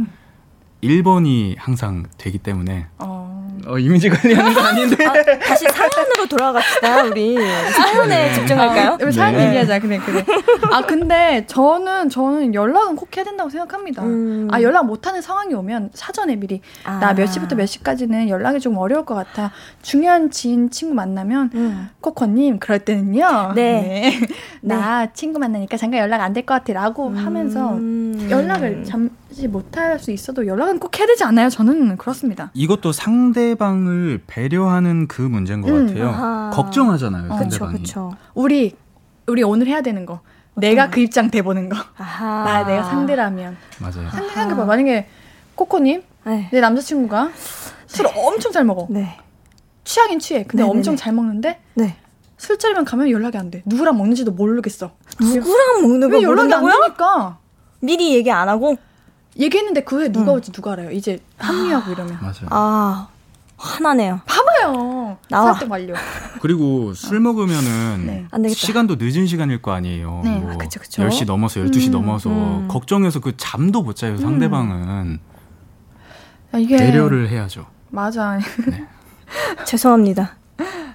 1번이 0.83 1.55
항상 1.59 2.05
되기 2.19 2.39
때문에 2.39 2.87
어. 2.99 3.52
어, 3.67 3.79
이미지 3.79 4.09
관리하는 4.09 4.55
거 4.55 4.61
아닌데. 4.61 5.05
아, 5.07 5.13
다시 5.39 5.65
사연으로 5.67 6.27
돌아갑시다. 6.29 7.05
우리 7.05 7.37
사연에 7.73 8.35
집중할까요? 8.35 8.99
우리 9.01 9.13
사연 9.13 9.37
네. 9.37 9.47
얘기하자. 9.49 9.79
그래, 9.81 9.99
그래. 10.05 10.25
아, 10.73 10.81
근데 10.83 11.45
저는, 11.47 12.09
저는 12.09 12.55
연락은 12.55 12.97
꼭 12.97 13.17
해야 13.17 13.25
된다고 13.25 13.49
생각합니다. 13.51 14.03
음. 14.03 14.49
아, 14.51 14.61
연락 14.63 14.87
못하는 14.87 15.23
상황이 15.23 15.55
오면 15.55 15.91
사전에 15.95 16.37
미리 16.37 16.61
아. 16.85 16.99
나몇 16.99 17.33
시부터 17.33 17.55
몇 17.57 17.67
시까지는 17.67 18.29
연락이 18.29 18.59
좀 18.61 18.77
어려울 18.79 19.05
것 19.05 19.15
같아. 19.15 19.53
중요한 19.83 20.31
지인 20.31 20.71
친구 20.71 20.95
만나면 20.95 21.51
음. 21.55 21.89
코코님 22.01 22.59
그럴 22.59 22.79
때는요. 22.81 23.53
네. 23.57 24.19
나 24.61 25.13
친구 25.13 25.39
만나니까 25.39 25.77
잠깐 25.77 26.01
연락 26.01 26.21
안 26.21 26.33
될 26.33 26.43
것 26.47 26.55
같아 26.55 26.73
라고 26.73 27.11
하면서 27.15 27.75
음. 27.75 28.27
연락을 28.31 28.85
잠시 28.85 29.47
못할 29.49 29.99
수 29.99 30.11
있어도 30.11 30.47
연락은 30.47 30.79
꼭 30.79 30.99
해야 30.99 31.07
되지 31.07 31.25
않나요? 31.25 31.49
저는 31.51 31.97
그렇습니다. 31.99 32.51
이것도 32.55 32.93
상대 32.93 33.42
방을 33.59 34.23
배려하는 34.27 35.07
그 35.09 35.23
문제인 35.23 35.61
것 35.63 35.71
음, 35.71 35.87
같아요. 35.87 36.09
아하. 36.11 36.51
걱정하잖아요, 36.53 37.33
어, 37.33 37.37
그쵸, 37.39 37.51
상대방이. 37.51 37.79
그쵸. 37.79 38.13
우리 38.35 38.75
우리 39.27 39.43
오늘 39.43 39.67
해야 39.67 39.81
되는 39.81 40.05
거. 40.07 40.21
내가 40.55 40.91
그 40.91 41.01
입장 41.01 41.31
돼보는 41.31 41.69
거. 41.69 41.77
아하. 41.97 42.45
나 42.45 42.65
내가 42.67 42.83
상대라면 42.85 43.57
맞아요. 43.79 44.09
상대 44.11 44.29
생각해봐. 44.35 44.65
만약에 44.65 45.09
코코님 45.55 46.03
네. 46.27 46.49
내 46.53 46.61
남자친구가 46.61 47.31
술을 47.87 48.11
엄청 48.17 48.53
잘 48.53 48.65
먹어. 48.65 48.87
네. 48.91 49.19
취하긴 49.85 50.19
취해. 50.19 50.45
근데 50.45 50.63
네네네. 50.63 50.79
엄청 50.79 50.97
잘 50.97 51.13
먹는데 51.13 51.61
네. 51.75 51.97
술자리만 52.37 52.85
가면 52.85 53.11
연락이 53.11 53.39
안 53.39 53.51
돼. 53.51 53.63
누구랑 53.67 53.97
먹는지도 53.97 54.33
모르겠어. 54.33 54.91
누구랑 55.21 55.83
먹는 55.83 56.11
거왜 56.11 56.23
연락이 56.23 56.53
안? 56.53 56.65
되니까? 56.65 57.39
미리 57.81 58.15
얘기 58.15 58.31
안 58.31 58.49
하고? 58.49 58.77
얘기했는데 59.39 59.83
그 59.85 59.97
후에 59.97 60.13
누가 60.13 60.33
음. 60.33 60.37
올지 60.37 60.53
누가 60.53 60.73
알아요. 60.73 60.91
이제 60.91 61.19
합류하고 61.39 61.93
이러면. 61.93 62.19
맞아요. 62.21 62.47
아, 62.51 63.09
화나네요. 63.63 64.21
봐봐요. 64.27 65.19
나와. 65.29 65.53
설득 65.53 65.71
완료. 65.71 65.95
그리고 66.41 66.93
술 66.95 67.21
먹으면은 67.21 68.07
네. 68.07 68.27
안 68.33 68.43
되겠다. 68.43 68.59
시간도 68.59 68.97
늦은 68.99 69.27
시간일 69.27 69.63
거 69.63 69.73
아니에요. 69.73 70.21
네. 70.25 70.39
뭐 70.41 70.53
아, 70.53 70.57
그쵸, 70.57 70.81
그쵸. 70.81 71.03
10시 71.05 71.27
넘어서 71.27 71.61
12시 71.61 71.87
음, 71.87 71.93
넘어서 71.93 72.31
음. 72.31 72.67
걱정해서 72.69 73.21
그 73.21 73.37
잠도 73.37 73.83
못 73.83 73.95
자요, 73.95 74.17
상대방은. 74.17 75.21
야, 76.55 76.59
이게 76.59 76.77
배려를 76.77 77.29
해야죠. 77.29 77.67
맞아. 77.91 78.39
죄송합니다. 79.65 80.37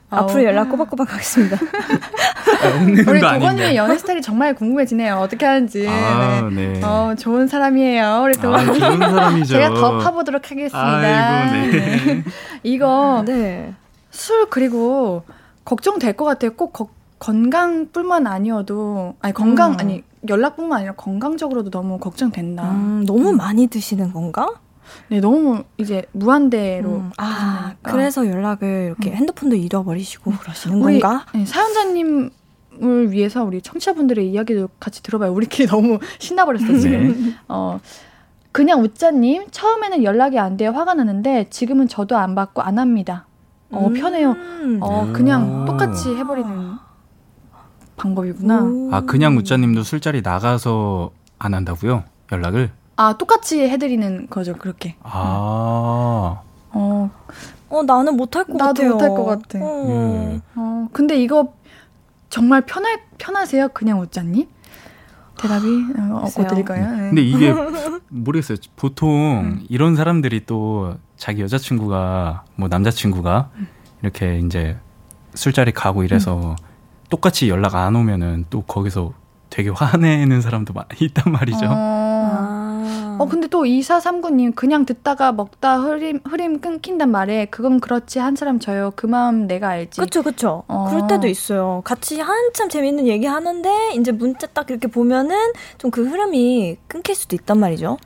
아우. 0.09 0.23
앞으로 0.23 0.43
연락 0.45 0.69
꼬박꼬박 0.69 1.11
하겠습니다. 1.13 1.57
없는 2.77 3.07
우리 3.09 3.25
아닌데. 3.25 3.75
연애 3.75 3.97
스타일이 3.97 4.21
정말 4.21 4.53
궁금해지네요. 4.55 5.15
어떻게 5.17 5.45
하는지. 5.45 5.85
아, 5.87 6.49
네. 6.53 6.73
네. 6.73 6.81
어, 6.83 7.13
좋은 7.17 7.47
사람이에요. 7.47 8.21
우리 8.23 8.33
아, 8.37 8.41
도건님. 8.41 8.79
좋은 8.79 8.99
사람이죠. 8.99 9.53
제가 9.53 9.73
더 9.73 9.97
파보도록 9.97 10.49
하겠습니다. 10.49 10.79
아이고, 10.97 11.71
네. 11.71 12.23
이거 12.63 13.23
네. 13.25 13.73
술 14.11 14.49
그리고 14.49 15.23
걱정될 15.65 16.13
것 16.13 16.23
같아요. 16.25 16.53
꼭 16.53 16.71
거- 16.73 16.89
건강뿐만 17.19 18.27
아니어도 18.27 19.15
아니 19.21 19.33
건강 19.33 19.71
음. 19.73 19.77
아니 19.79 20.03
연락뿐만 20.29 20.77
아니라 20.79 20.93
건강적으로도 20.93 21.69
너무 21.71 21.97
걱정된다. 21.99 22.63
음, 22.63 23.03
너무 23.05 23.33
많이 23.33 23.67
드시는 23.67 24.13
건가? 24.13 24.47
네 25.09 25.19
너무 25.19 25.63
이제 25.77 26.05
무한대로 26.11 26.89
음, 26.89 27.11
아. 27.17 27.75
그래서 27.81 28.27
연락을 28.27 28.85
이렇게 28.87 29.11
핸드폰도 29.11 29.55
잃어버리시고 29.55 30.31
그러시는 30.31 30.81
우리 30.81 30.99
건가? 30.99 31.25
네, 31.33 31.45
사연자님 31.45 32.31
을 32.83 33.11
위해서 33.11 33.43
우리 33.43 33.59
청취자분들의 33.59 34.29
이야기도 34.29 34.69
같이 34.79 35.01
들어봐요. 35.01 35.33
우리끼리 35.33 35.65
너무 35.67 35.97
신나버렸어 36.19 36.77
지금. 36.77 37.07
네. 37.29 37.33
어 37.47 37.79
그냥 38.51 38.81
웃자님 38.81 39.47
처음에는 39.49 40.03
연락이 40.03 40.37
안 40.37 40.57
돼요 40.57 40.69
화가 40.71 40.93
나는데 40.93 41.47
지금은 41.49 41.87
저도 41.87 42.17
안 42.17 42.35
받고 42.35 42.61
안 42.61 42.77
합니다. 42.77 43.25
어 43.71 43.89
편해요. 43.89 44.31
음. 44.33 44.77
어 44.81 45.11
그냥 45.11 45.63
오. 45.63 45.65
똑같이 45.65 46.15
해버리는 46.15 46.77
방법이구나. 47.97 48.61
오. 48.63 48.89
아, 48.93 49.01
그냥 49.01 49.35
웃자님도 49.37 49.83
술자리 49.83 50.21
나가서 50.21 51.11
안 51.39 51.53
한다고요? 51.53 52.03
연락을? 52.31 52.71
아 52.97 53.13
똑같이 53.17 53.61
해드리는 53.61 54.27
거죠 54.29 54.55
그렇게. 54.55 54.95
아. 55.03 56.41
어, 56.71 57.09
어, 57.69 57.83
나는 57.83 58.17
못할 58.17 58.43
것 58.43 58.53
나도 58.57 58.73
같아요. 58.73 58.91
못할 58.93 59.09
것 59.09 59.25
같아. 59.25 59.59
어. 59.61 59.87
예. 60.33 60.41
어 60.55 60.87
근데 60.91 61.15
이거 61.21 61.53
정말 62.29 62.61
편할 62.65 62.99
편하세요 63.17 63.69
그냥 63.69 63.99
웃자님? 64.01 64.47
대답이 65.39 65.67
어. 65.99 66.21
어고 66.25 66.47
드릴까요? 66.47 66.91
네. 66.91 66.97
근데 67.09 67.21
이게 67.21 67.53
모르겠어요. 68.09 68.57
보통 68.75 69.59
이런 69.69 69.95
사람들이 69.95 70.45
또 70.45 70.95
자기 71.15 71.41
여자친구가 71.43 72.43
뭐 72.55 72.67
남자친구가 72.67 73.49
이렇게 74.01 74.39
이제 74.39 74.77
술자리 75.35 75.71
가고 75.71 76.03
이래서 76.03 76.55
똑같이 77.09 77.47
연락 77.49 77.75
안 77.75 77.95
오면은 77.95 78.45
또 78.49 78.61
거기서 78.63 79.13
되게 79.51 79.69
화내는 79.69 80.41
사람도 80.41 80.73
많- 80.73 80.85
있단 80.99 81.31
말이죠. 81.31 81.65
어, 81.67 81.69
아. 81.71 82.06
어 83.19 83.27
근데 83.27 83.47
또 83.47 83.63
2439님 83.63 84.55
그냥 84.55 84.85
듣다가 84.85 85.31
먹다 85.31 85.77
흐림 85.79 86.19
흐림 86.23 86.59
끊긴단 86.61 87.09
말에 87.11 87.45
그건 87.45 87.79
그렇지 87.79 88.19
한 88.19 88.35
사람 88.35 88.59
저요 88.59 88.91
그 88.95 89.05
마음 89.07 89.47
내가 89.47 89.69
알지. 89.69 89.99
그쵸, 90.01 90.23
그쵸. 90.23 90.63
어. 90.67 90.87
그럴 90.89 91.07
때도 91.07 91.27
있어요. 91.27 91.81
같이 91.83 92.19
한참 92.19 92.69
재밌는 92.69 93.07
얘기 93.07 93.25
하는데, 93.25 93.93
이제 93.93 94.11
문자 94.11 94.47
딱 94.47 94.69
이렇게 94.69 94.87
보면은 94.87 95.35
좀 95.77 95.91
그 95.91 96.05
흐름이 96.07 96.77
끊길 96.87 97.15
수도 97.15 97.35
있단 97.35 97.59
말이죠. 97.59 97.97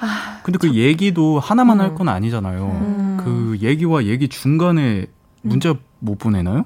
아, 0.00 0.40
근데 0.44 0.58
그 0.58 0.74
얘기도 0.74 1.38
하나만 1.40 1.78
음. 1.78 1.84
할건 1.84 2.08
아니잖아요. 2.08 2.64
음. 2.64 3.18
그 3.22 3.58
얘기와 3.60 4.04
얘기 4.04 4.28
중간에 4.28 5.06
문자 5.42 5.74
못 5.98 6.16
보내나요? 6.18 6.64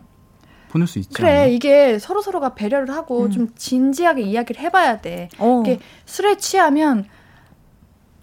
보낼 0.71 0.87
수 0.87 0.99
있지 0.99 1.15
그래 1.15 1.29
않나요? 1.31 1.49
이게 1.53 1.99
서로 1.99 2.21
서로가 2.21 2.55
배려를 2.55 2.95
하고 2.95 3.25
음. 3.25 3.31
좀 3.31 3.49
진지하게 3.57 4.23
이야기를 4.23 4.61
해봐야 4.63 5.01
돼. 5.01 5.31
어. 5.39 5.63
이게 5.65 5.81
술에 6.07 6.37
취하면 6.37 7.07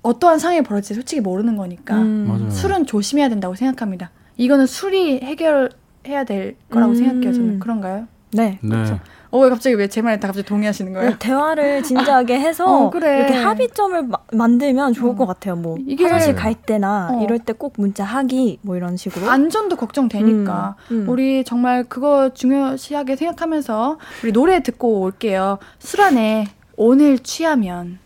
어떠한 0.05 0.39
상황이 0.39 0.61
벌어질지 0.61 0.93
솔직히 0.93 1.19
모르는 1.21 1.57
거니까 1.57 1.95
음. 1.97 2.49
술은 2.51 2.85
조심해야 2.85 3.29
된다고 3.29 3.55
생각합니다. 3.55 4.11
이거는 4.37 4.65
술이 4.67 5.21
해결해야 5.21 6.23
될 6.27 6.55
거라고 6.69 6.91
음. 6.91 6.95
생각해요. 6.95 7.33
저는 7.33 7.59
그런가요? 7.59 8.07
네. 8.31 8.59
네. 8.61 8.99
어, 9.31 9.39
왜 9.39 9.49
갑자기 9.49 9.75
왜 9.75 9.87
제 9.87 10.01
말에 10.01 10.19
다 10.19 10.27
갑자기 10.27 10.45
동의하시는 10.47 10.93
거예요? 10.93 11.15
대화를 11.19 11.81
진지하게 11.83 12.39
해서 12.39 12.65
어, 12.65 12.89
그래. 12.89 13.19
이렇게 13.19 13.33
합의점을 13.33 14.03
마- 14.03 14.17
만들면 14.31 14.93
좋을 14.93 15.11
어. 15.11 15.15
것 15.15 15.25
같아요. 15.25 15.55
뭐 15.55 15.77
이게- 15.87 16.03
화장실 16.03 16.35
갈 16.35 16.53
때나 16.53 17.09
어. 17.13 17.23
이럴 17.23 17.39
때 17.39 17.53
꼭 17.53 17.73
문자 17.77 18.03
하기 18.03 18.59
뭐 18.61 18.75
이런 18.77 18.95
식으로. 18.97 19.29
안전도 19.29 19.75
걱정되니까 19.77 20.75
음, 20.91 20.95
음. 21.03 21.09
우리 21.09 21.43
정말 21.43 21.83
그거 21.85 22.29
중요시하게 22.33 23.15
생각하면서 23.15 23.97
우리 24.23 24.31
노래 24.31 24.61
듣고 24.61 24.99
올게요. 25.01 25.57
술안에 25.79 26.47
오늘 26.77 27.17
취하면 27.19 27.99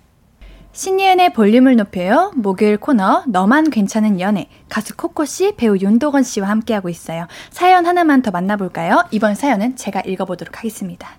신예은의 0.79 1.33
볼륨을 1.33 1.75
높여요. 1.75 2.31
목요일 2.35 2.77
코너 2.77 3.23
너만 3.27 3.69
괜찮은 3.69 4.21
연애 4.21 4.47
가수 4.69 4.95
코코 4.95 5.25
씨, 5.25 5.53
배우 5.57 5.75
윤도건 5.75 6.23
씨와 6.23 6.47
함께하고 6.47 6.87
있어요. 6.87 7.27
사연 7.49 7.85
하나만 7.85 8.21
더 8.21 8.31
만나볼까요? 8.31 9.03
이번 9.11 9.35
사연은 9.35 9.75
제가 9.75 9.99
읽어보도록 10.05 10.57
하겠습니다. 10.57 11.09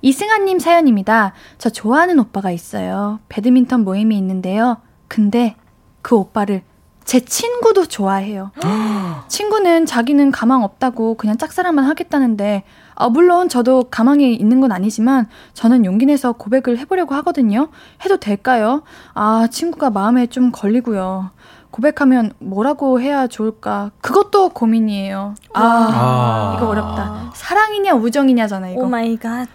이승아님 0.00 0.58
사연입니다. 0.58 1.34
저 1.58 1.68
좋아하는 1.68 2.18
오빠가 2.18 2.50
있어요. 2.50 3.20
배드민턴 3.28 3.84
모임이 3.84 4.16
있는데요. 4.16 4.78
근데 5.06 5.54
그 6.00 6.16
오빠를 6.16 6.62
제 7.04 7.20
친구도 7.20 7.84
좋아해요. 7.84 8.52
친구는 9.28 9.84
자기는 9.84 10.30
가망 10.30 10.62
없다고 10.62 11.18
그냥 11.18 11.36
짝사랑만 11.36 11.84
하겠다는데, 11.84 12.64
아, 12.94 13.08
물론 13.08 13.48
저도 13.48 13.84
가망이 13.90 14.34
있는 14.34 14.60
건 14.60 14.72
아니지만, 14.72 15.28
저는 15.52 15.84
용기 15.84 16.06
내서 16.06 16.32
고백을 16.32 16.78
해보려고 16.78 17.14
하거든요. 17.16 17.68
해도 18.04 18.16
될까요? 18.18 18.82
아, 19.14 19.48
친구가 19.50 19.90
마음에 19.90 20.26
좀 20.26 20.52
걸리고요. 20.52 21.30
고백하면 21.70 22.32
뭐라고 22.38 23.00
해야 23.00 23.26
좋을까? 23.26 23.90
그것도 24.00 24.50
고민이에요. 24.50 25.34
아, 25.54 25.60
아. 25.60 26.54
이거 26.56 26.68
어렵다. 26.68 27.32
사랑이냐 27.34 27.94
우정이냐잖아 27.94 28.68
이거. 28.68 28.82
oh 28.82 28.86
my 28.86 29.16
god. 29.16 29.48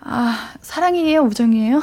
아 0.00 0.36
사랑이에요 0.60 1.22
우정이에요? 1.22 1.80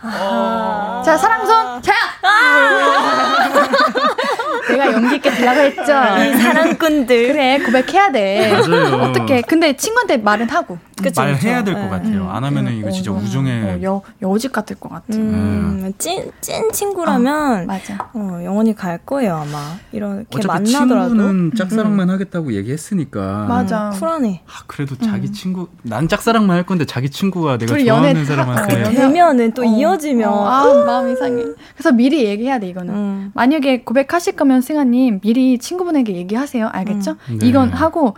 아. 0.00 1.02
자 1.04 1.18
사랑손 1.18 1.82
자. 1.82 1.92
내가 4.68 4.92
용기 4.92 5.16
있게 5.16 5.30
들라고 5.30 5.60
했죠. 5.60 5.82
이 5.82 6.36
사랑꾼들. 6.38 7.28
그래 7.28 7.58
고백해야 7.58 8.12
돼. 8.12 8.52
맞아요. 8.52 9.02
어떻게? 9.02 9.42
근데 9.42 9.76
친구한테 9.76 10.16
말은 10.18 10.48
하고. 10.50 10.78
그쵸, 11.02 11.20
말해야 11.20 11.62
그쵸. 11.62 11.64
될것 11.64 11.82
네. 11.82 11.88
같아요. 11.90 12.30
안 12.30 12.44
하면은 12.44 12.72
이거 12.76 12.90
진짜 12.90 13.10
어, 13.10 13.16
우정에 13.16 13.62
어, 13.62 13.78
여 13.82 14.02
여직 14.22 14.52
같을 14.52 14.76
것 14.76 14.88
같아. 14.90 15.04
음, 15.10 15.92
찐, 15.98 16.30
찐 16.40 16.70
친구라면 16.72 17.66
맞아. 17.66 18.10
어, 18.14 18.40
영원히 18.44 18.74
갈 18.74 18.98
거예요 18.98 19.34
아마 19.34 19.76
이렇게 19.92 20.24
어차피 20.36 20.46
만나더라도 20.72 21.08
친구는 21.08 21.52
짝사랑만 21.56 22.10
하겠다고 22.10 22.52
얘기했으니까. 22.52 23.46
맞아. 23.48 23.90
쿨하네. 23.90 24.42
아, 24.46 24.62
그래도 24.66 24.96
자기 24.96 25.32
친구 25.32 25.68
난 25.82 26.06
짝사랑만 26.08 26.56
할 26.56 26.64
건데 26.64 26.84
자기 26.84 27.10
친구가 27.10 27.58
내가 27.58 27.76
좋아하는 27.76 28.22
어, 28.22 28.24
사람한테 28.24 28.82
되면은 28.84 29.52
또 29.52 29.62
어. 29.62 29.64
이어지면 29.64 30.28
어, 30.28 30.46
아 30.46 30.84
마음 30.86 31.10
이상해. 31.12 31.42
그래서 31.74 31.90
미리 31.92 32.24
얘기해야 32.24 32.58
돼 32.60 32.68
이거는. 32.68 32.94
음. 32.94 33.30
만약에 33.34 33.82
고백하실 33.82 34.36
거면 34.44 34.60
승아님 34.60 35.20
미리 35.20 35.58
친구분에게 35.58 36.14
얘기하세요. 36.14 36.68
알겠죠? 36.70 37.16
음. 37.30 37.38
네. 37.38 37.46
이건 37.46 37.70
하고 37.72 38.14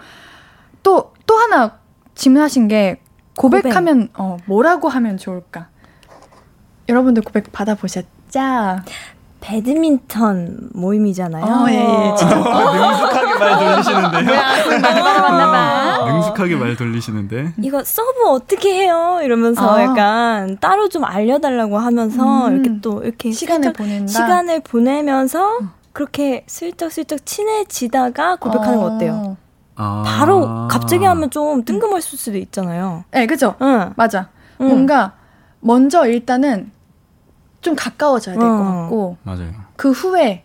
또또 0.82 1.36
하나 1.36 1.78
질문하신 2.16 2.66
게 2.68 3.00
고백하면 3.36 4.08
어 4.14 4.36
뭐라고 4.46 4.88
하면 4.88 5.18
좋을까? 5.18 5.68
여러분들 6.88 7.22
고백 7.22 7.52
받아보셨죠? 7.52 8.06
배드민턴 9.40 10.70
모임이잖아요. 10.72 11.44
어, 11.44 11.66
예, 11.70 11.74
예, 11.74 12.14
진짜. 12.16 12.34
능숙하게 12.34 13.38
말 13.38 13.58
돌리시는데요. 13.58 14.24
뭐야, 14.24 14.64
그 14.64 14.68
많이 14.74 15.00
받아봤나 15.00 15.50
봐. 15.52 16.12
능숙하게 16.12 16.56
말 16.56 16.76
돌리시는데. 16.76 17.52
이거 17.62 17.84
서브 17.84 18.28
어떻게 18.28 18.74
해요? 18.74 19.20
이러면서 19.22 19.76
아. 19.76 19.82
약간 19.82 20.58
따로 20.60 20.88
좀 20.88 21.04
알려달라고 21.04 21.78
하면서 21.78 22.48
음. 22.48 22.54
이렇게 22.54 22.80
또 22.80 23.02
이렇게 23.04 23.30
시간을 23.30 23.72
보낸다. 23.72 24.06
시간을 24.12 24.60
보내면서 24.60 25.60
그렇게 25.96 26.44
슬쩍슬쩍 26.46 27.24
친해지다가 27.24 28.36
고백하는 28.36 28.80
거 28.80 28.84
어때요? 28.84 29.38
아. 29.76 30.04
바로 30.06 30.68
갑자기 30.68 31.06
하면 31.06 31.30
좀 31.30 31.64
뜬금없을 31.64 32.18
수도 32.18 32.36
있잖아요. 32.36 33.04
네, 33.12 33.26
그죠? 33.26 33.54
응. 33.62 33.94
맞아. 33.96 34.28
응. 34.60 34.68
뭔가 34.68 35.14
먼저 35.60 36.06
일단은 36.06 36.70
좀 37.62 37.74
가까워져야 37.74 38.34
될것 38.34 38.60
어. 38.60 38.64
같고 38.64 39.16
맞아요. 39.22 39.54
그 39.76 39.90
후에 39.90 40.44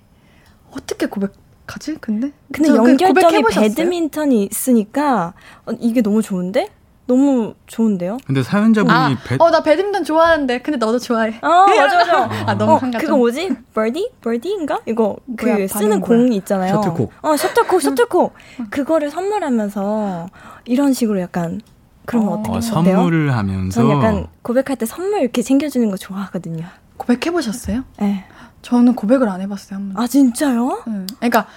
어떻게 0.71 1.07
고백하지? 1.07 1.97
근데 1.99 2.31
근데 2.53 2.69
연결점이? 2.69 3.43
배드민턴이 3.51 4.45
있으니까 4.45 5.33
어, 5.65 5.73
이게 5.81 6.01
너무 6.01 6.21
좋은데? 6.21 6.69
너무 7.07 7.55
좋은데요? 7.67 8.17
근데 8.25 8.43
사연자분이 8.43 8.93
아, 8.93 9.17
배, 9.25 9.35
어, 9.39 9.49
나 9.49 9.61
배드민턴 9.63 10.03
좋아하는데 10.03 10.61
근데 10.61 10.77
너도 10.77 10.99
좋아해. 10.99 11.37
아 11.41 11.65
맞아 11.67 11.97
맞아. 11.97 12.29
아, 12.47 12.53
너무 12.57 12.73
어, 12.73 12.75
한가 12.75 12.99
그거 12.99 13.11
좀. 13.13 13.19
뭐지? 13.19 13.49
버디? 13.73 14.11
버디인가? 14.21 14.81
이거 14.85 15.17
그 15.37 15.45
뭐야, 15.47 15.67
쓰는 15.67 15.99
뭐야? 15.99 16.07
공이 16.19 16.35
있잖아요. 16.37 16.75
셔틀콕. 16.75 17.11
어, 17.21 17.35
셔틀콕, 17.35 17.81
셔틀콕. 17.81 18.33
그거를 18.69 19.09
선물하면서 19.09 20.29
이런 20.65 20.93
식으로 20.93 21.19
약간 21.19 21.59
그러면 22.05 22.29
어, 22.29 22.33
어, 22.33 22.43
떻게 22.43 22.51
어, 22.51 22.57
어때요? 22.57 22.61
선물을 22.61 23.35
하면서 23.35 23.81
전 23.81 23.89
약간 23.91 24.27
고백할 24.41 24.77
때 24.77 24.85
선물 24.85 25.21
이렇게 25.21 25.41
챙겨주는 25.41 25.89
거 25.89 25.97
좋아하거든요. 25.97 26.65
고백해 26.97 27.31
보셨어요? 27.31 27.83
네. 27.99 28.25
저는 28.61 28.93
고백을 28.95 29.27
안 29.27 29.41
해봤어요, 29.41 29.79
한 29.79 29.93
번. 29.93 30.03
아 30.03 30.07
진짜요? 30.07 30.83
응. 30.87 31.07
그러니까, 31.17 31.47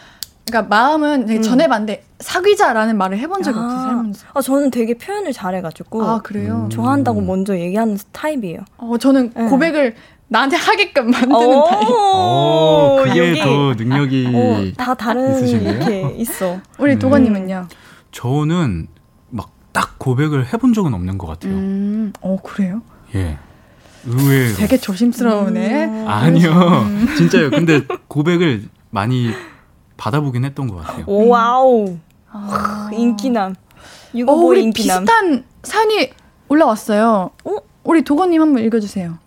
그러니까 0.47 0.69
마음은 0.69 1.27
되게 1.27 1.39
음. 1.41 1.43
전해봤는데 1.43 2.05
사귀자라는 2.21 2.99
말을 2.99 3.19
해본 3.19 3.43
적이 3.43 3.59
없어요, 3.59 3.81
살면서. 3.81 4.27
아 4.35 4.41
저는 4.41 4.71
되게 4.71 4.95
표현을 4.95 5.33
잘해가지고 5.33 6.03
아, 6.03 6.21
그래요? 6.21 6.65
음. 6.65 6.71
좋아한다고 6.71 7.21
먼저 7.23 7.59
얘기하는 7.59 7.99
타입이에요. 8.13 8.61
어, 8.77 8.99
저는 8.99 9.33
네. 9.35 9.45
고백을 9.47 9.95
나한테 10.29 10.57
하게끔 10.57 11.11
만드는 11.11 11.65
타입. 11.69 11.89
오, 11.89 13.01
그게 13.05 13.31
여기. 13.31 13.41
더 13.41 13.75
능력이 13.75 14.31
어, 14.35 14.73
다 14.77 14.95
다른 14.95 15.37
있으신데요? 15.37 15.73
이렇게 15.73 16.15
있어. 16.17 16.61
우리 16.79 16.93
음. 16.95 16.99
도건님은요? 16.99 17.69
저는 18.13 18.89
막 19.31 19.55
딱 19.75 19.99
고백을 19.99 20.53
해본 20.53 20.73
적은 20.73 20.95
없는 20.95 21.19
것 21.19 21.27
같아요. 21.27 21.53
음, 21.53 22.13
어, 22.21 22.37
그래요? 22.41 22.81
예. 23.17 23.37
의외로. 24.07 24.55
되게 24.55 24.77
조심스러우네. 24.77 25.85
음. 25.87 26.05
아니요. 26.07 26.87
진짜요. 27.17 27.51
근데 27.51 27.83
고백을 28.07 28.69
많이 28.91 29.31
받아보긴 29.97 30.45
했던 30.45 30.69
것 30.69 30.77
같아요. 30.77 31.05
오, 31.07 31.29
wow. 31.29 31.97
아. 32.31 32.91
인기남. 32.93 33.53
어, 33.53 33.55
유교보이 34.15 34.49
우리 34.49 34.63
인기남. 34.65 35.05
비슷한 35.05 35.45
사연이 35.63 36.11
올라왔어요. 36.49 37.31
어? 37.45 37.57
우리 37.85 38.03
도건님 38.03 38.41
한번 38.41 38.65
읽어주세요. 38.65 39.19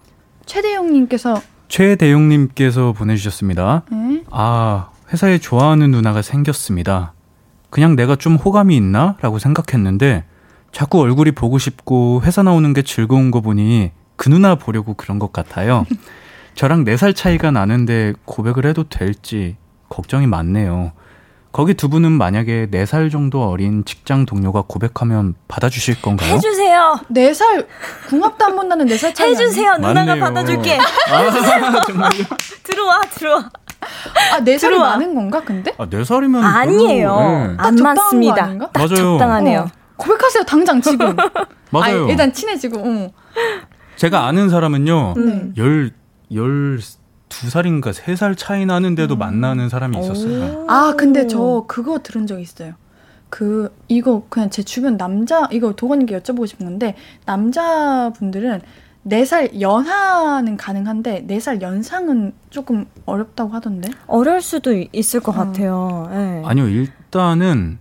최대용님께서, 0.46 1.42
최대용님께서 1.68 2.94
보내주셨습니다. 2.94 3.84
네? 3.92 4.24
아, 4.32 4.90
회사에 5.12 5.38
좋아하는 5.38 5.92
누나가 5.92 6.22
생겼습니다. 6.22 7.14
그냥 7.70 7.96
내가 7.96 8.16
좀 8.16 8.36
호감이 8.36 8.76
있나? 8.76 9.18
라고 9.22 9.40
생각했는데, 9.40 10.24
자꾸 10.72 11.00
얼굴이 11.02 11.32
보고 11.32 11.58
싶고 11.58 12.22
회사 12.24 12.44
나오는 12.44 12.72
게 12.74 12.82
즐거운 12.82 13.32
거 13.32 13.42
보니 13.42 13.92
그 14.16 14.30
누나 14.30 14.56
보려고 14.56 14.94
그런 14.94 15.20
것 15.20 15.32
같아요. 15.34 15.86
저랑 16.56 16.86
4살 16.86 17.16
차이가 17.16 17.52
나는데 17.52 18.14
고백을 18.26 18.66
해도 18.66 18.84
될지 18.84 19.58
걱정이 19.90 20.28
많네요. 20.28 20.92
거기 21.52 21.74
두 21.74 21.90
분은 21.90 22.12
만약에 22.12 22.68
4살 22.70 23.12
정도 23.12 23.50
어린 23.50 23.84
직장 23.84 24.26
동료가 24.26 24.64
고백하면 24.68 25.34
받아주실 25.48 26.02
건가요? 26.02 26.36
해주세요. 26.36 27.00
4살, 27.10 27.66
궁합도 28.10 28.46
안 28.46 28.56
본다는 28.56 28.86
4살 28.86 29.16
차이. 29.16 29.32
해주세요. 29.32 29.74
누나가 29.78 30.06
맞네요. 30.16 30.24
받아줄게. 30.24 30.78
아, 30.78 31.82
정말요? 31.88 32.24
들어와, 32.64 33.02
들어와. 33.10 33.50
아, 34.34 34.40
4살이 34.40 34.60
들어와. 34.60 34.90
많은 34.92 35.16
건가, 35.16 35.42
근데? 35.44 35.74
아, 35.80 35.88
4살이면 35.88 36.44
아니에요. 36.44 37.18
네. 37.20 37.58
딱안 37.58 37.76
맞습니다. 37.76 38.48
맞아요. 38.74 38.88
적당하네요. 38.96 39.60
어, 39.62 39.68
고백하세요, 39.96 40.44
당장 40.44 40.80
지금. 40.82 41.16
맞아요. 41.72 42.02
아니, 42.04 42.12
일단 42.12 42.32
친해지고, 42.32 42.80
어. 42.80 43.12
제가 43.96 44.28
아는 44.28 44.50
사람은요, 44.50 45.14
음. 45.18 45.54
열, 45.58 45.92
열, 46.36 46.80
두 47.30 47.50
살인가 47.50 47.92
세 47.94 48.16
살 48.16 48.36
차이 48.36 48.66
나는데도 48.66 49.16
음. 49.16 49.20
만나는 49.20 49.70
사람이 49.70 50.00
있었어요. 50.00 50.66
아, 50.68 50.94
근데 50.98 51.28
저 51.28 51.66
그거 51.68 52.00
들은 52.00 52.26
적 52.28 52.40
있어요. 52.40 52.74
그, 53.30 53.76
이거 53.90 54.24
그냥 54.30 54.50
제 54.50 54.64
주변 54.64 54.96
남자, 54.98 55.48
이거 55.52 55.74
도건님께 55.74 56.18
여쭤보고 56.20 56.48
싶은 56.48 56.66
건데, 56.66 56.96
남자분들은 57.26 58.62
4살 59.06 59.60
연하는 59.62 60.56
가능한데, 60.58 61.26
4살 61.28 61.62
연상은 61.62 62.34
조금 62.50 62.86
어렵다고 63.06 63.52
하던데? 63.52 63.90
어려울 64.08 64.42
수도 64.42 64.74
이- 64.74 64.90
있을 64.94 65.20
것 65.20 65.32
어. 65.34 65.36
같아요. 65.46 66.10
예. 66.14 66.42
아니요, 66.46 66.68
일단은, 66.70 67.80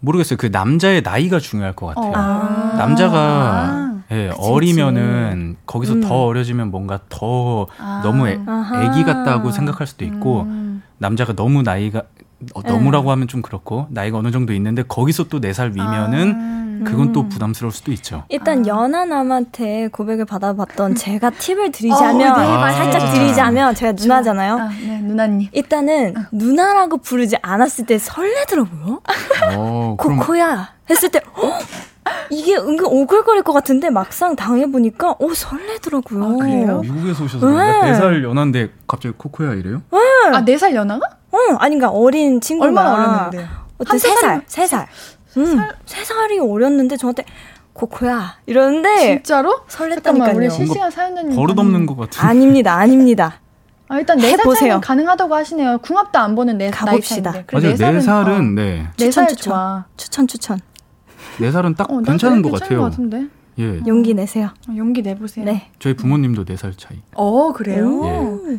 모르겠어요. 0.00 0.36
그 0.38 0.46
남자의 0.46 1.02
나이가 1.02 1.38
중요할 1.38 1.74
것 1.74 1.86
같아요. 1.88 2.12
아. 2.14 2.74
남자가, 2.78 3.18
아. 3.18 3.87
예, 4.10 4.28
그치, 4.28 4.40
어리면은, 4.40 5.56
거기서 5.66 5.94
음. 5.94 6.00
더 6.00 6.24
어려지면 6.24 6.70
뭔가 6.70 7.00
더 7.08 7.66
아. 7.78 8.00
너무 8.02 8.26
애. 8.28 8.32
애기 8.82 9.04
같다고 9.04 9.50
생각할 9.50 9.86
수도 9.86 10.04
있고, 10.04 10.42
음. 10.42 10.82
남자가 10.98 11.34
너무 11.34 11.62
나이가, 11.62 12.04
어, 12.54 12.62
네. 12.62 12.70
너무라고 12.70 13.10
하면 13.10 13.28
좀 13.28 13.42
그렇고, 13.42 13.86
나이가 13.90 14.16
어느 14.18 14.30
정도 14.30 14.52
있는데, 14.54 14.82
거기서 14.82 15.24
또 15.24 15.40
네 15.40 15.52
살 15.52 15.70
위면은, 15.74 16.34
아. 16.36 16.58
그건 16.84 17.12
또 17.12 17.22
음. 17.22 17.28
부담스러울 17.28 17.72
수도 17.72 17.90
있죠. 17.90 18.22
일단 18.28 18.60
아. 18.64 18.66
연하남한테 18.68 19.88
고백을 19.88 20.24
받아봤던 20.26 20.94
제가 20.94 21.30
팁을 21.30 21.72
드리자면 21.72 22.32
어, 22.32 22.36
네, 22.40 22.46
맞아요. 22.46 22.72
살짝 22.92 23.14
드리자면 23.14 23.74
제가 23.74 23.92
누나잖아요. 23.92 24.54
아, 24.56 24.68
네, 24.68 25.00
누나님. 25.00 25.48
일단은 25.50 26.14
누나라고 26.30 26.98
부르지 26.98 27.36
않았을 27.42 27.84
때 27.84 27.98
설레더라고요. 27.98 29.00
어, 29.56 29.96
그럼, 29.98 30.18
코코야 30.20 30.68
했을 30.88 31.08
때 31.10 31.18
어? 31.34 31.58
이게 32.30 32.56
은근 32.56 32.86
오글거릴 32.86 33.42
것 33.42 33.52
같은데 33.52 33.90
막상 33.90 34.36
당해보니까 34.36 35.16
오 35.18 35.32
설레더라고요. 35.34 36.24
아, 36.24 36.36
그래요? 36.36 36.80
미국에서 36.80 37.24
오셔서? 37.24 37.46
네. 37.50 37.92
4살 37.92 38.22
연한데 38.22 38.70
갑자기 38.86 39.14
코코야 39.16 39.54
이래요? 39.54 39.82
아, 40.32 40.44
4살 40.44 40.74
연하가? 40.74 41.06
어, 41.30 41.38
아닌가 41.58 41.88
어린 41.90 42.40
친구가 42.40 42.68
얼마나 42.68 42.94
어렸는데요? 42.94 43.48
어떤 43.78 43.92
한세 43.92 44.08
세 44.08 44.14
살, 44.16 44.38
살이면- 44.38 44.42
세 44.46 44.66
살, 44.66 44.86
음, 45.36 45.58
세 45.86 46.04
살이 46.04 46.38
어렸는데 46.38 46.96
저한테 46.96 47.24
코코야 47.74 48.38
이러는데 48.46 48.96
진짜로? 49.16 49.60
잠깐만, 49.68 50.34
우리 50.34 50.48
설렜다니까요. 50.48 50.50
실시간 50.56 50.90
사연자님. 50.90 51.36
버릇없는 51.36 51.86
것 51.86 51.96
같은. 51.96 52.20
아닙니다, 52.24 52.74
아닙니다. 52.74 53.34
아, 53.90 53.98
일단 53.98 54.18
4살 54.18 54.40
해보세요. 54.40 54.54
차이는 54.58 54.80
가능하다고 54.80 55.34
하시네요. 55.34 55.78
궁합도 55.78 56.18
안 56.18 56.34
보는 56.34 56.58
4살 56.58 56.70
가봅시다. 56.72 57.30
나이 57.32 57.44
차인데. 57.46 57.76
맞아요. 57.86 57.92
네 57.94 58.00
살은 58.00 58.32
어, 58.34 58.40
네. 58.54 58.82
네 58.82 58.90
추천, 58.96 59.12
살 59.12 59.28
추천. 59.28 59.50
좋아. 59.52 59.84
추천 59.96 60.26
추천. 60.26 60.60
네 61.40 61.50
살은 61.50 61.74
딱 61.74 61.90
어, 61.90 61.94
난 61.96 62.04
괜찮은 62.04 62.42
것 62.42 62.50
괜찮은 62.50 62.60
같아요. 62.60 62.78
것 62.80 62.90
같은데. 62.90 63.26
예. 63.58 63.80
용기 63.86 64.14
내세요. 64.14 64.50
어, 64.68 64.74
용기 64.76 65.02
내보세요. 65.02 65.44
네. 65.44 65.68
저희 65.78 65.94
부모님도 65.94 66.44
네 66.44 66.56
살 66.56 66.74
차이. 66.76 66.98
어, 67.14 67.52
그래요? 67.52 67.88
오. 67.88 68.58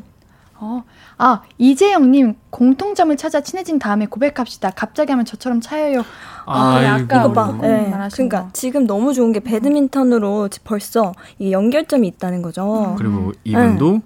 어, 0.62 0.84
아, 1.18 1.42
이재영님, 1.58 2.36
공통점을 2.50 3.16
찾아 3.16 3.40
친해진 3.40 3.80
다음에 3.80 4.06
고백합시다. 4.08 4.72
갑자기 4.72 5.12
하면 5.14 5.24
저처럼 5.24 5.62
차여요. 5.62 6.04
아, 6.46 6.76
그래, 6.76 6.88
아까 6.88 7.20
이거 7.22 7.32
봐. 7.32 7.58
네. 7.62 7.90
그러니까 7.90 8.42
거. 8.44 8.50
지금 8.52 8.86
너무 8.86 9.14
좋은 9.14 9.32
게 9.32 9.40
배드민턴으로 9.40 10.50
벌써 10.66 11.14
이 11.38 11.54
연결점이 11.54 12.06
있다는 12.10 12.42
거죠. 12.42 12.92
음. 12.92 12.96
그리고 12.98 13.32
이분도 13.46 13.92
네. 13.94 14.02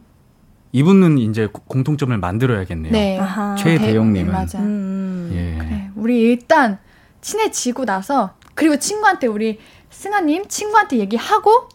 이분은 0.73 1.17
이제 1.17 1.47
공통점을 1.51 2.15
만들어야겠네요. 2.17 2.91
네. 2.91 3.19
최대영님은. 3.57 4.31
맞아. 4.31 4.59
음. 4.59 5.31
예. 5.33 5.57
그래, 5.57 5.89
우리 5.95 6.21
일단 6.21 6.77
친해지고 7.21 7.85
나서 7.85 8.35
그리고 8.55 8.77
친구한테 8.77 9.27
우리 9.27 9.59
승아님 9.89 10.47
친구한테 10.47 10.97
얘기하고 10.97 11.69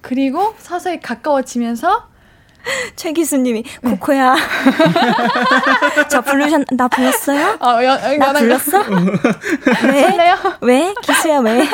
그리고 0.00 0.54
서서히 0.58 1.00
가까워지면서 1.00 2.12
최 2.96 3.12
기수님이 3.12 3.64
네. 3.82 3.90
코코야. 3.90 4.36
저 6.10 6.20
부르셨 6.20 6.64
나 6.72 6.88
불렀어요? 6.88 7.58
어, 7.60 7.84
여, 7.84 8.14
여, 8.14 8.16
나 8.18 8.32
불렀어? 8.32 8.84
왜? 9.86 10.34
왜? 10.60 10.94
기수야 11.02 11.38
왜? 11.40 11.68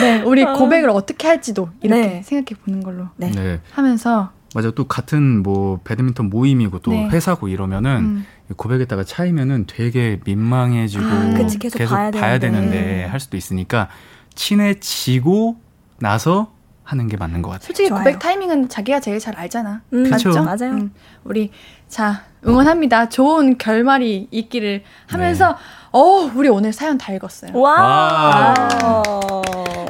네, 0.00 0.22
우리 0.22 0.42
어. 0.44 0.52
고백을 0.52 0.90
어떻게 0.90 1.26
할지도 1.26 1.70
이렇게 1.82 2.00
네. 2.00 2.22
생각해 2.22 2.60
보는 2.64 2.82
걸로 2.82 3.06
네. 3.16 3.30
네. 3.30 3.60
하면서 3.72 4.30
맞아 4.54 4.70
또 4.70 4.84
같은 4.84 5.42
뭐 5.42 5.80
배드민턴 5.84 6.30
모임이고 6.30 6.78
또 6.80 6.90
네. 6.90 7.08
회사고 7.08 7.48
이러면은 7.48 7.96
음. 7.96 8.26
고백했다가 8.56 9.04
차이면은 9.04 9.64
되게 9.66 10.20
민망해지고 10.24 11.04
아, 11.04 11.34
그치, 11.36 11.58
계속, 11.58 11.78
계속, 11.78 11.94
봐야, 11.94 12.10
봐야 12.10 12.38
되는데. 12.38 12.70
되는데 12.70 13.04
할 13.04 13.18
수도 13.18 13.36
있으니까 13.36 13.88
친해지고 14.34 15.56
나서 15.98 16.52
하는 16.84 17.08
게 17.08 17.16
맞는 17.16 17.42
것 17.42 17.50
같아요. 17.50 17.66
솔직히 17.66 17.88
좋아요. 17.88 18.04
고백 18.04 18.18
타이밍은 18.20 18.68
자기가 18.68 19.00
제일 19.00 19.18
잘 19.18 19.34
알잖아. 19.36 19.82
음, 19.92 20.08
맞죠? 20.08 20.30
맞아요. 20.44 20.72
음, 20.72 20.92
우리 21.24 21.50
자 21.88 22.22
응원합니다. 22.46 23.08
좋은 23.08 23.58
결말이 23.58 24.28
있기를 24.30 24.84
하면서 25.06 25.48
네. 25.48 25.54
어 25.90 26.30
우리 26.34 26.48
오늘 26.48 26.72
사연 26.72 26.96
다 26.96 27.12
읽었어요. 27.12 27.58
와. 27.58 28.54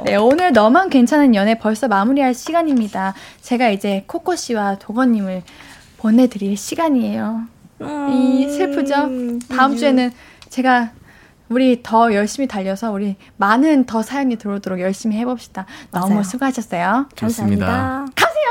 네 0.04 0.16
오늘 0.16 0.52
너만 0.52 0.88
괜찮은 0.88 1.34
연애 1.34 1.58
벌써 1.58 1.86
마무리할 1.86 2.32
시간입니다. 2.32 3.12
제가 3.42 3.68
이제 3.68 4.04
코코 4.06 4.34
씨와 4.34 4.76
도건님을 4.78 5.42
보내드릴 5.98 6.56
시간이에요. 6.56 7.42
음, 7.80 8.10
이 8.10 8.48
슬프죠? 8.50 8.94
다음 9.48 9.72
음. 9.72 9.76
주에는 9.76 10.12
제가 10.48 10.90
우리 11.48 11.80
더 11.82 12.12
열심히 12.12 12.48
달려서 12.48 12.90
우리 12.90 13.16
많은 13.36 13.84
더 13.84 14.02
사연이 14.02 14.36
들어오도록 14.36 14.80
열심히 14.80 15.16
해봅시다. 15.18 15.66
맞아요. 15.92 16.08
너무 16.08 16.24
수고하셨어요. 16.24 17.08
좋습니다. 17.14 17.66
감사합니다. 17.66 18.12
가세요. 18.16 18.46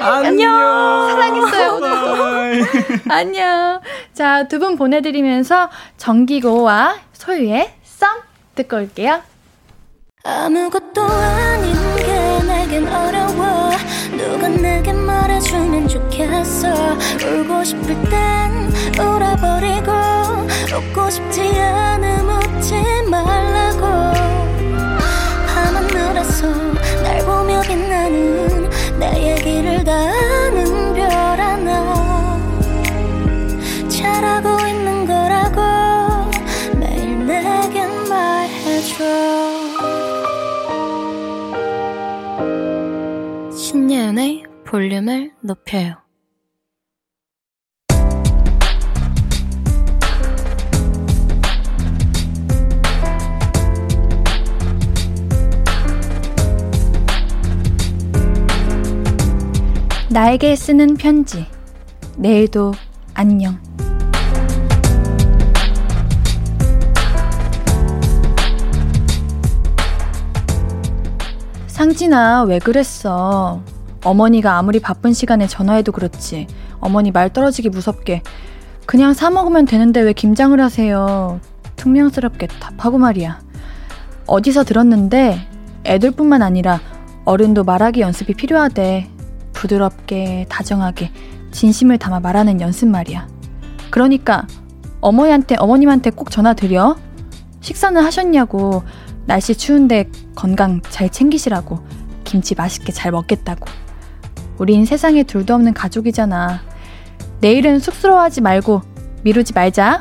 안녕. 0.00 0.54
안녕. 0.54 1.10
사랑했어요 1.10 1.72
오늘. 1.74 2.64
안녕. 3.08 3.80
자 4.14 4.44
두 4.48 4.58
분 4.58 4.76
보내드리면서 4.76 5.70
정기고와 5.98 6.96
소유의 7.12 7.72
썸 7.84 8.08
듣고 8.56 8.76
올게요. 8.78 9.20
아무것도 10.24 11.02
아닌 11.02 11.89
누가 14.20 14.48
내게 14.48 14.92
말해주면 14.92 15.88
좋겠어. 15.88 16.68
울고 17.24 17.64
싶을 17.64 17.86
땐 18.10 18.70
울어버리고 18.98 19.90
웃고 20.76 21.10
싶지 21.10 21.40
않음 21.58 21.79
볼륨을 44.80 45.32
높여요 45.42 45.96
나에게 60.08 60.56
쓰는 60.56 60.96
편지. 60.96 61.46
내일도 62.16 62.72
안녕. 63.12 63.60
상진아, 71.66 72.44
왜 72.44 72.58
그랬어? 72.58 73.62
어머니가 74.04 74.56
아무리 74.56 74.80
바쁜 74.80 75.12
시간에 75.12 75.46
전화해도 75.46 75.92
그렇지. 75.92 76.46
어머니 76.80 77.10
말 77.10 77.32
떨어지기 77.32 77.68
무섭게. 77.68 78.22
그냥 78.86 79.12
사 79.12 79.30
먹으면 79.30 79.66
되는데 79.66 80.00
왜 80.00 80.12
김장을 80.12 80.60
하세요? 80.60 81.40
퉁명스럽게 81.76 82.46
답하고 82.46 82.98
말이야. 82.98 83.40
어디서 84.26 84.64
들었는데 84.64 85.46
애들뿐만 85.84 86.42
아니라 86.42 86.80
어른도 87.24 87.64
말하기 87.64 88.00
연습이 88.00 88.34
필요하대. 88.34 89.10
부드럽게, 89.52 90.46
다정하게, 90.48 91.10
진심을 91.52 91.98
담아 91.98 92.20
말하는 92.20 92.60
연습 92.60 92.88
말이야. 92.88 93.28
그러니까 93.90 94.46
어머니한테, 95.00 95.56
어머님한테 95.58 96.10
꼭 96.10 96.30
전화 96.30 96.54
드려. 96.54 96.96
식사는 97.60 98.02
하셨냐고. 98.02 98.82
날씨 99.26 99.54
추운데 99.54 100.08
건강 100.34 100.80
잘 100.88 101.10
챙기시라고. 101.10 101.78
김치 102.24 102.54
맛있게 102.54 102.92
잘 102.92 103.12
먹겠다고. 103.12 103.66
우린 104.60 104.84
세상에 104.84 105.22
둘도 105.22 105.54
없는 105.54 105.72
가족이잖아. 105.72 106.60
내일은 107.40 107.78
쑥스러워하지 107.78 108.42
말고 108.42 108.82
미루지 109.22 109.54
말자. 109.54 110.00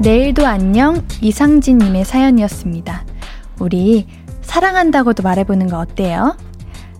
내일도 0.00 0.46
안녕 0.46 1.04
이상진님의 1.20 2.04
사연이었습니다. 2.04 3.04
우리 3.58 4.06
사랑한다고도 4.42 5.24
말해보는 5.24 5.68
거 5.68 5.78
어때요? 5.78 6.36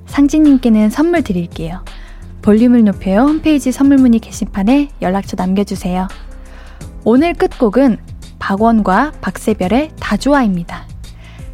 상진님께는 0.06 0.90
선물 0.90 1.22
드릴게요. 1.22 1.84
볼륨을 2.42 2.82
높여요 2.82 3.20
홈페이지 3.20 3.70
선물 3.70 3.98
문의 3.98 4.18
게시판에 4.18 4.88
연락처 5.00 5.36
남겨주세요. 5.36 6.08
오늘 7.04 7.34
끝곡은 7.34 7.98
박원과 8.40 9.12
박세별의 9.20 9.92
다좋아입니다. 10.00 10.91